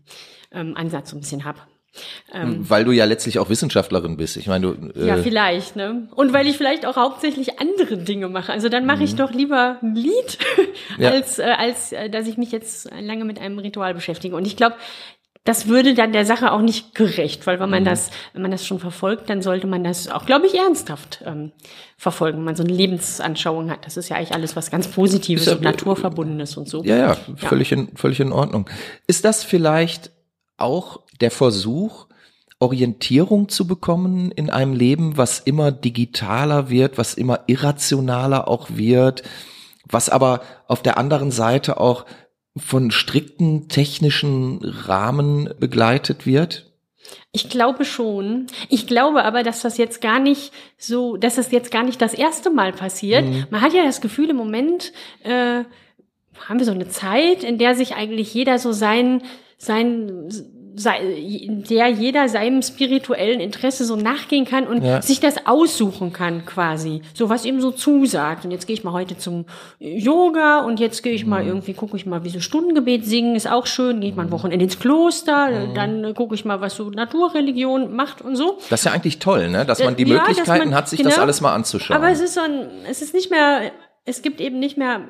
ähm, 0.53 0.77
Ansatz 0.77 1.11
so 1.11 1.17
ein 1.17 1.21
bisschen 1.21 1.45
habe. 1.45 1.59
Ähm, 2.33 2.69
weil 2.71 2.85
du 2.85 2.93
ja 2.93 3.05
letztlich 3.05 3.39
auch 3.39 3.51
Wissenschaftlerin 3.51 4.17
bist. 4.17 4.39
Ich 4.39 4.47
meine, 4.47 4.73
du. 4.73 4.99
Äh 4.99 5.09
ja, 5.09 5.17
vielleicht, 5.19 5.77
ne? 5.77 6.09
Und 6.15 6.33
weil 6.33 6.47
ich 6.47 6.57
vielleicht 6.57 6.87
auch 6.87 6.97
hauptsächlich 6.97 7.61
andere 7.61 7.99
Dinge 7.99 8.29
mache. 8.29 8.51
Also 8.51 8.71
dann 8.71 8.87
mache 8.87 9.05
ich 9.05 9.13
mhm. 9.13 9.17
doch 9.19 9.33
lieber 9.33 9.79
ein 9.83 9.95
Lied, 9.95 10.39
ja. 10.99 11.11
als, 11.13 11.39
äh, 11.39 11.43
als 11.43 11.93
äh, 11.93 12.09
dass 12.09 12.27
ich 12.27 12.39
mich 12.39 12.51
jetzt 12.51 12.89
lange 12.99 13.27
mit 13.27 13.41
einem 13.41 13.59
Ritual 13.59 13.93
beschäftige. 13.93 14.37
Und 14.37 14.47
ich 14.47 14.57
glaube, 14.57 14.77
das 15.45 15.67
würde 15.67 15.95
dann 15.95 16.13
der 16.13 16.25
Sache 16.25 16.53
auch 16.53 16.61
nicht 16.61 16.95
gerecht, 16.95 17.47
weil 17.47 17.59
wenn 17.59 17.71
man 17.71 17.83
mhm. 17.83 17.87
das, 17.87 18.11
wenn 18.33 18.43
man 18.43 18.53
das 18.53 18.65
schon 18.65 18.79
verfolgt, 18.79 19.29
dann 19.29 19.43
sollte 19.43 19.67
man 19.67 19.83
das 19.83 20.09
auch, 20.09 20.25
glaube 20.25 20.47
ich, 20.47 20.55
ernsthaft 20.55 21.23
ähm, 21.27 21.51
verfolgen, 21.97 22.39
wenn 22.39 22.45
man 22.45 22.57
so 22.57 22.63
eine 22.63 22.73
Lebensanschauung 22.73 23.71
hat. 23.71 23.85
Das 23.85 23.97
ist 23.97 24.09
ja 24.09 24.17
eigentlich 24.17 24.35
alles 24.35 24.55
was 24.55 24.71
ganz 24.71 24.87
Positives 24.87 25.47
ja, 25.47 25.55
und 25.55 25.63
Naturverbundenes 25.63 26.57
und 26.57 26.69
so. 26.69 26.85
Ja, 26.85 26.97
ja, 26.97 27.17
völlig, 27.37 27.71
ja. 27.71 27.79
In, 27.79 27.97
völlig 27.97 28.21
in 28.21 28.31
Ordnung. 28.31 28.71
Ist 29.09 29.25
das 29.25 29.43
vielleicht 29.43 30.13
auch 30.59 31.01
der 31.21 31.33
Versuch, 31.33 32.07
Orientierung 32.61 33.49
zu 33.49 33.67
bekommen 33.67 34.31
in 34.31 34.49
einem 34.49 34.75
Leben, 34.75 35.17
was 35.17 35.41
immer 35.41 35.73
digitaler 35.73 36.71
wird, 36.71 36.97
was 36.97 37.15
immer 37.15 37.41
irrationaler 37.49 38.47
auch 38.47 38.69
wird, 38.71 39.25
was 39.89 40.09
aber 40.09 40.43
auf 40.69 40.83
der 40.83 40.97
anderen 40.97 41.33
Seite 41.33 41.81
auch 41.81 42.07
von 42.57 42.91
strikten 42.91 43.69
technischen 43.69 44.61
Rahmen 44.63 45.49
begleitet 45.59 46.27
wird? 46.27 46.73
Ich 47.33 47.49
glaube 47.49 47.85
schon. 47.85 48.47
Ich 48.69 48.87
glaube 48.87 49.25
aber, 49.25 49.43
dass 49.43 49.63
das 49.63 49.79
jetzt 49.79 50.01
gar 50.01 50.19
nicht 50.19 50.53
so, 50.77 51.17
dass 51.17 51.37
das 51.37 51.51
jetzt 51.51 51.71
gar 51.71 51.83
nicht 51.83 52.01
das 52.01 52.15
erste 52.15 52.51
Mal 52.51 52.73
passiert. 52.73 53.25
Mhm. 53.25 53.47
Man 53.51 53.61
hat 53.61 53.73
ja 53.73 53.85
das 53.85 54.01
Gefühl, 54.01 54.31
im 54.31 54.37
Moment 54.37 54.93
äh, 55.23 55.65
haben 56.49 56.59
wir 56.59 56.65
so 56.65 56.73
eine 56.73 56.89
Zeit, 56.89 57.43
in 57.43 57.59
der 57.59 57.75
sich 57.75 57.95
eigentlich 57.95 58.33
jeder 58.35 58.59
so 58.59 58.73
sein, 58.73 59.23
sein 59.57 60.29
der 60.75 61.89
jeder 61.89 62.29
seinem 62.29 62.63
spirituellen 62.63 63.41
Interesse 63.41 63.85
so 63.85 63.97
nachgehen 63.97 64.45
kann 64.45 64.67
und 64.67 64.83
ja. 64.83 65.03
sich 65.03 65.21
das 65.21 65.47
aussuchen 65.47 66.13
kann 66.13 66.47
quasi. 66.47 67.03
So 67.15 67.29
was 67.29 67.45
ihm 67.45 67.61
so 67.61 67.71
zusagt. 67.71 68.45
Und 68.45 68.51
jetzt 68.51 68.67
gehe 68.67 68.75
ich 68.75 68.85
mal 68.85 68.93
heute 68.93 69.19
zum 69.19 69.45
Yoga 69.79 70.61
und 70.61 70.81
jetzt 70.81 71.03
gehe 71.03 71.13
ich 71.13 71.27
mal 71.27 71.43
mhm. 71.43 71.49
irgendwie, 71.49 71.75
gucke 71.75 71.97
ich 71.97 72.07
mal, 72.07 72.25
wie 72.25 72.31
so 72.31 72.41
Stundengebet 72.41 73.05
singen, 73.05 73.37
ist 73.37 73.51
auch 73.51 73.67
schön. 73.67 74.01
Gehe 74.01 74.11
ich 74.11 74.17
mal 74.17 74.23
ein 74.23 74.29
mhm. 74.29 74.33
Wochenende 74.33 74.65
ins 74.65 74.79
Kloster, 74.79 75.49
mhm. 75.49 75.75
dann 75.75 76.15
gucke 76.15 76.35
ich 76.35 76.45
mal, 76.45 76.61
was 76.61 76.77
so 76.77 76.89
Naturreligion 76.91 77.95
macht 77.95 78.23
und 78.23 78.37
so. 78.37 78.59
Das 78.71 78.81
ist 78.81 78.85
ja 78.87 78.93
eigentlich 78.93 79.19
toll, 79.19 79.49
ne? 79.49 79.67
Dass 79.67 79.83
man 79.83 79.97
die 79.97 80.05
ja, 80.05 80.19
Möglichkeiten 80.19 80.71
man, 80.71 80.75
hat, 80.75 80.89
sich 80.89 80.99
genau, 80.99 81.11
das 81.11 81.19
alles 81.19 81.41
mal 81.41 81.55
anzuschauen. 81.55 81.97
Aber 81.97 82.11
es 82.11 82.21
ist 82.21 82.35
so 82.35 82.41
ein, 82.41 82.69
es 82.89 83.03
ist 83.03 83.15
nicht 83.15 83.31
mehr, 83.31 83.73
es 84.05 84.23
gibt 84.23 84.41
eben 84.41 84.59
nicht 84.59 84.77
mehr 84.77 85.03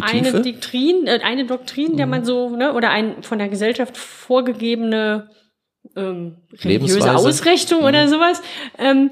die 0.00 0.18
eine 0.18 0.42
Tiefe? 0.42 0.52
Doktrin, 0.52 1.06
äh, 1.06 1.20
eine 1.22 1.46
Doktrin, 1.46 1.96
der 1.96 2.06
mhm. 2.06 2.10
man 2.10 2.24
so, 2.24 2.50
ne, 2.50 2.74
oder 2.74 2.90
ein 2.90 3.22
von 3.22 3.38
der 3.38 3.48
Gesellschaft 3.48 3.96
vorgegebene 3.96 5.30
ähm, 5.96 6.36
religiöse 6.62 7.14
Ausrichtung 7.14 7.80
mhm. 7.80 7.86
oder 7.86 8.08
sowas. 8.08 8.42
Ähm, 8.78 9.10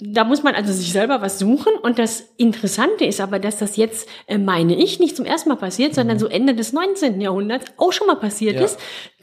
da 0.00 0.24
muss 0.24 0.42
man 0.42 0.54
also 0.54 0.72
sich 0.72 0.92
selber 0.92 1.20
was 1.20 1.38
suchen. 1.38 1.72
Und 1.82 1.98
das 1.98 2.32
Interessante 2.36 3.04
ist 3.04 3.20
aber, 3.20 3.38
dass 3.38 3.58
das 3.58 3.76
jetzt, 3.76 4.08
äh, 4.26 4.38
meine 4.38 4.74
ich, 4.74 4.98
nicht 4.98 5.16
zum 5.16 5.26
ersten 5.26 5.48
Mal 5.48 5.56
passiert, 5.56 5.94
sondern 5.94 6.16
mhm. 6.16 6.20
so 6.20 6.26
Ende 6.26 6.54
des 6.54 6.72
19. 6.72 7.20
Jahrhunderts 7.20 7.66
auch 7.76 7.92
schon 7.92 8.06
mal 8.06 8.16
passiert 8.16 8.56
ja. 8.56 8.64
ist. 8.64 8.78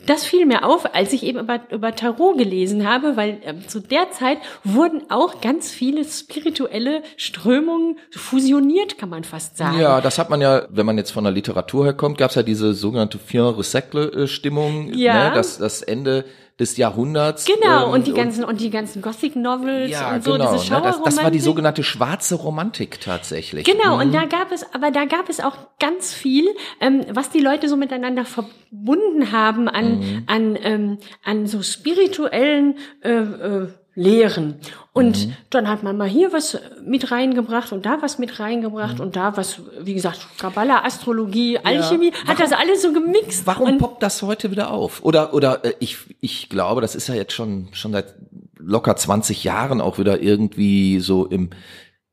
Das 0.06 0.24
fiel 0.24 0.46
mir 0.46 0.64
auf, 0.64 0.94
als 0.96 1.12
ich 1.14 1.24
eben 1.24 1.40
über, 1.40 1.62
über 1.72 1.96
Tarot 1.96 2.38
gelesen 2.38 2.88
habe, 2.88 3.18
weil 3.18 3.40
äh, 3.44 3.68
zu 3.68 3.80
der 3.80 4.12
Zeit 4.12 4.38
wurden 4.64 5.10
auch 5.10 5.42
ganz 5.42 5.72
viele 5.72 6.04
spirituelle 6.06 7.02
Strömungen 7.18 7.98
fusioniert, 8.12 8.98
kann 8.98 9.10
man 9.10 9.24
fast 9.24 9.58
sagen. 9.58 9.80
Ja, 9.80 10.02
das 10.02 10.20
hat 10.20 10.30
man 10.30 10.42
ja, 10.42 10.68
wenn 10.70 10.86
man 10.86 10.98
jetzt 10.98 11.12
von 11.12 11.24
der 11.24 11.34
Literatur 11.34 11.86
herkommt, 11.86 12.18
gab 12.18 12.30
es 12.30 12.36
ja 12.36 12.44
diese 12.44 12.74
sogenannte 12.74 13.18
Fin 13.18 13.42
Recycle-Stimmung, 13.42 14.94
ja. 14.94 15.30
ne, 15.30 15.36
das, 15.36 15.58
das 15.58 15.82
Ende 15.82 16.26
des 16.60 16.78
Jahrhunderts. 16.78 17.46
Genau, 17.46 17.88
ähm, 17.88 17.92
und 17.94 18.08
die 18.08 18.14
ganzen 18.14 18.44
und 18.44 18.60
die 18.62 18.70
ganzen 18.70 19.02
Gothic 19.02 19.36
Novels 19.36 19.92
ja, 19.92 20.16
und 20.16 20.24
so 20.24 20.34
genau, 20.34 20.54
diese 20.58 20.74
ne, 20.74 20.82
das, 20.82 21.02
das 21.04 21.18
war 21.24 21.30
die 21.30 21.40
sogenannte 21.40 21.84
schwarze 21.84 22.36
Romantik 22.36 23.00
tatsächlich. 23.00 23.66
Genau, 23.66 23.96
mhm. 23.96 24.02
und 24.02 24.14
da 24.14 24.26
gab 24.26 24.52
es, 24.52 24.66
aber 24.74 24.92
da 24.92 25.06
gab 25.06 25.30
es 25.30 25.40
auch 25.40 25.56
ganz 25.80 26.14
viel, 26.14 26.48
ähm, 26.82 27.06
was 27.12 27.30
die 27.30 27.40
Leute 27.40 27.70
so 27.70 27.78
miteinander 27.78 28.26
verbunden 28.26 29.32
haben 29.32 29.68
an 29.68 30.00
mhm. 30.00 30.24
an 30.26 30.58
ähm, 30.62 30.98
an 31.24 31.46
so 31.46 31.62
spirituellen 31.62 32.78
äh, 33.02 33.12
äh, 33.12 33.68
lehren. 33.98 34.60
Und 34.94 35.28
mhm. 35.28 35.34
dann 35.50 35.68
hat 35.68 35.82
man 35.82 35.98
mal 35.98 36.08
hier 36.08 36.32
was 36.32 36.60
mit 36.86 37.12
reingebracht 37.12 37.72
und 37.72 37.86
da 37.86 37.98
was 38.02 38.20
mit 38.20 38.40
reingebracht 38.40 39.00
mhm. 39.00 39.06
und 39.06 39.16
da 39.16 39.36
was, 39.36 39.62
wie 39.82 39.96
gesagt, 39.96 40.20
Kabbalah, 40.38 40.86
Astrologie, 40.86 41.58
Alchemie, 41.58 42.12
ja. 42.12 42.28
hat 42.28 42.40
das 42.40 42.52
alles 42.52 42.84
so 42.84 42.94
gemixt. 42.94 43.48
Warum 43.48 43.70
und 43.70 43.78
poppt 43.80 44.04
das 44.04 44.22
heute 44.22 44.52
wieder 44.52 44.70
auf? 44.70 45.04
Oder, 45.04 45.34
oder 45.34 45.66
äh, 45.66 45.74
ich, 45.80 45.98
ich 46.22 46.48
glaube, 46.48 46.82
das 46.82 46.94
ist 46.94 47.08
ja 47.08 47.16
jetzt 47.16 47.34
schon, 47.34 47.70
schon 47.72 47.92
seit 47.92 48.14
locker 48.60 48.96
20 48.96 49.44
Jahren 49.44 49.82
auch 49.82 49.98
wieder 49.98 50.22
irgendwie 50.22 51.00
so 51.00 51.26
im, 51.26 51.50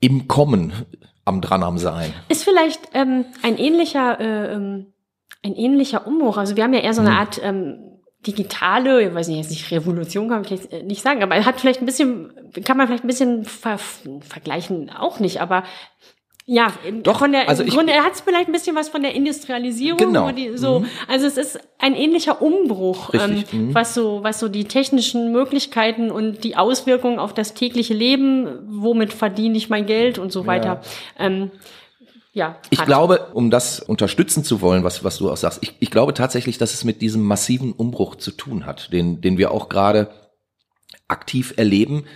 im 0.00 0.26
Kommen 0.26 0.72
am 1.26 1.42
dran 1.42 1.62
am 1.62 1.76
Sein. 1.76 2.14
Ist 2.30 2.44
vielleicht 2.44 2.80
ähm, 2.94 3.26
ein 3.42 3.58
ähnlicher, 3.58 4.18
äh, 4.20 4.54
ähm, 4.54 4.86
ein 5.42 5.54
ähnlicher 5.54 6.06
Umbruch. 6.06 6.38
Also 6.38 6.56
wir 6.56 6.64
haben 6.64 6.72
ja 6.72 6.80
eher 6.80 6.94
so 6.94 7.02
eine 7.02 7.10
mhm. 7.10 7.16
Art 7.16 7.40
ähm, 7.42 7.93
digitale, 8.26 9.02
ich 9.02 9.14
weiß 9.14 9.28
nicht, 9.28 9.38
jetzt 9.38 9.50
nicht 9.50 9.70
Revolution 9.70 10.28
kann 10.28 10.44
ich 10.44 10.72
äh, 10.72 10.82
nicht 10.82 11.02
sagen, 11.02 11.22
aber 11.22 11.34
er 11.34 11.44
hat 11.44 11.60
vielleicht 11.60 11.80
ein 11.80 11.86
bisschen, 11.86 12.32
kann 12.64 12.76
man 12.76 12.86
vielleicht 12.86 13.04
ein 13.04 13.08
bisschen 13.08 13.44
ver 13.44 13.78
vergleichen, 14.20 14.90
auch 14.90 15.20
nicht, 15.20 15.40
aber 15.40 15.64
ja, 16.46 16.74
Doch, 17.02 17.20
von 17.20 17.32
der, 17.32 17.48
also 17.48 17.62
im 17.62 17.70
Grunde, 17.70 17.94
er 17.94 18.04
hat 18.04 18.16
vielleicht 18.22 18.50
ein 18.50 18.52
bisschen 18.52 18.76
was 18.76 18.90
von 18.90 19.00
der 19.00 19.14
Industrialisierung. 19.14 19.96
Genau. 19.96 20.30
Die, 20.30 20.58
so, 20.58 20.80
mhm. 20.80 20.86
Also 21.08 21.26
es 21.26 21.38
ist 21.38 21.58
ein 21.78 21.94
ähnlicher 21.94 22.42
Umbruch, 22.42 23.14
ähm, 23.14 23.44
mhm. 23.50 23.74
was 23.74 23.94
so, 23.94 24.22
was 24.22 24.40
so 24.40 24.48
die 24.48 24.64
technischen 24.64 25.32
Möglichkeiten 25.32 26.10
und 26.10 26.44
die 26.44 26.56
Auswirkungen 26.56 27.18
auf 27.18 27.32
das 27.32 27.54
tägliche 27.54 27.94
Leben, 27.94 28.58
womit 28.66 29.14
verdiene 29.14 29.56
ich 29.56 29.70
mein 29.70 29.86
Geld 29.86 30.18
und 30.18 30.32
so 30.32 30.46
weiter. 30.46 30.82
Ja. 31.18 31.26
Ähm, 31.26 31.50
ja, 32.34 32.56
ich 32.70 32.80
hat. 32.80 32.86
glaube, 32.86 33.28
um 33.32 33.48
das 33.48 33.78
unterstützen 33.78 34.42
zu 34.42 34.60
wollen, 34.60 34.82
was, 34.82 35.04
was 35.04 35.18
du 35.18 35.30
auch 35.30 35.36
sagst, 35.36 35.60
ich, 35.62 35.76
ich 35.78 35.92
glaube 35.92 36.14
tatsächlich, 36.14 36.58
dass 36.58 36.74
es 36.74 36.82
mit 36.82 37.00
diesem 37.00 37.22
massiven 37.22 37.72
Umbruch 37.72 38.16
zu 38.16 38.32
tun 38.32 38.66
hat, 38.66 38.92
den, 38.92 39.20
den 39.20 39.38
wir 39.38 39.52
auch 39.52 39.68
gerade 39.68 40.10
aktiv 41.06 41.54
erleben. 41.56 42.06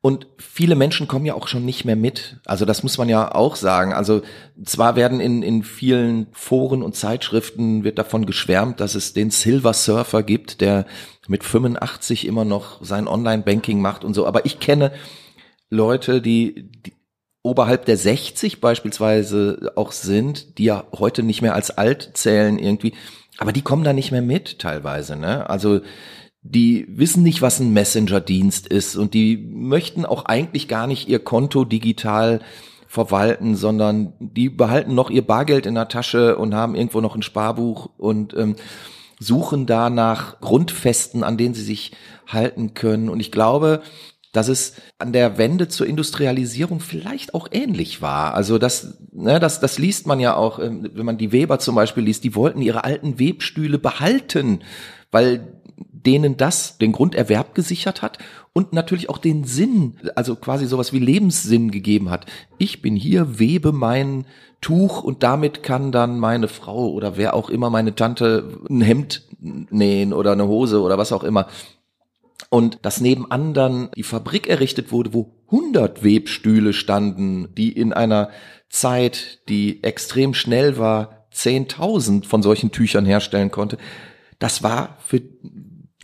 Und 0.00 0.26
viele 0.36 0.74
Menschen 0.74 1.06
kommen 1.06 1.26
ja 1.26 1.34
auch 1.34 1.46
schon 1.46 1.64
nicht 1.64 1.84
mehr 1.84 1.94
mit. 1.94 2.40
Also 2.44 2.64
das 2.64 2.82
muss 2.82 2.98
man 2.98 3.08
ja 3.08 3.32
auch 3.32 3.54
sagen. 3.54 3.92
Also 3.92 4.22
zwar 4.64 4.96
werden 4.96 5.20
in, 5.20 5.42
in 5.42 5.62
vielen 5.62 6.26
Foren 6.32 6.82
und 6.82 6.96
Zeitschriften 6.96 7.84
wird 7.84 7.98
davon 7.98 8.26
geschwärmt, 8.26 8.80
dass 8.80 8.96
es 8.96 9.12
den 9.12 9.30
Silver 9.30 9.74
Surfer 9.74 10.24
gibt, 10.24 10.60
der 10.60 10.86
mit 11.28 11.44
85 11.44 12.26
immer 12.26 12.44
noch 12.44 12.84
sein 12.84 13.06
Online-Banking 13.06 13.80
macht 13.80 14.04
und 14.04 14.14
so. 14.14 14.26
Aber 14.26 14.44
ich 14.44 14.58
kenne 14.58 14.90
Leute, 15.70 16.20
die, 16.20 16.68
die 16.84 16.97
oberhalb 17.42 17.86
der 17.86 17.96
60 17.96 18.60
beispielsweise 18.60 19.72
auch 19.76 19.92
sind, 19.92 20.58
die 20.58 20.64
ja 20.64 20.84
heute 20.96 21.22
nicht 21.22 21.42
mehr 21.42 21.54
als 21.54 21.70
alt 21.70 22.10
zählen 22.14 22.58
irgendwie, 22.58 22.94
aber 23.38 23.52
die 23.52 23.62
kommen 23.62 23.84
da 23.84 23.92
nicht 23.92 24.10
mehr 24.10 24.22
mit 24.22 24.58
teilweise, 24.58 25.16
ne? 25.16 25.48
Also 25.48 25.80
die 26.42 26.86
wissen 26.88 27.22
nicht, 27.22 27.42
was 27.42 27.60
ein 27.60 27.72
Messenger-Dienst 27.72 28.68
ist 28.68 28.96
und 28.96 29.14
die 29.14 29.36
möchten 29.36 30.04
auch 30.04 30.24
eigentlich 30.24 30.68
gar 30.68 30.86
nicht 30.86 31.08
ihr 31.08 31.18
Konto 31.18 31.64
digital 31.64 32.40
verwalten, 32.86 33.54
sondern 33.54 34.14
die 34.18 34.48
behalten 34.48 34.94
noch 34.94 35.10
ihr 35.10 35.26
Bargeld 35.26 35.66
in 35.66 35.74
der 35.74 35.88
Tasche 35.88 36.36
und 36.36 36.54
haben 36.54 36.74
irgendwo 36.74 37.00
noch 37.00 37.14
ein 37.14 37.22
Sparbuch 37.22 37.90
und 37.98 38.34
ähm, 38.34 38.56
suchen 39.20 39.66
da 39.66 39.90
nach 39.90 40.40
Grundfesten, 40.40 41.22
an 41.22 41.36
denen 41.36 41.54
sie 41.54 41.64
sich 41.64 41.92
halten 42.26 42.74
können. 42.74 43.08
Und 43.08 43.20
ich 43.20 43.30
glaube, 43.30 43.82
dass 44.38 44.46
es 44.46 44.74
an 44.98 45.12
der 45.12 45.36
Wende 45.36 45.66
zur 45.66 45.88
Industrialisierung 45.88 46.78
vielleicht 46.78 47.34
auch 47.34 47.48
ähnlich 47.50 48.02
war. 48.02 48.34
Also 48.34 48.58
das, 48.58 48.98
ne, 49.10 49.40
das, 49.40 49.58
das 49.58 49.80
liest 49.80 50.06
man 50.06 50.20
ja 50.20 50.36
auch, 50.36 50.60
ähm, 50.60 50.88
wenn 50.94 51.04
man 51.04 51.18
die 51.18 51.32
Weber 51.32 51.58
zum 51.58 51.74
Beispiel 51.74 52.04
liest, 52.04 52.22
die 52.22 52.36
wollten 52.36 52.62
ihre 52.62 52.84
alten 52.84 53.18
Webstühle 53.18 53.80
behalten, 53.80 54.60
weil 55.10 55.60
denen 55.76 56.36
das 56.36 56.78
den 56.78 56.92
Grunderwerb 56.92 57.56
gesichert 57.56 58.00
hat 58.00 58.18
und 58.52 58.72
natürlich 58.72 59.10
auch 59.10 59.18
den 59.18 59.42
Sinn, 59.42 59.96
also 60.14 60.36
quasi 60.36 60.66
sowas 60.66 60.92
wie 60.92 61.00
Lebenssinn 61.00 61.72
gegeben 61.72 62.08
hat. 62.08 62.26
Ich 62.58 62.80
bin 62.80 62.94
hier, 62.94 63.40
webe 63.40 63.72
mein 63.72 64.24
Tuch 64.60 65.02
und 65.02 65.24
damit 65.24 65.64
kann 65.64 65.90
dann 65.90 66.20
meine 66.20 66.46
Frau 66.46 66.90
oder 66.90 67.16
wer 67.16 67.34
auch 67.34 67.50
immer 67.50 67.70
meine 67.70 67.96
Tante 67.96 68.60
ein 68.70 68.82
Hemd 68.82 69.26
nähen 69.40 70.12
oder 70.12 70.30
eine 70.30 70.46
Hose 70.46 70.80
oder 70.80 70.96
was 70.96 71.10
auch 71.10 71.24
immer. 71.24 71.48
Und 72.50 72.78
dass 72.82 73.00
nebenan 73.00 73.52
dann 73.52 73.90
die 73.94 74.02
Fabrik 74.02 74.48
errichtet 74.48 74.90
wurde, 74.90 75.12
wo 75.12 75.36
100 75.46 76.02
Webstühle 76.02 76.72
standen, 76.72 77.54
die 77.54 77.72
in 77.72 77.92
einer 77.92 78.30
Zeit, 78.70 79.40
die 79.48 79.82
extrem 79.82 80.34
schnell 80.34 80.78
war, 80.78 81.26
10.000 81.32 82.24
von 82.24 82.42
solchen 82.42 82.72
Tüchern 82.72 83.04
herstellen 83.04 83.50
konnte. 83.50 83.78
Das 84.38 84.62
war 84.62 84.96
für 85.00 85.20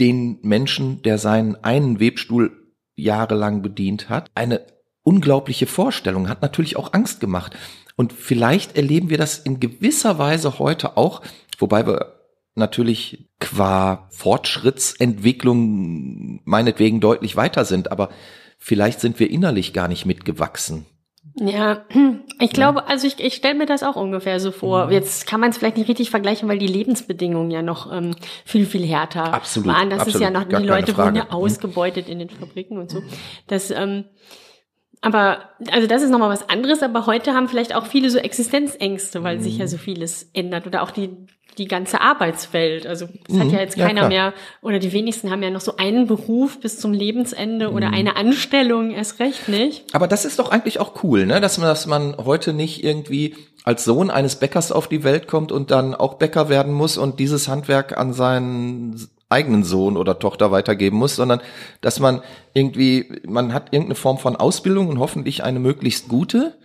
den 0.00 0.38
Menschen, 0.42 1.02
der 1.02 1.18
seinen 1.18 1.62
einen 1.62 2.00
Webstuhl 2.00 2.52
jahrelang 2.96 3.62
bedient 3.62 4.08
hat, 4.08 4.30
eine 4.34 4.66
unglaubliche 5.02 5.66
Vorstellung, 5.66 6.28
hat 6.28 6.42
natürlich 6.42 6.76
auch 6.76 6.92
Angst 6.92 7.20
gemacht. 7.20 7.56
Und 7.96 8.12
vielleicht 8.12 8.76
erleben 8.76 9.10
wir 9.10 9.18
das 9.18 9.38
in 9.38 9.60
gewisser 9.60 10.18
Weise 10.18 10.58
heute 10.58 10.96
auch, 10.96 11.22
wobei 11.58 11.86
wir 11.86 12.13
natürlich 12.54 13.28
qua 13.40 14.06
Fortschrittsentwicklung 14.10 16.40
meinetwegen 16.44 17.00
deutlich 17.00 17.36
weiter 17.36 17.64
sind, 17.64 17.90
aber 17.90 18.10
vielleicht 18.58 19.00
sind 19.00 19.18
wir 19.18 19.30
innerlich 19.30 19.72
gar 19.72 19.88
nicht 19.88 20.06
mitgewachsen. 20.06 20.86
Ja, 21.36 21.84
ich 22.38 22.52
glaube, 22.52 22.86
also 22.86 23.08
ich, 23.08 23.18
ich 23.18 23.34
stelle 23.34 23.56
mir 23.56 23.66
das 23.66 23.82
auch 23.82 23.96
ungefähr 23.96 24.38
so 24.38 24.52
vor. 24.52 24.86
Mhm. 24.86 24.92
Jetzt 24.92 25.26
kann 25.26 25.40
man 25.40 25.50
es 25.50 25.58
vielleicht 25.58 25.76
nicht 25.76 25.88
richtig 25.88 26.10
vergleichen, 26.10 26.48
weil 26.48 26.58
die 26.58 26.68
Lebensbedingungen 26.68 27.50
ja 27.50 27.62
noch 27.62 27.92
ähm, 27.92 28.14
viel, 28.44 28.66
viel 28.66 28.86
härter 28.86 29.34
absolut, 29.34 29.68
waren. 29.68 29.90
Das 29.90 30.00
absolut, 30.00 30.14
ist 30.14 30.22
ja 30.22 30.30
noch, 30.30 30.44
die 30.44 30.64
Leute 30.64 30.96
wurden 30.96 31.16
ja 31.16 31.24
mhm. 31.24 31.30
ausgebeutet 31.30 32.08
in 32.08 32.20
den 32.20 32.30
Fabriken 32.30 32.78
und 32.78 32.90
so. 32.90 33.02
Das, 33.48 33.72
ähm, 33.72 34.04
aber, 35.00 35.50
also 35.72 35.88
das 35.88 36.02
ist 36.02 36.10
nochmal 36.10 36.30
was 36.30 36.48
anderes, 36.48 36.82
aber 36.82 37.06
heute 37.06 37.34
haben 37.34 37.48
vielleicht 37.48 37.74
auch 37.74 37.86
viele 37.86 38.10
so 38.10 38.18
Existenzängste, 38.18 39.24
weil 39.24 39.40
sich 39.40 39.58
ja 39.58 39.64
mhm. 39.64 39.68
so 39.68 39.76
vieles 39.76 40.30
ändert 40.34 40.66
oder 40.66 40.82
auch 40.82 40.92
die, 40.92 41.10
die 41.58 41.66
ganze 41.66 42.00
Arbeitswelt. 42.00 42.86
Also 42.86 43.06
es 43.28 43.34
mhm. 43.34 43.40
hat 43.40 43.52
ja 43.52 43.58
jetzt 43.60 43.76
keiner 43.76 44.02
ja, 44.02 44.08
mehr 44.08 44.32
oder 44.60 44.78
die 44.78 44.92
wenigsten 44.92 45.30
haben 45.30 45.42
ja 45.42 45.50
noch 45.50 45.60
so 45.60 45.76
einen 45.76 46.06
Beruf 46.06 46.60
bis 46.60 46.78
zum 46.78 46.92
Lebensende 46.92 47.70
mhm. 47.70 47.76
oder 47.76 47.90
eine 47.90 48.16
Anstellung 48.16 48.90
erst 48.90 49.20
recht 49.20 49.48
nicht. 49.48 49.94
Aber 49.94 50.08
das 50.08 50.24
ist 50.24 50.38
doch 50.38 50.50
eigentlich 50.50 50.80
auch 50.80 51.02
cool, 51.02 51.26
ne? 51.26 51.40
dass, 51.40 51.58
man, 51.58 51.68
dass 51.68 51.86
man 51.86 52.16
heute 52.16 52.52
nicht 52.52 52.84
irgendwie 52.84 53.34
als 53.64 53.84
Sohn 53.84 54.10
eines 54.10 54.36
Bäckers 54.36 54.72
auf 54.72 54.88
die 54.88 55.04
Welt 55.04 55.26
kommt 55.26 55.50
und 55.50 55.70
dann 55.70 55.94
auch 55.94 56.14
Bäcker 56.14 56.48
werden 56.48 56.72
muss 56.72 56.98
und 56.98 57.18
dieses 57.18 57.48
Handwerk 57.48 57.96
an 57.96 58.12
seinen 58.12 59.08
eigenen 59.30 59.64
Sohn 59.64 59.96
oder 59.96 60.18
Tochter 60.18 60.50
weitergeben 60.50 60.98
muss, 60.98 61.16
sondern 61.16 61.40
dass 61.80 61.98
man 61.98 62.22
irgendwie, 62.52 63.20
man 63.26 63.52
hat 63.52 63.72
irgendeine 63.72 63.96
Form 63.96 64.18
von 64.18 64.36
Ausbildung 64.36 64.88
und 64.88 64.98
hoffentlich 64.98 65.42
eine 65.42 65.60
möglichst 65.60 66.08
gute, 66.08 66.56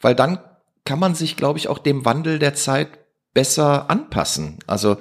weil 0.00 0.14
dann 0.14 0.38
kann 0.84 0.98
man 0.98 1.14
sich, 1.14 1.36
glaube 1.36 1.58
ich, 1.58 1.68
auch 1.68 1.78
dem 1.78 2.04
Wandel 2.04 2.38
der 2.38 2.54
Zeit 2.54 2.88
besser 3.34 3.90
anpassen. 3.90 4.58
Also 4.66 4.96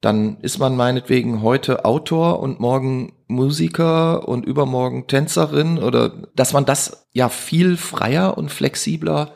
dann 0.00 0.38
ist 0.40 0.58
man 0.58 0.76
meinetwegen 0.76 1.42
heute 1.42 1.84
Autor 1.84 2.40
und 2.40 2.60
morgen 2.60 3.14
Musiker 3.26 4.28
und 4.28 4.46
übermorgen 4.46 5.06
Tänzerin 5.08 5.78
oder 5.78 6.28
dass 6.34 6.52
man 6.52 6.64
das 6.64 7.08
ja 7.12 7.28
viel 7.28 7.76
freier 7.76 8.38
und 8.38 8.50
flexibler 8.50 9.32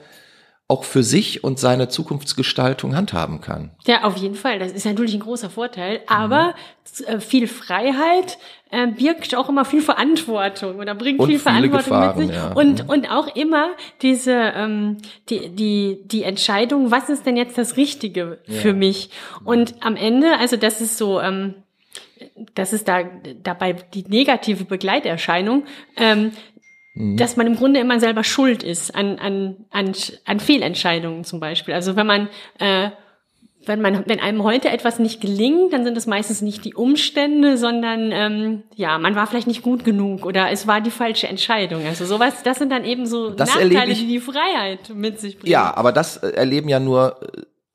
auch 0.72 0.84
für 0.84 1.02
sich 1.02 1.44
und 1.44 1.58
seine 1.58 1.88
Zukunftsgestaltung 1.88 2.96
handhaben 2.96 3.42
kann. 3.42 3.72
Ja, 3.86 4.04
auf 4.04 4.16
jeden 4.16 4.36
Fall. 4.36 4.58
Das 4.58 4.72
ist 4.72 4.86
natürlich 4.86 5.12
ein 5.12 5.20
großer 5.20 5.50
Vorteil. 5.50 6.00
Aber 6.06 6.54
mhm. 7.10 7.20
viel 7.20 7.46
Freiheit 7.46 8.38
äh, 8.70 8.86
birgt 8.86 9.34
auch 9.34 9.50
immer 9.50 9.66
viel 9.66 9.82
Verantwortung 9.82 10.78
oder 10.78 10.94
bringt 10.94 11.20
und 11.20 11.28
viel 11.28 11.38
Verantwortung 11.38 11.78
Gefahren, 11.78 12.18
mit 12.18 12.28
sich. 12.28 12.36
Ja. 12.36 12.52
Und, 12.52 12.84
mhm. 12.84 12.88
und 12.88 13.10
auch 13.10 13.36
immer 13.36 13.72
diese, 14.00 14.32
ähm, 14.32 14.96
die, 15.28 15.50
die, 15.50 15.98
die 16.06 16.22
Entscheidung, 16.22 16.90
was 16.90 17.10
ist 17.10 17.26
denn 17.26 17.36
jetzt 17.36 17.58
das 17.58 17.76
Richtige 17.76 18.38
ja. 18.46 18.60
für 18.60 18.72
mich? 18.72 19.10
Und 19.44 19.74
am 19.80 19.94
Ende, 19.94 20.38
also 20.38 20.56
das 20.56 20.80
ist 20.80 20.96
so, 20.96 21.20
ähm, 21.20 21.54
das 22.54 22.72
ist 22.72 22.88
da 22.88 23.02
dabei 23.42 23.74
die 23.74 24.04
negative 24.08 24.64
Begleiterscheinung, 24.64 25.64
ähm, 25.98 26.32
Mhm. 26.94 27.16
dass 27.16 27.36
man 27.36 27.46
im 27.46 27.56
Grunde 27.56 27.80
immer 27.80 27.98
selber 28.00 28.22
schuld 28.22 28.62
ist 28.62 28.94
an, 28.94 29.18
an, 29.18 29.64
an, 29.70 29.92
an 30.26 30.40
Fehlentscheidungen 30.40 31.24
zum 31.24 31.40
Beispiel. 31.40 31.72
Also 31.72 31.96
wenn 31.96 32.06
man, 32.06 32.28
äh, 32.58 32.90
wenn 33.64 33.80
man, 33.80 34.04
wenn 34.06 34.20
einem 34.20 34.42
heute 34.42 34.68
etwas 34.68 34.98
nicht 34.98 35.20
gelingt, 35.22 35.72
dann 35.72 35.84
sind 35.84 35.96
es 35.96 36.06
meistens 36.06 36.42
nicht 36.42 36.66
die 36.66 36.74
Umstände, 36.74 37.56
sondern 37.56 38.10
ähm, 38.12 38.62
ja, 38.74 38.98
man 38.98 39.14
war 39.14 39.26
vielleicht 39.26 39.46
nicht 39.46 39.62
gut 39.62 39.84
genug 39.84 40.26
oder 40.26 40.50
es 40.50 40.66
war 40.66 40.82
die 40.82 40.90
falsche 40.90 41.28
Entscheidung. 41.28 41.86
Also 41.86 42.04
sowas, 42.04 42.42
das 42.42 42.58
sind 42.58 42.70
dann 42.70 42.84
eben 42.84 43.06
so 43.06 43.30
das 43.30 43.54
Nachteile, 43.54 43.92
ich, 43.92 44.00
die 44.00 44.08
die 44.08 44.20
Freiheit 44.20 44.90
mit 44.94 45.18
sich 45.18 45.38
bringen. 45.38 45.50
Ja, 45.50 45.74
aber 45.74 45.92
das 45.92 46.18
erleben 46.18 46.68
ja 46.68 46.78
nur 46.78 47.16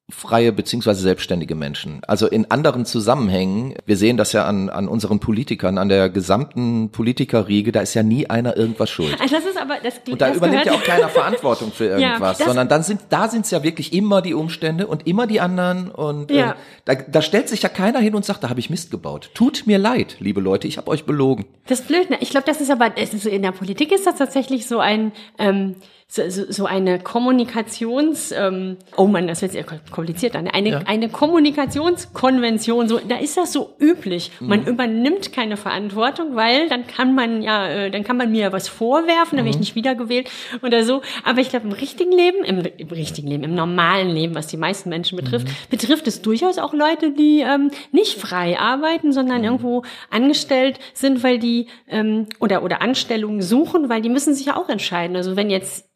freie 0.10 0.54
beziehungsweise 0.54 1.02
selbstständige 1.02 1.54
Menschen. 1.54 2.00
Also 2.08 2.28
in 2.28 2.50
anderen 2.50 2.86
Zusammenhängen, 2.86 3.74
wir 3.86 3.98
sehen 3.98 4.16
das 4.16 4.32
ja 4.32 4.46
an, 4.46 4.70
an 4.70 4.88
unseren 4.88 5.20
Politikern, 5.20 5.78
an 5.78 5.90
der 5.90 6.10
gesamten 6.10 6.92
Politikerriege, 6.92 7.74
da 7.74 7.82
ist 7.82 7.94
ja 7.94 8.04
nie 8.04 8.30
einer 8.30 8.56
irgendwas 8.56 8.90
schuld. 8.90 9.20
Also 9.20 9.36
das 9.36 9.46
ist 9.46 9.58
aber 9.58 9.76
das 9.84 9.96
Und 10.10 10.22
da 10.22 10.30
das 10.30 10.38
übernimmt 10.38 10.66
ja 10.66 10.72
auch 10.72 10.84
keiner 10.84 11.10
Verantwortung 11.10 11.74
für 11.74 11.86
irgendwas, 12.00 12.40
ja, 12.40 12.46
sondern 12.46 12.70
dann 12.70 12.84
sind 12.84 13.02
da 13.10 13.28
sind 13.28 13.44
es 13.44 13.52
ja 13.52 13.64
wirklich 13.64 13.92
immer 13.92 14.22
die 14.22 14.34
Umstände 14.34 14.88
und 14.88 15.08
immer 15.08 15.28
die 15.28 15.42
anderen 15.42 15.92
und 15.92 16.32
ja. 16.32 16.52
äh, 16.52 16.56
da, 16.86 16.96
da 16.96 17.22
stellt 17.22 17.50
sich 17.50 17.62
ja 17.64 17.70
keiner 17.70 18.00
hin 18.00 18.16
und 18.16 18.24
sagt, 18.24 18.46
da 18.46 18.50
habe 18.50 18.62
ich 18.62 18.70
Mist 18.70 18.92
gebaut. 18.92 19.32
Tut 19.34 19.64
mir 19.68 19.78
leid, 19.78 20.16
liebe 20.20 20.40
Leute, 20.40 20.70
ich 20.70 20.78
habe 20.78 20.90
euch 20.90 21.04
belogen. 21.04 21.46
Das 21.66 21.82
ist 21.82 21.88
blöd, 21.90 22.10
ne? 22.10 22.18
Ich 22.22 22.30
glaube, 22.30 22.46
das 22.46 22.62
ist 22.62 22.72
aber 22.72 22.96
ist 22.96 23.26
in 23.26 23.42
der 23.42 23.52
Politik 23.52 23.92
ist 23.92 24.08
das 24.08 24.16
tatsächlich 24.16 24.68
so 24.68 24.80
ein 24.80 25.12
ähm, 25.38 25.76
so, 26.10 26.22
so, 26.30 26.66
eine 26.66 27.00
Kommunikations, 27.00 28.32
ähm, 28.32 28.78
oh 28.96 29.08
man, 29.08 29.28
das 29.28 29.42
wird 29.42 29.52
sehr 29.52 29.66
kompliziert, 29.66 30.38
eine, 30.38 30.54
eine, 30.54 30.70
ja. 30.70 30.82
eine 30.86 31.10
Kommunikationskonvention, 31.10 32.88
so, 32.88 33.00
da 33.00 33.18
ist 33.18 33.36
das 33.36 33.52
so 33.52 33.76
üblich. 33.78 34.32
Man 34.40 34.62
mhm. 34.62 34.68
übernimmt 34.68 35.34
keine 35.34 35.58
Verantwortung, 35.58 36.36
weil 36.38 36.70
dann 36.70 36.88
kann 36.88 37.14
man 37.14 37.42
ja, 37.42 37.68
äh, 37.68 37.92
dann 37.92 38.06
kann 38.06 38.16
man 38.16 38.32
mir 38.32 38.54
was 38.54 38.70
vorwerfen, 38.70 39.36
dann 39.36 39.44
mhm. 39.44 39.50
werde 39.50 39.50
ich 39.50 39.60
nicht 39.60 39.76
wiedergewählt 39.76 40.32
oder 40.62 40.86
so. 40.86 41.02
Aber 41.26 41.42
ich 41.42 41.50
glaube, 41.50 41.68
im 41.68 41.74
richtigen 41.74 42.14
Leben, 42.14 42.46
im, 42.46 42.64
im, 42.78 42.88
richtigen 42.88 43.28
Leben, 43.28 43.44
im 43.44 43.54
normalen 43.54 44.10
Leben, 44.10 44.34
was 44.34 44.48
die 44.48 44.58
meisten 44.58 44.88
Menschen 44.88 45.18
betrifft, 45.18 45.48
mhm. 45.48 45.52
betrifft 45.70 46.08
es 46.08 46.22
durchaus 46.22 46.58
auch 46.58 46.74
Leute, 46.74 47.12
die 47.12 47.42
ähm, 47.42 47.70
nicht 47.92 48.18
frei 48.18 48.58
arbeiten, 48.58 49.12
sondern 49.12 49.40
mhm. 49.40 49.44
irgendwo 49.44 49.84
angestellt 50.10 50.80
sind, 50.94 51.22
weil 51.22 51.38
die 51.38 51.68
ähm, 51.90 52.28
oder 52.40 52.64
oder 52.64 52.82
Anstellungen 52.82 53.42
suchen, 53.42 53.90
weil 53.90 54.02
die 54.02 54.10
müssen 54.10 54.34
sich 54.34 54.46
ja 54.46 54.56
auch 54.56 54.70
entscheiden. 54.70 55.18
Also 55.18 55.36
wenn 55.36 55.50
jetzt 55.50 55.88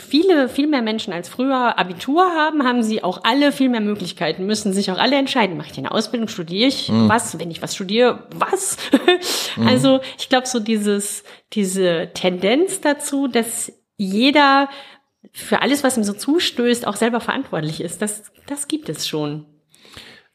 viele, 0.00 0.48
viel 0.48 0.66
mehr 0.66 0.82
Menschen 0.82 1.12
als 1.12 1.28
früher 1.28 1.78
Abitur 1.78 2.22
haben, 2.22 2.64
haben 2.64 2.82
sie 2.82 3.04
auch 3.04 3.22
alle 3.24 3.52
viel 3.52 3.68
mehr 3.68 3.80
Möglichkeiten, 3.80 4.46
müssen 4.46 4.72
sich 4.72 4.90
auch 4.90 4.98
alle 4.98 5.16
entscheiden, 5.16 5.56
mache 5.56 5.70
ich 5.70 5.78
eine 5.78 5.92
Ausbildung, 5.92 6.28
studiere 6.28 6.68
ich 6.68 6.88
mhm. 6.88 7.08
was, 7.08 7.38
wenn 7.38 7.50
ich 7.50 7.62
was 7.62 7.74
studiere, 7.74 8.26
was? 8.34 8.76
mhm. 9.56 9.66
Also 9.68 10.00
ich 10.18 10.28
glaube, 10.28 10.46
so 10.46 10.58
dieses, 10.58 11.22
diese 11.52 12.10
Tendenz 12.14 12.80
dazu, 12.80 13.28
dass 13.28 13.72
jeder 13.96 14.68
für 15.32 15.62
alles, 15.62 15.84
was 15.84 15.96
ihm 15.96 16.04
so 16.04 16.14
zustößt, 16.14 16.86
auch 16.86 16.96
selber 16.96 17.20
verantwortlich 17.20 17.80
ist, 17.80 18.02
das, 18.02 18.24
das 18.46 18.68
gibt 18.68 18.88
es 18.88 19.06
schon. 19.06 19.46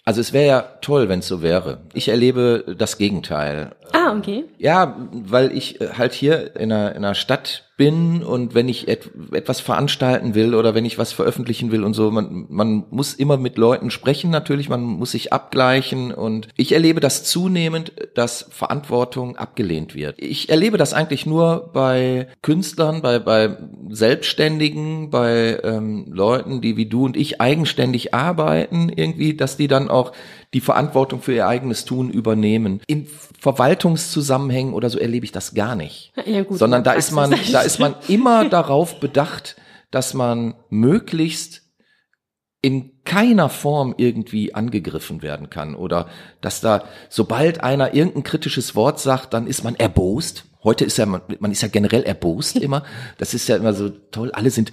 Also 0.06 0.22
es 0.22 0.34
wäre 0.34 0.46
ja 0.46 0.62
toll, 0.82 1.10
wenn 1.10 1.20
es 1.20 1.28
so 1.28 1.42
wäre. 1.42 1.82
Ich 1.94 2.10
erlebe 2.10 2.76
das 2.78 3.00
Gegenteil. 3.00 3.76
Ah, 3.92 4.16
okay. 4.16 4.46
Ja, 4.60 5.10
weil 5.12 5.52
ich 5.52 5.82
äh, 5.82 5.90
halt 5.98 6.14
hier 6.14 6.56
in 6.56 6.72
einer, 6.72 6.92
in 6.92 6.98
einer 6.98 7.16
Stadt 7.16 7.65
bin 7.78 8.24
und 8.24 8.56
wenn 8.56 8.70
ich 8.70 8.88
et 8.88 9.12
etwas 9.32 9.60
veranstalten 9.60 10.34
will 10.34 10.56
oder 10.56 10.74
wenn 10.76 10.86
ich 10.86 10.98
was 10.98 11.12
veröffentlichen 11.12 11.72
will 11.72 11.84
und 11.84 11.94
so, 11.94 12.10
man, 12.10 12.46
man 12.50 12.86
muss 12.90 13.14
immer 13.14 13.38
mit 13.38 13.58
Leuten 13.58 13.92
sprechen 13.92 14.32
natürlich, 14.32 14.70
man 14.70 14.82
muss 14.82 15.12
sich 15.12 15.34
abgleichen 15.34 16.14
und 16.14 16.48
ich 16.56 16.72
erlebe 16.72 17.02
das 17.02 17.26
zunehmend, 17.26 17.92
dass 18.14 18.48
Verantwortung 18.50 19.36
abgelehnt 19.36 19.94
wird. 19.94 20.22
Ich 20.22 20.50
erlebe 20.50 20.78
das 20.78 20.94
eigentlich 20.94 21.26
nur 21.26 21.72
bei 21.74 22.28
Künstlern, 22.42 23.02
bei, 23.02 23.20
bei 23.20 23.58
Selbstständigen, 23.90 25.10
bei 25.10 25.60
ähm, 25.64 26.06
Leuten, 26.12 26.62
die 26.62 26.78
wie 26.78 26.86
du 26.86 27.06
und 27.06 27.18
ich 27.18 27.42
eigenständig 27.42 28.14
arbeiten, 28.14 28.90
irgendwie, 28.90 29.36
dass 29.36 29.58
die 29.58 29.68
dann 29.68 29.90
auch 29.90 30.14
die 30.54 30.62
Verantwortung 30.62 31.22
für 31.22 31.34
ihr 31.34 31.48
eigenes 31.48 31.84
Tun 31.84 32.10
übernehmen. 32.10 32.80
In 32.88 33.08
Verwaltungszusammenhängen 33.40 34.74
oder 34.74 34.90
so 34.90 34.98
erlebe 34.98 35.26
ich 35.26 35.32
das 35.32 35.54
gar 35.54 35.76
nicht. 35.76 36.14
Ja, 36.26 36.44
gut, 36.44 36.60
Sondern 36.60 36.84
da 36.84 36.94
ist 36.94 37.12
man, 37.12 37.36
da 37.52 37.62
ist 37.62 37.80
man 37.80 37.96
immer 38.08 38.48
darauf 38.50 39.00
bedacht, 39.00 39.56
dass 39.92 40.14
man 40.14 40.56
möglichst 40.70 41.62
in 42.62 43.04
keiner 43.04 43.50
Form 43.50 43.94
irgendwie 43.98 44.56
angegriffen 44.56 45.22
werden 45.22 45.52
kann 45.52 45.76
oder 45.76 46.08
dass 46.42 46.62
da, 46.62 46.86
sobald 47.10 47.64
einer 47.64 47.94
irgendein 47.94 48.24
kritisches 48.24 48.76
Wort 48.76 49.00
sagt, 49.00 49.34
dann 49.36 49.46
ist 49.46 49.64
man 49.64 49.76
erbost. 49.76 50.46
Heute 50.64 50.84
ist 50.84 50.98
ja, 50.98 51.06
man, 51.06 51.22
man 51.40 51.52
ist 51.52 51.62
ja 51.62 51.68
generell 51.68 52.02
erbost 52.02 52.56
immer. 52.58 52.84
Das 53.20 53.36
ist 53.36 53.48
ja 53.48 53.56
immer 53.58 53.74
so 53.74 53.90
toll. 53.90 54.32
Alle 54.32 54.50
sind 54.50 54.72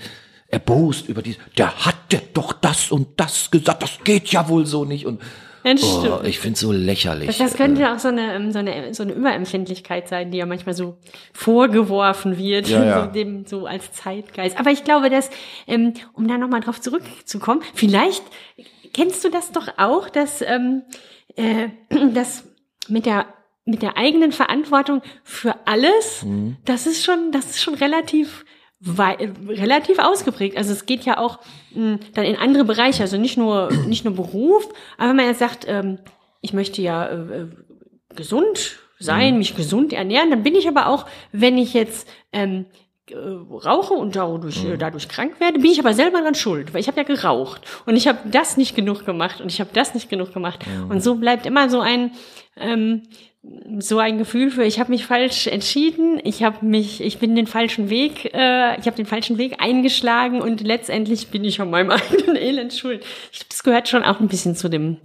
erbost 0.48 1.08
über 1.08 1.20
die, 1.20 1.36
der 1.58 1.84
hat 1.84 1.96
doch 2.32 2.54
das 2.54 2.90
und 2.90 3.20
das 3.20 3.50
gesagt, 3.50 3.82
das 3.82 3.98
geht 4.04 4.28
ja 4.28 4.48
wohl 4.48 4.66
so 4.66 4.84
nicht 4.84 5.06
und 5.06 5.20
Oh, 5.64 6.20
ich 6.24 6.38
finde 6.38 6.58
so 6.58 6.72
lächerlich. 6.72 7.26
Das, 7.26 7.38
das 7.38 7.54
könnte 7.54 7.82
ja 7.82 7.94
auch 7.94 7.98
so 7.98 8.08
eine, 8.08 8.34
ähm, 8.34 8.52
so, 8.52 8.58
eine, 8.58 8.94
so 8.94 9.02
eine 9.02 9.12
Überempfindlichkeit 9.12 10.08
sein, 10.08 10.30
die 10.30 10.38
ja 10.38 10.46
manchmal 10.46 10.74
so 10.74 10.98
vorgeworfen 11.32 12.36
wird, 12.36 12.68
ja, 12.68 12.84
ja. 12.84 13.04
So, 13.04 13.12
dem, 13.12 13.46
so 13.46 13.66
als 13.66 13.92
Zeitgeist. 13.92 14.58
Aber 14.58 14.70
ich 14.70 14.84
glaube, 14.84 15.08
dass, 15.08 15.30
ähm, 15.66 15.94
um 16.14 16.26
da 16.26 16.38
nochmal 16.38 16.60
drauf 16.60 16.80
zurückzukommen, 16.80 17.62
vielleicht 17.74 18.24
kennst 18.92 19.24
du 19.24 19.30
das 19.30 19.52
doch 19.52 19.68
auch, 19.78 20.08
dass, 20.08 20.42
ähm, 20.42 20.82
äh, 21.36 21.68
dass 22.12 22.44
mit 22.88 23.06
der 23.06 23.26
mit 23.64 23.80
der 23.82 23.96
eigenen 23.96 24.32
Verantwortung 24.32 25.02
für 25.22 25.54
alles, 25.66 26.24
mhm. 26.24 26.56
das 26.64 26.86
ist 26.86 27.04
schon, 27.04 27.30
das 27.30 27.50
ist 27.50 27.62
schon 27.62 27.74
relativ 27.74 28.44
wei 28.85 29.16
relativ 29.49 29.99
ausgeprägt. 29.99 30.57
Also 30.57 30.72
es 30.72 30.87
geht 30.87 31.05
ja 31.05 31.18
auch 31.18 31.39
mh, 31.74 31.93
hm, 31.93 31.99
dann 32.14 32.24
in 32.24 32.37
andere 32.37 32.64
Bereiche, 32.64 33.03
also 33.03 33.16
nicht 33.16 33.37
nur 33.37 33.72
nicht 33.87 34.05
nur 34.05 34.14
Beruf, 34.14 34.68
aber 34.99 35.11
wenn 35.11 35.16
man 35.16 35.26
jetzt 35.26 35.39
sagt, 35.39 35.66
ähm, 35.68 35.99
ich 36.41 36.53
möchte 36.53 36.83
ja 36.83 37.07
äh, 37.07 37.43
äh 37.43 37.47
gesund 38.14 38.78
sein, 38.99 39.33
mhm. 39.33 39.39
mich 39.39 39.57
gesund 39.57 39.95
ernähren, 39.95 40.30
dann 40.30 40.43
bin 40.43 40.55
ich 40.55 40.68
aber 40.68 40.87
auch, 40.87 41.07
wenn 41.33 41.57
ich 41.57 41.72
jetzt 41.72 42.07
ähm, 42.33 42.66
äh, 43.11 43.16
rauche 43.16 43.95
und 43.95 44.16
dadurch, 44.16 44.62
mhm. 44.62 44.78
dadurch 44.78 45.09
krank 45.09 45.41
werde, 45.41 45.59
bin 45.59 45.70
ich 45.70 45.80
aber 45.80 45.95
selber 45.95 46.20
dran 46.20 46.35
schuld, 46.35 46.74
weil 46.74 46.80
ich 46.80 46.89
habe 46.89 46.99
ja 46.99 47.05
geraucht 47.05 47.62
und 47.87 47.97
ich 47.97 48.07
habe 48.07 48.18
das 48.30 48.57
nicht 48.57 48.76
genug 48.76 49.05
gemacht 49.05 49.41
und 49.41 49.51
ich 49.51 49.61
habe 49.61 49.70
das 49.72 49.95
nicht 49.95 50.09
genug 50.09 50.33
gemacht 50.33 50.66
mhm. 50.66 50.91
und 50.91 51.03
so 51.03 51.14
bleibt 51.14 51.47
immer 51.47 51.70
so 51.70 51.80
ein 51.80 52.12
ähm, 52.57 53.03
so 53.78 53.99
ein 53.99 54.18
Gefühl 54.18 54.51
für, 54.51 54.62
ich 54.62 54.78
habe 54.78 54.90
mich 54.90 55.07
falsch 55.07 55.49
entschieden, 55.49 56.20
ich 56.22 56.45
habe 56.45 56.64
mich, 56.64 57.01
ich 57.01 57.18
bin 57.18 57.34
den 57.34 57.49
falschen 57.49 57.90
Weg, 57.90 58.26
äh, 58.32 58.78
ich 58.78 58.86
habe 58.86 58.97
den 58.97 59.07
falschen 59.07 59.36
Weg 59.36 59.57
eingeschlagen 59.59 60.40
und 60.40 60.61
letztendlich 60.61 61.28
bin 61.28 61.45
ich 61.45 61.61
an 61.61 61.70
meinem 61.70 61.90
eigenen 61.90 62.36
Elend 62.36 62.72
schuld. 62.72 63.05
Ich 63.32 63.40
glaube, 63.40 63.49
das 63.51 63.62
gehört 63.64 63.88
schon 63.88 64.05
auch 64.05 64.20
ein 64.20 64.28
bisschen 64.28 64.55
zu 64.55 64.68
dem 64.68 64.99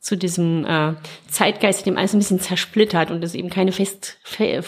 zu 0.00 0.16
diesem 0.16 0.64
äh, 0.66 0.94
Zeitgeist, 1.28 1.86
dem 1.86 1.96
alles 1.96 2.12
ein 2.12 2.18
bisschen 2.18 2.40
zersplittert 2.40 3.12
und 3.12 3.22
es 3.22 3.36
eben 3.36 3.50
keine 3.50 3.70
fest, 3.70 4.18
fe 4.24 4.62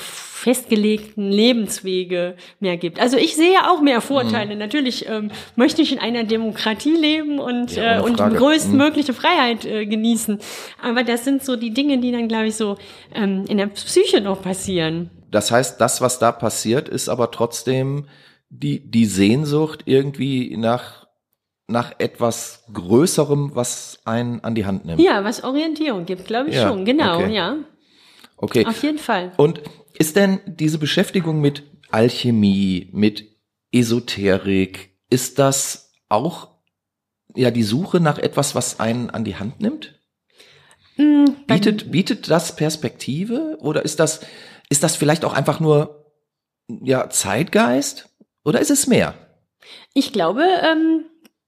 festgelegten 0.45 1.30
Lebenswege 1.30 2.36
mehr 2.61 2.76
gibt. 2.76 3.01
Also 3.01 3.16
ich 3.16 3.34
sehe 3.34 3.57
auch 3.66 3.80
mehr 3.80 4.03
Vorteile. 4.03 4.53
Mhm. 4.53 4.59
Natürlich 4.59 5.09
ähm, 5.09 5.30
möchte 5.57 5.80
ich 5.80 5.90
in 5.90 5.99
einer 5.99 6.24
Demokratie 6.24 6.95
leben 6.95 7.38
und, 7.38 7.74
ja, 7.74 7.97
äh, 7.97 8.03
und 8.03 8.20
die 8.20 8.36
größtmögliche 8.36 9.12
mhm. 9.12 9.16
Freiheit 9.16 9.64
äh, 9.64 9.86
genießen. 9.86 10.38
Aber 10.82 11.03
das 11.03 11.24
sind 11.24 11.42
so 11.42 11.57
die 11.57 11.72
Dinge, 11.72 11.97
die 11.97 12.12
dann, 12.12 12.28
glaube 12.28 12.49
ich, 12.49 12.57
so 12.57 12.76
ähm, 13.14 13.47
in 13.49 13.57
der 13.57 13.68
Psyche 13.68 14.20
noch 14.20 14.42
passieren. 14.42 15.09
Das 15.30 15.51
heißt, 15.51 15.80
das, 15.80 16.03
was 16.03 16.18
da 16.18 16.30
passiert, 16.30 16.90
ist 16.90 17.09
aber 17.09 17.30
trotzdem 17.30 18.05
die, 18.51 18.90
die 18.90 19.07
Sehnsucht 19.07 19.84
irgendwie 19.86 20.59
nach 20.59 21.05
nach 21.66 21.92
etwas 21.97 22.64
Größerem, 22.74 23.53
was 23.55 23.99
einen 24.05 24.45
an 24.45 24.55
die 24.55 24.66
Hand 24.66 24.84
nimmt. 24.84 25.01
Ja, 25.01 25.24
was 25.24 25.42
Orientierung 25.42 26.05
gibt, 26.05 26.26
glaube 26.26 26.51
ich 26.51 26.57
ja, 26.57 26.68
schon. 26.68 26.84
Genau, 26.84 27.20
okay. 27.20 27.34
ja. 27.34 27.57
Okay. 28.36 28.66
Auf 28.66 28.82
jeden 28.82 28.99
Fall. 28.99 29.32
Und 29.38 29.62
ist 29.99 30.16
denn 30.16 30.40
diese 30.47 30.78
Beschäftigung 30.78 31.40
mit 31.40 31.62
Alchemie, 31.90 32.88
mit 32.92 33.24
Esoterik, 33.72 34.97
ist 35.11 35.38
das 35.38 35.92
auch 36.09 36.49
ja 37.34 37.51
die 37.51 37.62
Suche 37.62 38.01
nach 38.01 38.18
etwas, 38.18 38.55
was 38.55 38.80
einen 38.80 39.11
an 39.11 39.24
die 39.24 39.36
Hand 39.36 39.61
nimmt? 39.61 40.01
Mm, 40.97 41.24
bietet, 41.47 41.90
bietet 41.90 42.30
das 42.30 42.57
Perspektive 42.57 43.57
oder 43.61 43.84
ist 43.84 44.01
das, 44.01 44.20
ist 44.68 44.82
das 44.82 44.97
vielleicht 44.97 45.24
auch 45.24 45.32
einfach 45.32 45.61
nur 45.61 46.12
ja, 46.68 47.11
Zeitgeist 47.11 48.09
oder 48.45 48.61
ist 48.61 48.70
es 48.70 48.86
mehr? 48.86 49.14
Ich 49.92 50.12
glaube, 50.12 50.42
ähm, 50.62 51.05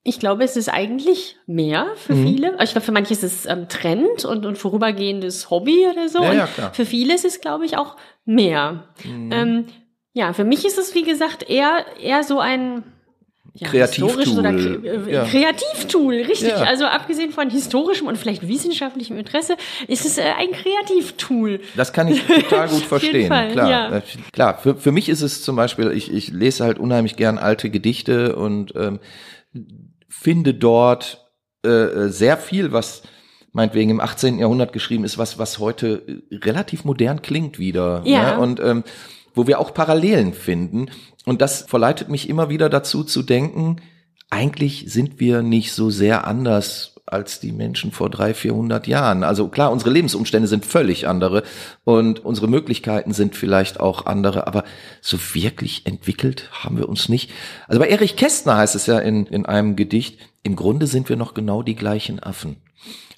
ich 0.07 0.19
glaube, 0.19 0.45
es 0.45 0.55
ist 0.55 0.69
eigentlich 0.69 1.35
mehr 1.47 1.87
für 1.97 2.15
mhm. 2.15 2.27
viele. 2.27 2.51
Also 2.53 2.63
ich 2.63 2.71
glaube, 2.71 2.85
für 2.85 2.91
manche 2.93 3.11
ist 3.11 3.23
es 3.23 3.45
ähm, 3.45 3.67
Trend 3.67 4.23
und, 4.23 4.45
und 4.45 4.57
vorübergehendes 4.57 5.49
Hobby 5.49 5.85
oder 5.91 6.07
so. 6.07 6.23
Ja, 6.23 6.33
ja, 6.33 6.47
klar. 6.47 6.73
für 6.73 6.85
viele 6.85 7.13
ist 7.13 7.25
es, 7.25 7.41
glaube 7.41 7.65
ich, 7.65 7.75
auch 7.75 7.97
mehr. 8.23 8.85
Mhm. 9.03 9.31
Ähm, 9.33 9.65
ja, 10.13 10.31
für 10.31 10.45
mich 10.45 10.65
ist 10.65 10.77
es, 10.77 10.95
wie 10.95 11.03
gesagt, 11.03 11.49
eher, 11.49 11.85
eher 12.01 12.23
so 12.23 12.39
ein 12.39 12.83
ja, 13.53 13.67
Kreativtool. 13.67 14.39
Oder, 14.39 14.51
äh, 14.51 15.11
ja. 15.11 15.25
Kreativtool, 15.25 16.13
richtig. 16.13 16.51
Ja. 16.51 16.63
Also 16.63 16.85
abgesehen 16.85 17.31
von 17.31 17.49
historischem 17.49 18.07
und 18.07 18.17
vielleicht 18.17 18.47
wissenschaftlichem 18.47 19.17
Interesse, 19.17 19.57
ist 19.89 20.05
es 20.05 20.17
äh, 20.17 20.21
ein 20.21 20.51
Kreativtool. 20.53 21.59
Das 21.75 21.91
kann 21.91 22.07
ich 22.07 22.25
total 22.25 22.69
gut 22.69 22.83
verstehen. 22.87 23.27
Fall, 23.27 23.51
klar, 23.51 23.69
ja. 23.69 23.97
Äh, 23.97 24.01
klar. 24.31 24.57
Für, 24.57 24.75
für 24.75 24.93
mich 24.93 25.09
ist 25.09 25.21
es 25.21 25.41
zum 25.41 25.57
Beispiel, 25.57 25.91
ich, 25.91 26.13
ich 26.13 26.29
lese 26.29 26.63
halt 26.63 26.79
unheimlich 26.79 27.17
gern 27.17 27.37
alte 27.37 27.69
Gedichte 27.69 28.37
und 28.37 28.73
ähm, 28.77 29.01
finde 30.07 30.53
dort 30.53 31.27
äh, 31.65 31.69
äh, 31.69 32.09
sehr 32.09 32.37
viel, 32.37 32.71
was 32.71 33.03
meinetwegen 33.51 33.89
im 33.89 33.99
18. 33.99 34.39
Jahrhundert 34.39 34.73
geschrieben 34.73 35.03
ist, 35.03 35.17
was, 35.17 35.39
was 35.39 35.59
heute 35.59 36.03
äh, 36.31 36.35
relativ 36.35 36.85
modern 36.85 37.21
klingt 37.21 37.59
wieder. 37.59 38.01
Ja. 38.05 38.35
Ne? 38.35 38.39
Und 38.39 38.59
ähm, 38.59 38.83
wo 39.33 39.47
wir 39.47 39.59
auch 39.59 39.73
Parallelen 39.73 40.33
finden. 40.33 40.89
Und 41.25 41.41
das 41.41 41.61
verleitet 41.61 42.09
mich 42.09 42.27
immer 42.29 42.49
wieder 42.49 42.69
dazu 42.69 43.03
zu 43.03 43.21
denken, 43.21 43.77
eigentlich 44.29 44.85
sind 44.87 45.19
wir 45.19 45.41
nicht 45.41 45.71
so 45.73 45.89
sehr 45.89 46.25
anders 46.25 46.96
als 47.07 47.39
die 47.39 47.51
Menschen 47.51 47.91
vor 47.91 48.09
drei, 48.09 48.33
vierhundert 48.33 48.85
Jahren. 48.85 49.23
Also 49.23 49.47
klar, 49.47 49.71
unsere 49.71 49.91
Lebensumstände 49.91 50.47
sind 50.47 50.65
völlig 50.65 51.07
andere 51.07 51.43
und 51.83 52.23
unsere 52.23 52.47
Möglichkeiten 52.47 53.13
sind 53.13 53.35
vielleicht 53.35 53.79
auch 53.79 54.05
andere, 54.05 54.45
aber 54.45 54.63
so 55.01 55.17
wirklich 55.33 55.85
entwickelt 55.85 56.49
haben 56.51 56.77
wir 56.77 56.89
uns 56.89 57.09
nicht. 57.09 57.31
Also 57.67 57.79
bei 57.79 57.87
Erich 57.87 58.17
Kästner 58.17 58.57
heißt 58.57 58.75
es 58.75 58.85
ja 58.85 58.99
in, 58.99 59.25
in 59.25 59.45
einem 59.45 59.75
Gedicht, 59.75 60.19
im 60.43 60.55
Grunde 60.55 60.87
sind 60.87 61.09
wir 61.09 61.15
noch 61.15 61.33
genau 61.33 61.63
die 61.63 61.75
gleichen 61.75 62.21
Affen. 62.21 62.57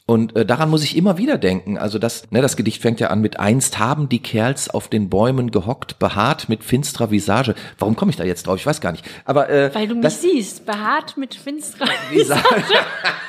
Und 0.10 0.36
äh, 0.36 0.44
daran 0.44 0.72
muss 0.72 0.84
ich 0.84 0.98
immer 0.98 1.20
wieder 1.20 1.38
denken. 1.38 1.78
Also 1.78 2.00
das, 2.00 2.32
ne, 2.32 2.42
das 2.42 2.58
Gedicht 2.58 2.82
fängt 2.82 3.00
ja 3.00 3.10
an 3.10 3.22
mit 3.22 3.40
einst 3.40 3.78
haben 3.78 4.10
die 4.10 4.18
Kerls 4.18 4.68
auf 4.68 4.88
den 4.88 5.08
Bäumen 5.08 5.52
gehockt, 5.52 6.00
behaart 6.00 6.50
mit 6.50 6.64
finsterer 6.64 7.12
Visage. 7.12 7.54
Warum 7.78 7.96
komme 7.96 8.10
ich 8.10 8.18
da 8.18 8.24
jetzt 8.24 8.48
drauf? 8.48 8.58
Ich 8.58 8.66
weiß 8.66 8.82
gar 8.82 8.92
nicht. 8.92 9.06
Aber 9.26 9.52
äh, 9.52 9.70
weil 9.76 9.88
du 9.88 9.94
mich 9.94 10.02
das, 10.02 10.24
siehst, 10.24 10.66
behaart 10.66 11.16
mit 11.16 11.36
finsterer 11.36 11.92
Visage. 12.10 12.42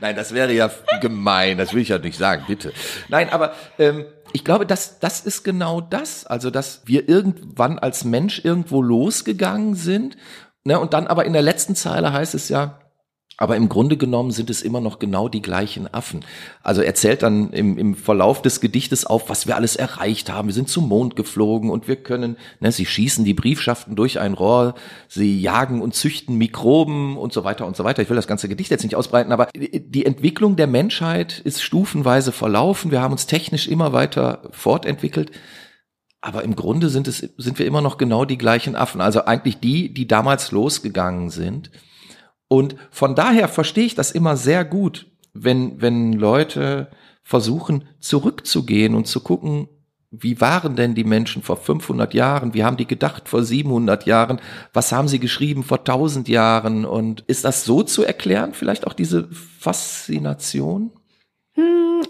Nein, 0.00 0.16
das 0.16 0.34
wäre 0.34 0.52
ja 0.52 0.70
gemein. 1.00 1.58
Das 1.58 1.72
will 1.72 1.82
ich 1.82 1.88
ja 1.88 1.98
nicht 1.98 2.18
sagen, 2.18 2.44
bitte. 2.46 2.72
Nein, 3.08 3.30
aber 3.30 3.54
ähm, 3.78 4.04
ich 4.32 4.44
glaube, 4.44 4.66
das, 4.66 4.98
das 4.98 5.20
ist 5.20 5.42
genau 5.42 5.80
das. 5.80 6.26
Also, 6.26 6.50
dass 6.50 6.82
wir 6.84 7.08
irgendwann 7.08 7.78
als 7.78 8.04
Mensch 8.04 8.44
irgendwo 8.44 8.82
losgegangen 8.82 9.74
sind. 9.74 10.16
Ne, 10.64 10.78
und 10.78 10.92
dann 10.92 11.06
aber 11.06 11.24
in 11.24 11.32
der 11.32 11.42
letzten 11.42 11.74
Zeile 11.74 12.12
heißt 12.12 12.34
es 12.34 12.48
ja, 12.48 12.78
aber 13.40 13.54
im 13.54 13.68
Grunde 13.68 13.96
genommen 13.96 14.32
sind 14.32 14.50
es 14.50 14.62
immer 14.62 14.80
noch 14.80 14.98
genau 14.98 15.28
die 15.28 15.40
gleichen 15.40 15.92
Affen. 15.94 16.24
Also 16.64 16.82
er 16.82 16.96
zählt 16.96 17.22
dann 17.22 17.52
im, 17.52 17.78
im 17.78 17.94
Verlauf 17.94 18.42
des 18.42 18.60
Gedichtes 18.60 19.06
auf, 19.06 19.30
was 19.30 19.46
wir 19.46 19.54
alles 19.54 19.76
erreicht 19.76 20.30
haben. 20.30 20.48
Wir 20.48 20.54
sind 20.54 20.68
zum 20.68 20.88
Mond 20.88 21.14
geflogen 21.14 21.70
und 21.70 21.86
wir 21.86 21.94
können, 21.96 22.36
ne, 22.58 22.72
sie 22.72 22.84
schießen 22.84 23.24
die 23.24 23.34
Briefschaften 23.34 23.94
durch 23.94 24.18
ein 24.18 24.34
Rohr, 24.34 24.74
sie 25.06 25.40
jagen 25.40 25.80
und 25.82 25.94
züchten 25.94 26.36
Mikroben 26.36 27.16
und 27.16 27.32
so 27.32 27.44
weiter 27.44 27.64
und 27.64 27.76
so 27.76 27.84
weiter. 27.84 28.02
Ich 28.02 28.10
will 28.10 28.16
das 28.16 28.26
ganze 28.26 28.48
Gedicht 28.48 28.72
jetzt 28.72 28.82
nicht 28.82 28.96
ausbreiten, 28.96 29.30
aber 29.30 29.46
die 29.54 30.04
Entwicklung 30.04 30.56
der 30.56 30.66
Menschheit 30.66 31.38
ist 31.38 31.62
stufenweise 31.62 32.32
verlaufen. 32.32 32.90
Wir 32.90 33.00
haben 33.00 33.12
uns 33.12 33.26
technisch 33.26 33.68
immer 33.68 33.92
weiter 33.92 34.48
fortentwickelt. 34.50 35.30
Aber 36.20 36.42
im 36.42 36.56
Grunde 36.56 36.88
sind 36.88 37.06
es, 37.06 37.18
sind 37.18 37.60
wir 37.60 37.66
immer 37.66 37.82
noch 37.82 37.98
genau 37.98 38.24
die 38.24 38.36
gleichen 38.36 38.74
Affen. 38.74 39.00
Also 39.00 39.26
eigentlich 39.26 39.60
die, 39.60 39.94
die 39.94 40.08
damals 40.08 40.50
losgegangen 40.50 41.30
sind 41.30 41.70
und 42.48 42.76
von 42.90 43.14
daher 43.14 43.48
verstehe 43.48 43.84
ich 43.84 43.94
das 43.94 44.10
immer 44.10 44.36
sehr 44.36 44.64
gut, 44.64 45.06
wenn, 45.34 45.80
wenn 45.80 46.14
Leute 46.14 46.88
versuchen, 47.22 47.84
zurückzugehen 48.00 48.94
und 48.94 49.06
zu 49.06 49.20
gucken, 49.20 49.68
wie 50.10 50.40
waren 50.40 50.74
denn 50.74 50.94
die 50.94 51.04
Menschen 51.04 51.42
vor 51.42 51.58
500 51.58 52.14
Jahren? 52.14 52.54
Wie 52.54 52.64
haben 52.64 52.78
die 52.78 52.86
gedacht 52.86 53.28
vor 53.28 53.42
700 53.42 54.06
Jahren? 54.06 54.40
Was 54.72 54.90
haben 54.90 55.06
sie 55.06 55.18
geschrieben 55.18 55.62
vor 55.62 55.80
1000 55.80 56.28
Jahren? 56.28 56.86
Und 56.86 57.24
ist 57.26 57.44
das 57.44 57.66
so 57.66 57.82
zu 57.82 58.04
erklären? 58.04 58.54
Vielleicht 58.54 58.86
auch 58.86 58.94
diese 58.94 59.28
Faszination? 59.30 60.92
Hm, 61.52 62.02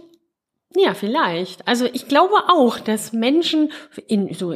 ja, 0.77 0.95
vielleicht. 0.95 1.67
Also 1.67 1.87
ich 1.93 2.07
glaube 2.07 2.37
auch, 2.49 2.79
dass 2.79 3.13
Menschen 3.13 3.73
in 4.07 4.33
so 4.33 4.55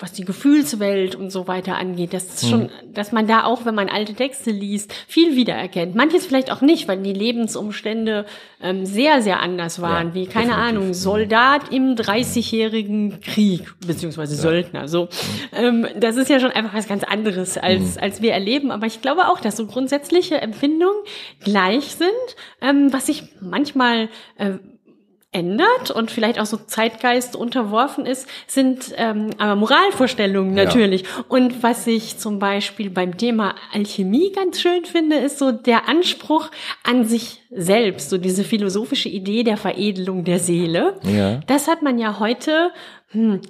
was 0.00 0.12
die 0.12 0.24
Gefühlswelt 0.24 1.16
und 1.16 1.30
so 1.30 1.48
weiter 1.48 1.76
angeht, 1.76 2.12
das 2.14 2.24
ist 2.26 2.48
schon, 2.48 2.70
dass 2.94 3.10
man 3.10 3.26
da 3.26 3.42
auch, 3.44 3.64
wenn 3.64 3.74
man 3.74 3.88
alte 3.88 4.14
Texte 4.14 4.52
liest, 4.52 4.92
viel 5.08 5.34
wiedererkennt. 5.34 5.96
Manches 5.96 6.24
vielleicht 6.24 6.52
auch 6.52 6.60
nicht, 6.60 6.86
weil 6.86 6.98
die 7.02 7.12
Lebensumstände 7.12 8.24
ähm, 8.62 8.86
sehr, 8.86 9.22
sehr 9.22 9.40
anders 9.40 9.80
waren, 9.82 10.08
Ja, 10.08 10.14
wie, 10.14 10.26
keine 10.26 10.48
definitiv. 10.50 10.68
Ahnung, 10.68 10.94
Soldat 10.94 11.72
im 11.72 11.96
30-jährigen 11.96 13.20
Krieg, 13.20 13.74
beziehungsweise 13.86 14.36
Söldner. 14.36 14.86
So, 14.88 15.08
ähm, 15.52 15.86
das 15.96 16.16
ist 16.16 16.30
ja 16.30 16.38
schon 16.38 16.52
einfach 16.52 16.74
was 16.74 16.86
ganz 16.86 17.02
anderes, 17.04 17.58
als, 17.58 17.96
Mhm. 17.96 18.02
als 18.02 18.22
wir 18.22 18.32
erleben. 18.32 18.70
Aber 18.70 18.86
ich 18.86 19.02
glaube 19.02 19.28
auch, 19.28 19.40
dass 19.40 19.56
so 19.56 19.66
grundsätzliche 19.66 20.40
Empfindungen 20.40 21.02
gleich 21.42 21.96
sind, 21.96 22.08
ähm, 22.60 22.92
was 22.92 23.06
sich 23.06 23.24
manchmal 23.40 24.08
äh, 24.36 24.52
ändert 25.30 25.90
und 25.90 26.10
vielleicht 26.10 26.40
auch 26.40 26.46
so 26.46 26.56
Zeitgeist 26.56 27.36
unterworfen 27.36 28.06
ist, 28.06 28.26
sind 28.46 28.94
ähm, 28.96 29.30
aber 29.36 29.56
Moralvorstellungen 29.56 30.56
Ja. 30.56 30.64
natürlich. 30.64 31.04
Und 31.28 31.62
was 31.62 31.86
ich 31.86 32.18
zum 32.18 32.38
Beispiel 32.38 32.88
beim 32.88 33.18
Thema 33.18 33.54
Alchemie 33.72 34.32
ganz 34.32 34.60
schön 34.60 34.86
finde, 34.86 35.16
ist 35.16 35.38
so 35.38 35.52
der 35.52 35.86
Anspruch 35.88 36.50
an 36.82 37.04
sich 37.04 37.42
selbst, 37.50 38.08
so 38.08 38.16
diese 38.16 38.42
philosophische 38.42 39.10
Idee 39.10 39.42
der 39.42 39.58
Veredelung 39.58 40.24
der 40.24 40.38
Seele. 40.38 40.98
Ja. 41.04 41.40
Das 41.46 41.68
hat 41.68 41.82
man 41.82 41.98
ja 41.98 42.18
heute 42.18 42.70
hm, 43.10 43.40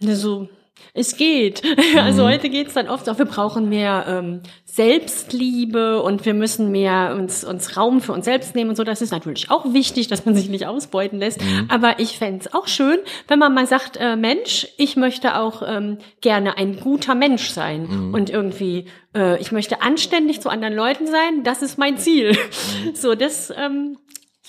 so 0.00 0.48
es 0.94 1.16
geht. 1.16 1.62
Also 2.00 2.24
heute 2.24 2.48
geht's 2.48 2.74
dann 2.74 2.88
oft 2.88 3.08
auch, 3.08 3.18
wir 3.18 3.24
brauchen 3.24 3.68
mehr 3.68 4.04
ähm, 4.08 4.40
Selbstliebe 4.64 6.02
und 6.02 6.24
wir 6.24 6.34
müssen 6.34 6.70
mehr 6.70 7.14
uns, 7.18 7.44
uns 7.44 7.76
Raum 7.76 8.00
für 8.00 8.12
uns 8.12 8.24
selbst 8.24 8.54
nehmen 8.54 8.70
und 8.70 8.76
so. 8.76 8.84
Das 8.84 9.02
ist 9.02 9.10
natürlich 9.10 9.50
auch 9.50 9.72
wichtig, 9.72 10.08
dass 10.08 10.24
man 10.24 10.34
sich 10.36 10.48
nicht 10.48 10.66
ausbeuten 10.66 11.18
lässt. 11.18 11.40
Aber 11.68 11.98
ich 11.98 12.16
fänd's 12.16 12.52
auch 12.54 12.68
schön, 12.68 12.98
wenn 13.28 13.38
man 13.38 13.54
mal 13.54 13.66
sagt, 13.66 13.96
äh, 13.98 14.16
Mensch, 14.16 14.68
ich 14.78 14.96
möchte 14.96 15.36
auch 15.36 15.62
ähm, 15.66 15.98
gerne 16.20 16.56
ein 16.56 16.80
guter 16.80 17.14
Mensch 17.14 17.50
sein 17.50 18.12
und 18.12 18.30
irgendwie, 18.30 18.86
äh, 19.14 19.40
ich 19.40 19.52
möchte 19.52 19.82
anständig 19.82 20.40
zu 20.40 20.48
anderen 20.48 20.74
Leuten 20.74 21.06
sein. 21.06 21.42
Das 21.44 21.62
ist 21.62 21.78
mein 21.78 21.98
Ziel. 21.98 22.36
So, 22.94 23.14
das, 23.14 23.52
ähm, 23.56 23.98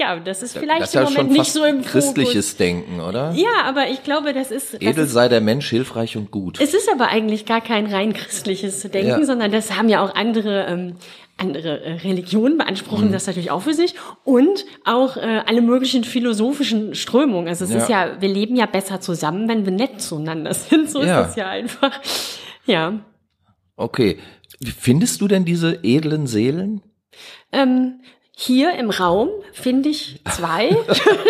ja, 0.02 0.20
das 0.20 0.42
ist 0.44 0.58
vielleicht 0.58 0.82
das 0.82 0.90
ist 0.90 0.96
im 0.96 1.02
ja 1.04 1.10
Moment 1.10 1.28
schon 1.30 1.34
nicht 1.38 1.52
so 1.54 1.64
im 1.64 1.82
christliches 1.84 2.58
Denken, 2.58 3.00
oder? 3.00 3.32
Ja, 3.36 3.64
aber 3.66 3.90
ich 3.90 4.04
glaube, 4.04 4.34
das 4.34 4.52
ist. 4.52 4.74
Das 4.74 4.82
Edel 4.82 5.06
ist 5.06 5.12
sei 5.14 5.30
der 5.30 5.42
Mensch, 5.42 5.70
hilfreich 5.70 6.18
und 6.18 6.32
gut. 6.32 6.60
es 6.60 6.74
ist 6.74 6.92
aber 6.92 7.08
eigentlich 7.10 7.46
gar 7.46 7.62
kein 7.62 7.86
rein 7.86 8.14
christliches 8.14 8.82
Denken, 8.82 9.08
Ja. 9.10 9.24
sondern 9.26 9.52
das 9.52 9.78
haben 9.78 9.90
ja 9.90 10.04
auch 10.04 10.16
andere, 10.16 10.66
ähm, 10.68 10.96
andere 11.38 11.82
äh, 11.84 11.94
Religionen 11.94 12.58
beanspruchen 12.58 13.12
das 13.12 13.26
natürlich 13.28 13.52
auch 13.52 13.62
für 13.62 13.74
sich 13.74 13.96
und 14.24 14.66
auch 14.86 15.18
äh, 15.18 15.42
alle 15.46 15.62
möglichen 15.62 16.04
philosophischen 16.04 16.94
Strömungen. 16.96 17.48
Also 17.48 17.66
es 17.66 17.72
Ja. 17.72 17.78
ist 17.78 17.90
ja, 17.90 18.22
wir 18.22 18.30
leben 18.30 18.56
ja 18.56 18.66
besser 18.66 19.02
zusammen, 19.02 19.48
wenn 19.48 19.66
wir 19.66 19.72
nett 19.74 20.02
zueinander 20.02 20.54
sind. 20.54 20.90
So 20.90 21.02
Ja. 21.02 21.22
ist 21.22 21.28
das 21.30 21.36
ja 21.38 21.48
einfach. 21.48 21.92
Ja. 22.66 23.00
Okay. 23.76 24.18
Findest 24.78 25.22
du 25.22 25.28
denn 25.28 25.46
diese 25.46 25.80
edlen 25.84 26.28
Seelen? 26.28 26.82
Ähm, 27.52 28.02
hier 28.36 28.74
im 28.78 28.90
Raum 28.90 29.30
finde 29.54 29.90
ich 29.90 30.22
zwei 30.32 30.70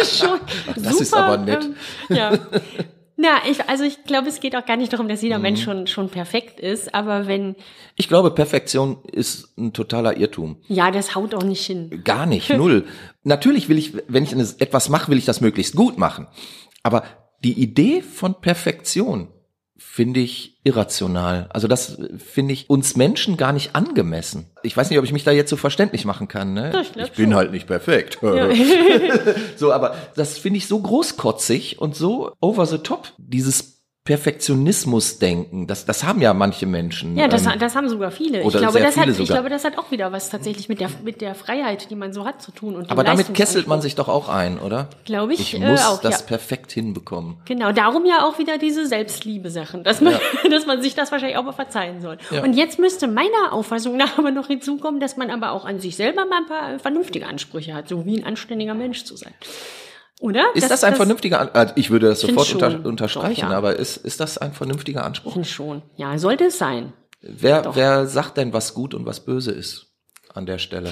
schon 0.04 0.40
Das 0.76 0.94
super, 0.94 1.02
ist 1.02 1.14
aber 1.14 1.38
nett. 1.38 1.64
Ähm, 2.10 2.16
ja. 2.16 2.38
Na, 3.18 3.38
ich, 3.50 3.68
also 3.70 3.84
ich 3.84 4.04
glaube, 4.06 4.30
es 4.30 4.40
geht 4.40 4.56
auch 4.56 4.66
gar 4.66 4.78
nicht 4.78 4.94
darum, 4.94 5.08
dass 5.08 5.22
jeder 5.22 5.38
Mhm. 5.38 5.42
Mensch 5.44 5.64
schon, 5.64 5.86
schon 5.88 6.10
perfekt 6.10 6.60
ist, 6.60 6.96
aber 6.96 7.28
wenn, 7.28 7.56
Ich 7.96 8.08
glaube, 8.08 8.32
Perfektion 8.32 8.98
ist 9.12 9.56
ein 9.58 9.74
totaler 9.74 10.18
Irrtum. 10.18 10.58
ja, 10.68 10.90
das 10.90 11.14
haut 11.14 11.36
auch 11.36 11.44
nicht 11.44 11.64
hin. 11.66 12.02
Gar 12.04 12.26
nicht, 12.26 12.50
null. 12.58 12.86
Natürlich 13.24 13.70
will 13.70 13.78
ich, 13.78 13.94
wenn 14.08 14.24
ich 14.24 14.32
etwas 14.60 14.90
mache, 14.90 15.12
will 15.12 15.18
ich 15.20 15.26
das 15.26 15.42
möglichst 15.42 15.76
gut 15.76 15.98
machen. 16.00 16.28
Aber 16.82 17.04
die 17.44 17.54
Idee 17.62 18.02
von 18.02 18.40
Perfektion 18.42 19.28
finde 19.84 20.22
ich 20.22 20.58
irrational. 20.64 21.48
Also 21.50 21.68
das 21.68 21.98
finde 22.18 22.54
ich 22.54 22.70
uns 22.70 22.96
Menschen 22.96 23.36
gar 23.36 23.52
nicht 23.52 23.76
angemessen. 23.76 24.46
Ich 24.64 24.78
weiß 24.78 24.90
nicht, 24.90 25.00
ob 25.00 25.04
ich 25.04 25.12
mich 25.12 25.24
da 25.26 25.32
jetzt 25.32 25.50
so 25.50 25.58
verständlich 25.58 26.06
machen 26.06 26.28
kann. 26.28 26.54
Ne? 26.54 26.72
Ja, 26.74 26.82
ich 26.82 26.94
glaub 26.94 27.16
bin 27.16 27.26
schon. 27.26 27.36
halt 27.36 27.52
nicht 27.52 27.68
perfekt. 27.68 28.20
so, 29.58 29.74
aber 29.74 29.96
das 30.16 30.38
finde 30.38 30.58
ich 30.60 30.68
so 30.68 30.80
großkotzig 30.80 31.80
und 31.80 31.96
so 31.96 32.32
over 32.40 32.66
the 32.68 32.78
top. 32.78 33.12
Dieses 33.18 33.81
Perfektionismus-Denken, 34.04 35.68
das, 35.68 35.86
das 35.86 36.04
haben 36.04 36.22
ja 36.22 36.34
manche 36.34 36.66
Menschen. 36.66 37.16
Ja, 37.16 37.28
das, 37.28 37.46
Ähm, 37.46 37.60
das 37.60 37.76
haben 37.76 37.88
sogar 37.88 38.10
viele. 38.10 38.42
Ich 38.42 38.50
glaube, 38.50 38.72
sehr 38.72 38.82
das 38.82 38.98
hat, 38.98 39.04
viele 39.04 39.12
ich 39.12 39.18
sogar. 39.18 39.36
glaube, 39.38 39.50
das 39.50 39.64
hat 39.64 39.78
auch 39.78 39.92
wieder 39.92 40.12
was 40.12 40.32
tatsächlich 40.32 40.70
mit 40.70 40.80
der, 40.80 40.90
mit 41.04 41.22
der 41.22 41.36
Freiheit, 41.36 41.92
die 41.92 41.96
man 41.96 42.12
so 42.12 42.26
hat, 42.26 42.42
zu 42.42 42.52
tun. 42.52 42.76
Und 42.76 42.90
aber 42.90 43.04
damit 43.04 43.32
kesselt 43.36 43.68
man 43.68 43.80
sich 43.80 43.94
doch 43.94 44.08
auch 44.08 44.28
ein, 44.28 44.58
oder? 44.58 44.90
Glaube 45.06 45.34
ich, 45.34 45.40
Ich 45.40 45.62
äh, 45.62 45.70
muss 45.70 45.86
auch, 45.86 46.02
das 46.02 46.22
ja. 46.22 46.26
perfekt 46.26 46.72
hinbekommen. 46.72 47.38
Genau, 47.46 47.72
darum 47.72 48.06
ja 48.08 48.26
auch 48.26 48.40
wieder 48.40 48.58
diese 48.58 48.88
Selbstliebe-Sachen, 48.88 49.84
dass 49.84 50.02
man, 50.02 50.16
dass 50.50 50.66
man 50.66 50.82
sich 50.82 50.96
das 50.96 51.12
wahrscheinlich 51.12 51.38
auch 51.38 51.44
mal 51.44 51.52
verzeihen 51.52 52.02
soll. 52.02 52.18
Ja. 52.32 52.42
Und 52.42 52.54
jetzt 52.54 52.80
müsste 52.80 53.08
meiner 53.08 53.52
Auffassung 53.54 53.98
nach 53.98 54.18
aber 54.18 54.32
noch 54.32 54.48
hinzukommen, 54.48 55.00
dass 55.00 55.16
man 55.16 55.30
aber 55.30 55.52
auch 55.52 55.64
an 55.66 55.80
sich 55.80 55.96
selber 55.96 56.26
mal 56.26 56.38
ein 56.38 56.48
paar 56.48 56.80
vernünftige 56.80 57.28
Ansprüche 57.28 57.76
hat, 57.76 57.88
so 57.88 58.04
wie 58.06 58.18
ein 58.18 58.26
anständiger 58.26 58.74
Mensch 58.74 59.04
zu 59.04 59.16
sein. 59.16 59.34
Oder? 60.22 60.46
Ist 60.54 60.70
das, 60.70 60.84
ein 60.84 60.96
vernünftiger 60.96 61.42
An 61.42 61.50
äh, 61.56 61.72
Ich 61.76 61.90
würde 61.90 62.08
das 62.08 62.22
Find 62.22 62.40
sofort 62.40 62.54
unter, 62.54 62.88
unterstreichen, 62.88 63.42
Doch, 63.42 63.52
ja. 63.52 63.58
aber 63.58 63.76
ist, 63.78 63.98
ist 63.98 64.20
das 64.20 64.38
ein 64.38 64.54
vernünftiger 64.54 65.04
Anspruch? 65.04 65.34
Finde 65.34 65.48
schon. 65.48 65.82
Ja, 65.96 66.16
sollte 66.20 66.46
es 66.46 66.60
sein. 66.60 66.94
Wer, 67.22 67.64
Doch. 67.64 67.76
wer 67.76 68.06
sagt 68.06 68.38
denn, 68.38 68.54
was 68.54 68.76
gut 68.76 68.94
und 68.94 69.08
was 69.08 69.22
böse 69.22 69.52
ist 69.52 69.88
an 70.32 70.46
der 70.46 70.60
Stelle? 70.60 70.92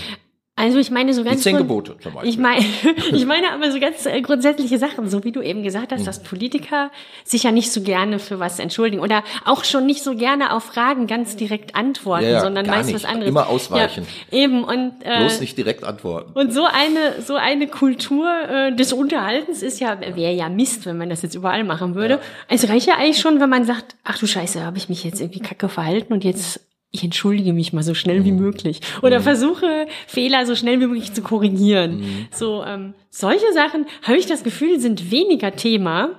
Also 0.60 0.78
ich 0.78 0.92
meine 0.92 1.14
so 1.14 1.24
Die 1.24 1.30
ganz 1.30 1.42
zehn 1.42 1.56
grund- 1.56 1.68
Gebote 1.70 1.98
zum 2.00 2.14
Beispiel. 2.14 2.30
Ich 2.30 2.38
meine, 2.38 2.66
ich 3.14 3.26
meine 3.26 3.52
aber 3.54 3.72
so 3.72 3.80
ganz 3.80 4.06
äh, 4.06 4.22
grundsätzliche 4.22 4.78
Sachen, 4.78 5.10
so 5.10 5.24
wie 5.24 5.32
du 5.32 5.42
eben 5.42 5.64
gesagt 5.64 5.92
hast, 5.94 6.06
dass 6.06 6.22
Politiker 6.22 6.92
sich 7.24 7.44
ja 7.44 7.52
nicht 7.52 7.72
so 7.72 7.82
gerne 7.82 8.20
für 8.20 8.40
was 8.40 8.60
entschuldigen 8.60 9.02
oder 9.02 9.24
auch 9.46 9.64
schon 9.64 9.86
nicht 9.86 10.04
so 10.04 10.16
gerne 10.16 10.54
auf 10.54 10.64
Fragen 10.66 11.08
ganz 11.08 11.36
direkt 11.38 11.76
antworten, 11.76 12.26
Ja, 12.26 12.30
ja, 12.32 12.42
sondern 12.42 12.66
meist 12.68 12.88
nicht. 12.88 12.96
was 12.96 13.06
anderes. 13.06 13.30
Immer 13.30 13.48
ausweichen. 13.48 14.06
Ja, 14.32 14.38
eben 14.40 14.64
und 14.66 14.94
äh, 15.04 15.20
Bloß 15.20 15.40
nicht 15.40 15.58
direkt 15.58 15.84
antworten. 15.84 16.32
und 16.34 16.52
so 16.54 16.66
eine 16.66 17.22
so 17.22 17.36
eine 17.36 17.68
Kultur 17.68 18.28
äh, 18.50 18.76
des 18.76 18.92
Unterhaltens 18.92 19.62
ist 19.64 19.80
ja 19.80 20.00
wäre 20.02 20.34
ja 20.34 20.50
Mist, 20.50 20.86
wenn 20.86 20.98
man 20.98 21.10
das 21.10 21.22
jetzt 21.22 21.36
überall 21.36 21.64
machen 21.64 21.96
würde. 21.96 22.20
Es 22.50 22.68
reicht 22.68 22.88
ja 22.88 22.96
eigentlich 22.96 23.20
schon, 23.20 23.40
wenn 23.40 23.50
man 23.50 23.64
sagt, 23.66 23.96
ach 24.04 24.18
du 24.18 24.28
Scheiße, 24.28 24.64
habe 24.66 24.78
ich 24.78 24.90
mich 24.90 25.04
jetzt 25.04 25.22
irgendwie 25.22 25.40
kacke 25.40 25.70
verhalten 25.70 26.12
und 26.12 26.24
jetzt 26.26 26.60
ich 26.92 27.04
entschuldige 27.04 27.54
mich 27.54 27.72
mal 27.74 27.84
so 27.84 27.94
schnell 27.94 28.22
Mhm. 28.22 28.26
wie 28.26 28.32
möglich 28.32 28.82
oder 29.04 29.22
versuche 29.22 29.88
Fehler 30.08 30.46
so 30.46 30.56
schnell 30.56 30.80
wie 30.80 30.88
möglich 30.88 31.14
zu 31.14 31.22
korrigieren. 31.22 32.00
Mhm. 32.00 32.28
So 32.32 32.64
ähm, 32.64 32.94
solche 33.10 33.52
Sachen 33.54 33.86
habe 34.04 34.18
ich 34.18 34.26
das 34.26 34.44
Gefühl 34.44 34.80
sind 34.80 35.12
weniger 35.12 35.56
Thema 35.56 36.10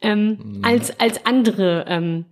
ähm, 0.00 0.38
Mhm. 0.42 0.64
als 0.64 0.98
als 0.98 1.24
andere 1.26 1.84
ähm, 1.88 2.24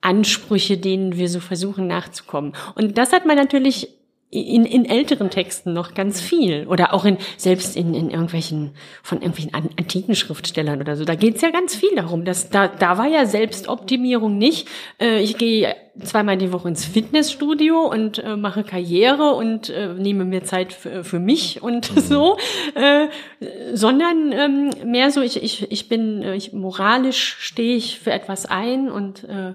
Ansprüche, 0.00 0.76
denen 0.76 1.16
wir 1.16 1.28
so 1.28 1.40
versuchen 1.40 1.86
nachzukommen. 1.86 2.52
Und 2.74 2.98
das 2.98 3.12
hat 3.12 3.26
man 3.26 3.36
natürlich 3.36 3.88
in, 4.30 4.66
in 4.66 4.84
älteren 4.84 5.30
Texten 5.30 5.72
noch 5.72 5.94
ganz 5.94 6.20
viel 6.20 6.66
oder 6.66 6.92
auch 6.92 7.04
in 7.04 7.16
selbst 7.36 7.76
in, 7.76 7.94
in 7.94 8.10
irgendwelchen 8.10 8.72
von 9.02 9.18
irgendwelchen 9.18 9.54
an, 9.54 9.70
antiken 9.78 10.16
Schriftstellern 10.16 10.80
oder 10.80 10.96
so. 10.96 11.04
Da 11.04 11.14
geht's 11.14 11.42
ja 11.42 11.50
ganz 11.50 11.76
viel 11.76 11.94
darum. 11.94 12.24
Dass, 12.24 12.50
da, 12.50 12.66
da 12.66 12.98
war 12.98 13.06
ja 13.06 13.26
Selbstoptimierung 13.26 14.36
nicht. 14.36 14.68
Äh, 15.00 15.22
ich 15.22 15.38
gehe 15.38 15.76
zweimal 16.02 16.36
die 16.36 16.52
Woche 16.52 16.68
ins 16.68 16.84
Fitnessstudio 16.84 17.86
und 17.86 18.18
äh, 18.18 18.36
mache 18.36 18.64
Karriere 18.64 19.34
und 19.34 19.70
äh, 19.70 19.94
nehme 19.94 20.24
mir 20.24 20.42
Zeit 20.42 20.72
für, 20.72 21.04
für 21.04 21.20
mich 21.20 21.62
und 21.62 21.86
so, 21.86 22.36
äh, 22.74 23.06
sondern 23.74 24.32
ähm, 24.32 24.70
mehr 24.84 25.12
so, 25.12 25.22
ich, 25.22 25.42
ich, 25.42 25.70
ich 25.70 25.88
bin, 25.88 26.22
äh, 26.22 26.34
ich, 26.34 26.52
moralisch 26.52 27.36
stehe 27.38 27.76
ich 27.76 28.00
für 28.00 28.10
etwas 28.10 28.44
ein 28.44 28.90
und 28.90 29.24
äh, 29.24 29.54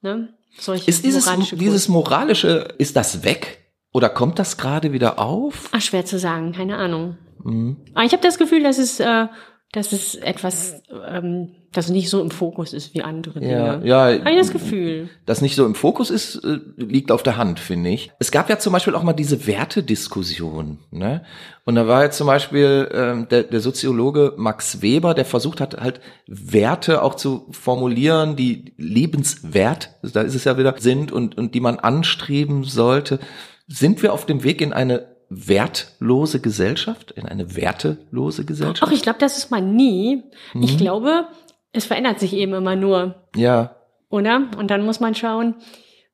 ne, 0.00 0.34
solche 0.58 0.90
Ist 0.90 1.04
dieses, 1.04 1.26
moralische 1.26 1.56
dieses 1.56 1.88
moralische, 1.88 2.68
ist 2.78 2.96
das 2.96 3.22
weg? 3.22 3.65
Oder 3.96 4.10
kommt 4.10 4.38
das 4.38 4.58
gerade 4.58 4.92
wieder 4.92 5.18
auf? 5.18 5.70
Ach, 5.72 5.80
schwer 5.80 6.04
zu 6.04 6.18
sagen, 6.18 6.52
keine 6.52 6.76
Ahnung. 6.76 7.16
Mhm. 7.42 7.78
Aber 7.94 8.04
ich 8.04 8.12
habe 8.12 8.22
das 8.22 8.36
Gefühl, 8.36 8.62
dass 8.62 8.76
es, 8.76 9.00
äh, 9.00 9.26
dass 9.72 9.92
es 9.92 10.16
etwas, 10.16 10.82
ähm, 11.08 11.52
das 11.72 11.88
nicht 11.88 12.10
so 12.10 12.20
im 12.20 12.30
Fokus 12.30 12.74
ist 12.74 12.92
wie 12.94 13.00
andere 13.02 13.42
Ja, 13.42 13.76
Dinge. 13.76 13.86
ja, 13.88 14.00
Habe 14.18 14.30
ich 14.32 14.36
das 14.36 14.50
Gefühl. 14.50 15.08
das 15.24 15.40
nicht 15.40 15.56
so 15.56 15.64
im 15.64 15.74
Fokus 15.74 16.10
ist, 16.10 16.36
äh, 16.44 16.58
liegt 16.76 17.10
auf 17.10 17.22
der 17.22 17.38
Hand, 17.38 17.58
finde 17.58 17.88
ich. 17.88 18.12
Es 18.18 18.30
gab 18.30 18.50
ja 18.50 18.58
zum 18.58 18.74
Beispiel 18.74 18.94
auch 18.94 19.02
mal 19.02 19.14
diese 19.14 19.46
Wertediskussion. 19.46 20.78
Ne? 20.90 21.22
Und 21.64 21.74
da 21.76 21.86
war 21.88 22.02
jetzt 22.04 22.18
zum 22.18 22.26
Beispiel 22.26 22.88
ähm, 22.92 23.28
der, 23.30 23.44
der 23.44 23.60
Soziologe 23.60 24.34
Max 24.36 24.82
Weber, 24.82 25.14
der 25.14 25.24
versucht 25.24 25.62
hat, 25.62 25.80
halt 25.80 26.00
Werte 26.26 27.02
auch 27.02 27.14
zu 27.14 27.46
formulieren, 27.50 28.36
die 28.36 28.74
liebenswert, 28.76 29.90
da 30.02 30.20
ist 30.20 30.34
es 30.34 30.44
ja 30.44 30.58
wieder, 30.58 30.74
sind 30.78 31.12
und, 31.12 31.38
und 31.38 31.54
die 31.54 31.60
man 31.60 31.78
anstreben 31.78 32.64
sollte. 32.64 33.20
Sind 33.66 34.02
wir 34.02 34.12
auf 34.12 34.26
dem 34.26 34.44
Weg 34.44 34.60
in 34.60 34.72
eine 34.72 35.16
wertlose 35.28 36.40
Gesellschaft, 36.40 37.10
in 37.12 37.26
eine 37.26 37.56
wertelose 37.56 38.44
Gesellschaft? 38.44 38.82
Ach, 38.86 38.92
ich 38.92 39.02
glaube, 39.02 39.18
das 39.18 39.38
ist 39.38 39.50
man 39.50 39.74
nie. 39.74 40.22
Mhm. 40.54 40.62
Ich 40.62 40.78
glaube, 40.78 41.26
es 41.72 41.84
verändert 41.84 42.20
sich 42.20 42.32
eben 42.32 42.54
immer 42.54 42.76
nur, 42.76 43.26
Ja, 43.34 43.76
oder? 44.08 44.48
Und 44.56 44.70
dann 44.70 44.84
muss 44.84 45.00
man 45.00 45.14
schauen, 45.14 45.56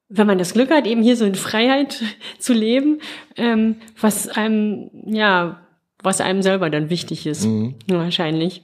wenn 0.08 0.26
man 0.26 0.38
das 0.38 0.54
Glück 0.54 0.70
hat, 0.70 0.86
eben 0.86 1.02
hier 1.02 1.16
so 1.16 1.24
in 1.24 1.34
Freiheit 1.34 2.02
zu 2.38 2.52
leben, 2.54 3.00
ähm, 3.36 3.76
was 4.00 4.28
einem, 4.28 4.90
ja, 5.06 5.60
was 6.02 6.20
einem 6.20 6.42
selber 6.42 6.70
dann 6.70 6.90
wichtig 6.90 7.26
ist. 7.26 7.44
Mhm. 7.44 7.76
Wahrscheinlich. 7.86 8.62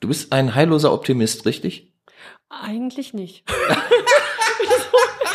du 0.00 0.08
bist 0.08 0.32
ein 0.32 0.54
heilloser 0.54 0.92
Optimist, 0.92 1.44
richtig? 1.44 1.92
Eigentlich 2.48 3.12
nicht. 3.14 3.44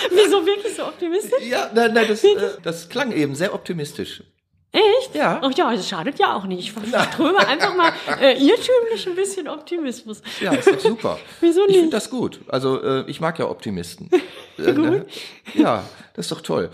wieso, 0.12 0.46
wirklich 0.46 0.76
so 0.76 0.84
optimistisch? 0.86 1.44
Ja, 1.44 1.70
nein, 1.74 1.94
nein, 1.94 2.06
das, 2.08 2.24
äh, 2.24 2.36
das 2.64 2.90
klang 2.90 3.12
eben 3.12 3.36
sehr 3.36 3.54
optimistisch. 3.54 4.24
Echt? 4.72 5.14
Ja. 5.14 5.40
Ach 5.44 5.52
ja, 5.56 5.72
das 5.72 5.88
schadet 5.88 6.18
ja 6.18 6.36
auch 6.36 6.46
nicht. 6.46 6.60
Ich 6.62 6.72
verströme 6.72 7.38
einfach 7.48 7.76
mal 7.76 7.92
äh, 8.20 8.34
irrtümlich 8.44 9.06
ein 9.06 9.14
bisschen 9.16 9.48
Optimismus. 9.48 10.24
Ja, 10.42 10.52
ist 10.54 10.68
doch 10.68 10.80
super. 10.80 11.20
Wieso 11.42 11.62
Ich 11.62 11.68
nicht? 11.68 11.78
finde 11.78 11.92
das 11.96 12.10
gut. 12.10 12.40
Also 12.48 12.82
äh, 12.82 13.04
ich 13.08 13.22
mag 13.22 13.38
ja 13.40 13.48
Optimisten. 13.50 14.10
Äh, 14.60 14.72
ne? 14.72 15.08
Ja, 15.56 15.84
das 16.16 16.28
ist 16.28 16.32
doch 16.32 16.42
toll. 16.42 16.70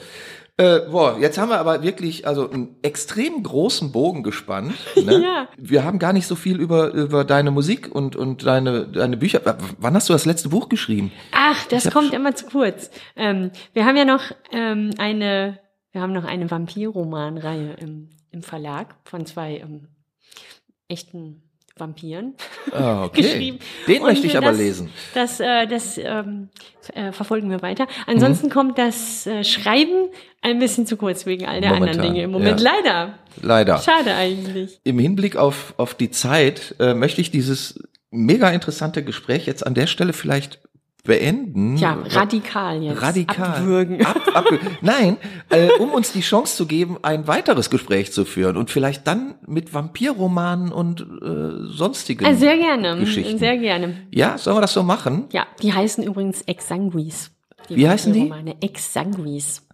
Äh, 0.60 0.90
boah, 0.92 1.18
jetzt 1.18 1.38
haben 1.38 1.48
wir 1.48 1.58
aber 1.58 1.84
wirklich 1.84 2.28
also 2.28 2.50
einen 2.52 2.76
extrem 2.82 3.42
großen 3.44 3.94
Bogen 3.94 4.24
gespannt. 4.24 4.74
Ne? 5.00 5.24
Ja. 5.24 5.48
Wir 5.58 5.86
haben 5.86 5.98
gar 5.98 6.12
nicht 6.12 6.28
so 6.28 6.36
viel 6.36 6.60
über 6.60 6.92
über 6.92 7.24
deine 7.24 7.52
Musik 7.52 7.90
und 7.96 8.18
und 8.18 8.46
deine 8.46 8.86
deine 8.86 9.16
Bücher. 9.16 9.40
Wann 9.78 9.94
hast 9.94 10.10
du 10.10 10.14
das 10.14 10.26
letzte 10.26 10.50
Buch 10.50 10.68
geschrieben? 10.68 11.12
Ach, 11.32 11.66
das 11.68 11.86
hab 11.86 11.94
kommt 11.94 12.14
immer 12.14 12.36
zu 12.36 12.48
kurz. 12.48 12.92
Ähm, 13.16 13.52
wir 13.74 13.86
haben 13.86 13.96
ja 13.96 14.04
noch 14.04 14.24
ähm, 14.52 14.92
eine, 14.98 15.60
wir 15.94 16.02
haben 16.02 16.12
noch 16.12 16.26
eine 16.26 16.52
Vampirromanreihe 16.52 17.76
im, 17.80 18.10
im 18.32 18.44
Verlag 18.44 18.96
von 19.06 19.26
zwei 19.26 19.58
ähm, 19.58 19.88
echten 20.90 21.49
Vampiren 21.80 22.34
Ah, 22.72 23.06
okay. 23.06 23.22
geschrieben. 23.24 23.60
Den 23.88 24.02
möchte 24.04 24.28
ich 24.28 24.38
aber 24.38 24.50
das, 24.50 24.58
lesen. 24.58 24.90
Das, 25.14 25.40
äh, 25.40 25.68
das 25.68 25.98
ähm, 25.98 26.50
äh, 26.94 27.12
verfolgen 27.12 27.50
wir 27.50 27.62
weiter. 27.62 27.88
Ansonsten 28.08 28.48
Mhm. 28.48 28.52
kommt 28.52 28.78
das 28.78 29.26
äh, 29.28 29.44
Schreiben 29.44 30.10
ein 30.42 30.60
bisschen 30.60 30.86
zu 30.86 30.98
kurz 30.98 31.26
wegen 31.26 31.46
all 31.48 31.62
der 31.62 31.72
Momentan, 31.74 31.96
anderen 32.00 32.14
Dinge 32.14 32.24
im 32.26 32.32
Moment. 32.32 32.60
ja. 32.62 32.72
Leider. 32.72 33.14
Leider. 33.42 33.78
Schade 33.80 34.16
eigentlich. 34.16 34.80
Im 34.84 35.00
Hinblick 35.00 35.36
auf 35.38 35.74
auf 35.78 35.94
die 35.96 36.12
Zeit 36.12 36.76
äh, 36.80 36.94
möchte 36.94 37.22
ich 37.22 37.32
dieses 37.32 37.82
mega 38.12 38.50
interessante 38.50 39.04
Gespräch 39.04 39.46
jetzt 39.46 39.66
an 39.66 39.74
der 39.76 39.88
Stelle 39.88 40.14
vielleicht 40.14 40.60
beenden. 41.10 41.76
Ja, 41.76 41.98
radikal 42.06 42.82
jetzt. 42.82 43.02
radikal 43.02 43.58
Abwürgen. 43.58 44.06
Ab, 44.06 44.22
ab, 44.34 44.46
nein, 44.82 45.18
äh, 45.50 45.68
um 45.80 45.92
uns 45.92 46.14
die 46.14 46.22
Chance 46.22 46.56
zu 46.56 46.68
geben, 46.68 46.98
ein 47.02 47.28
weiteres 47.28 47.70
Gespräch 47.70 48.14
zu 48.14 48.24
führen 48.24 48.56
und 48.56 48.70
vielleicht 48.70 49.06
dann 49.08 49.36
mit 49.46 49.74
Vampirromanen 49.74 50.72
und 50.72 51.02
äh, 51.02 51.68
sonstigen. 51.68 52.26
Ah, 52.26 52.36
sehr 52.36 52.58
gerne. 52.58 52.98
Geschichten. 53.00 53.40
Sehr 53.40 53.58
gerne. 53.58 54.08
ja, 54.12 54.38
sollen 54.38 54.56
wir 54.58 54.62
das 54.62 54.74
so 54.74 54.84
machen? 54.84 55.26
Ja, 55.34 55.48
die 55.62 55.74
heißen 55.74 56.04
übrigens 56.04 56.44
Exsanguis. 56.44 57.32
Die 57.70 57.76
Wie 57.76 57.90
heißen 57.90 58.14
die? 58.14 58.22
Romane 58.22 58.56
Exsanguis. 58.62 59.66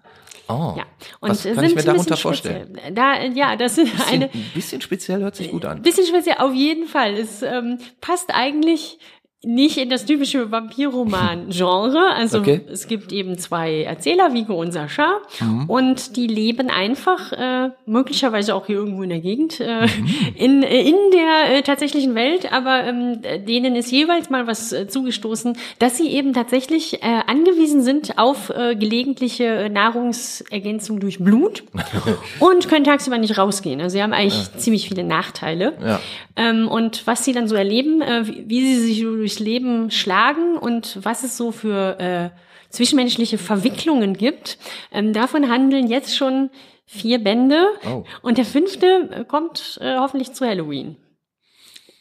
Oh, 0.47 0.75
Ja. 0.77 0.83
Und 1.19 1.29
was 1.31 1.45
äh, 1.45 1.53
kann 1.53 1.65
ich 1.65 1.75
mir 1.75 1.81
ein 1.81 1.85
darunter 1.87 2.17
vorstellen? 2.17 2.77
Da, 2.93 3.15
äh, 3.15 3.31
ja, 3.33 3.55
das 3.55 3.75
sind 3.75 3.91
Bisschen, 3.91 4.13
eine 4.13 4.25
ein 4.25 4.51
bisschen 4.53 4.79
speziell 4.81 5.21
hört 5.21 5.35
sich 5.35 5.51
gut 5.51 5.65
an. 5.65 5.81
bisschen 5.81 6.05
speziell 6.05 6.37
auf 6.37 6.53
jeden 6.53 6.87
Fall. 6.87 7.13
Es 7.15 7.41
ähm, 7.41 7.79
passt 7.99 8.29
eigentlich 8.33 8.99
nicht 9.43 9.77
in 9.77 9.89
das 9.89 10.05
typische 10.05 10.49
Vampirroman-Genre. 10.51 12.13
Also 12.15 12.39
Okay. 12.39 12.61
es 12.71 12.87
gibt 12.87 13.11
eben 13.11 13.37
zwei 13.37 13.83
Erzähler, 13.83 14.33
Vigo 14.33 14.59
und 14.59 14.71
Sascha, 14.71 15.19
Mhm. 15.41 15.69
und 15.69 16.15
die 16.15 16.25
leben 16.27 16.69
einfach, 16.69 17.31
äh, 17.31 17.69
möglicherweise 17.85 18.55
auch 18.55 18.65
hier 18.65 18.77
irgendwo 18.77 19.03
in 19.03 19.09
der 19.09 19.19
Gegend, 19.19 19.59
äh, 19.59 19.85
Mhm. 19.85 20.07
in, 20.35 20.63
äh, 20.63 20.81
in 20.89 20.95
der 21.13 21.57
äh, 21.57 21.61
tatsächlichen 21.61 22.15
Welt, 22.15 22.51
aber 22.51 22.85
ähm, 22.85 23.21
denen 23.47 23.75
ist 23.75 23.91
jeweils 23.91 24.29
mal 24.31 24.47
was 24.47 24.71
äh, 24.73 24.87
zugestoßen, 24.87 25.55
dass 25.79 25.97
sie 25.97 26.09
eben 26.09 26.33
tatsächlich 26.33 27.03
äh, 27.03 27.21
angewiesen 27.27 27.83
sind 27.83 28.17
auf 28.17 28.49
äh, 28.49 28.75
gelegentliche 28.75 29.69
Nahrungsergänzung 29.71 30.99
durch 30.99 31.19
Blut 31.19 31.63
und 32.39 32.67
können 32.67 32.85
tagsüber 32.85 33.17
nicht 33.17 33.37
rausgehen. 33.37 33.79
Also 33.81 33.95
sie 33.97 34.03
haben 34.03 34.13
eigentlich 34.13 34.51
ziemlich 34.57 34.87
viele 34.87 35.03
Nachteile. 35.03 35.73
Ja. 35.85 35.99
Ähm, 36.35 36.67
und 36.67 37.05
was 37.07 37.23
sie 37.23 37.31
dann 37.31 37.47
so 37.47 37.55
erleben, 37.55 38.01
äh, 38.01 38.27
wie, 38.27 38.43
wie 38.47 38.61
sie 38.75 38.79
sich 38.87 39.01
so 39.01 39.15
durchs 39.35 39.39
Leben 39.39 39.91
schlagen 39.91 40.57
und 40.57 40.99
was 41.03 41.23
es 41.23 41.37
so 41.37 41.51
für 41.51 41.99
äh, 41.99 42.29
zwischenmenschliche 42.69 43.37
Verwicklungen 43.37 44.15
gibt, 44.15 44.57
ähm, 44.91 45.13
davon 45.13 45.49
handeln 45.49 45.87
jetzt 45.87 46.15
schon 46.15 46.49
vier 46.85 47.23
Bände. 47.23 47.67
Oh. 47.87 48.03
Und 48.21 48.37
der 48.37 48.45
fünfte 48.45 49.09
äh, 49.11 49.25
kommt 49.25 49.79
äh, 49.81 49.97
hoffentlich 49.97 50.33
zu 50.33 50.45
Halloween. 50.45 50.97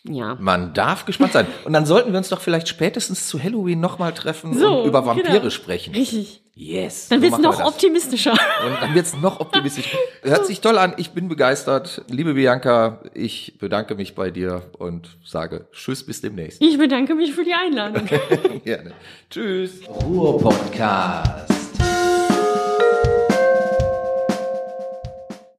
Ja. 0.07 0.37
Man 0.39 0.75
darf 0.75 1.07
gespannt 1.07 1.33
sein. 1.33 1.47
Und 1.65 1.73
dann 1.73 1.87
sollten 1.87 2.13
wir 2.13 2.19
uns 2.19 2.29
doch 2.29 2.41
vielleicht 2.41 2.69
spätestens 2.69 3.27
zu 3.29 3.43
Halloween 3.43 3.81
nochmal 3.81 4.13
treffen 4.13 4.53
So, 4.59 4.83
und 4.83 4.89
über 4.89 5.07
Vampire 5.07 5.39
genau. 5.39 5.51
sprechen. 5.51 5.95
Richtig. 5.95 6.43
Yes. 6.57 7.09
Dann 7.09 7.19
so 7.19 7.25
wird's 7.25 7.39
wir 7.39 7.43
noch 7.43 7.65
optimistischer. 7.65 8.33
Und 8.33 8.81
dann 8.81 8.95
wird's 8.95 9.17
noch 9.17 9.41
optimistisch. 9.41 9.97
Hört 10.23 10.47
sich 10.47 10.61
toll 10.61 10.79
an. 10.79 10.95
Ich 10.99 11.11
bin 11.11 11.29
begeistert. 11.29 12.03
Liebe 12.09 12.35
Bianca, 12.35 13.01
ich 13.13 13.59
bedanke 13.59 13.97
mich 13.97 14.15
bei 14.15 14.31
dir 14.31 14.63
und 14.79 15.17
sage 15.25 15.67
Tschüss, 15.73 16.07
bis 16.07 16.21
demnächst. 16.21 16.63
Ich 16.63 16.79
bedanke 16.79 17.17
mich 17.17 17.35
für 17.35 17.45
die 17.45 17.55
Einladung. 17.55 18.09
Gerne. 18.65 18.93
Tschüss. 19.31 19.81
Ruhr-Podcast. 19.89 21.64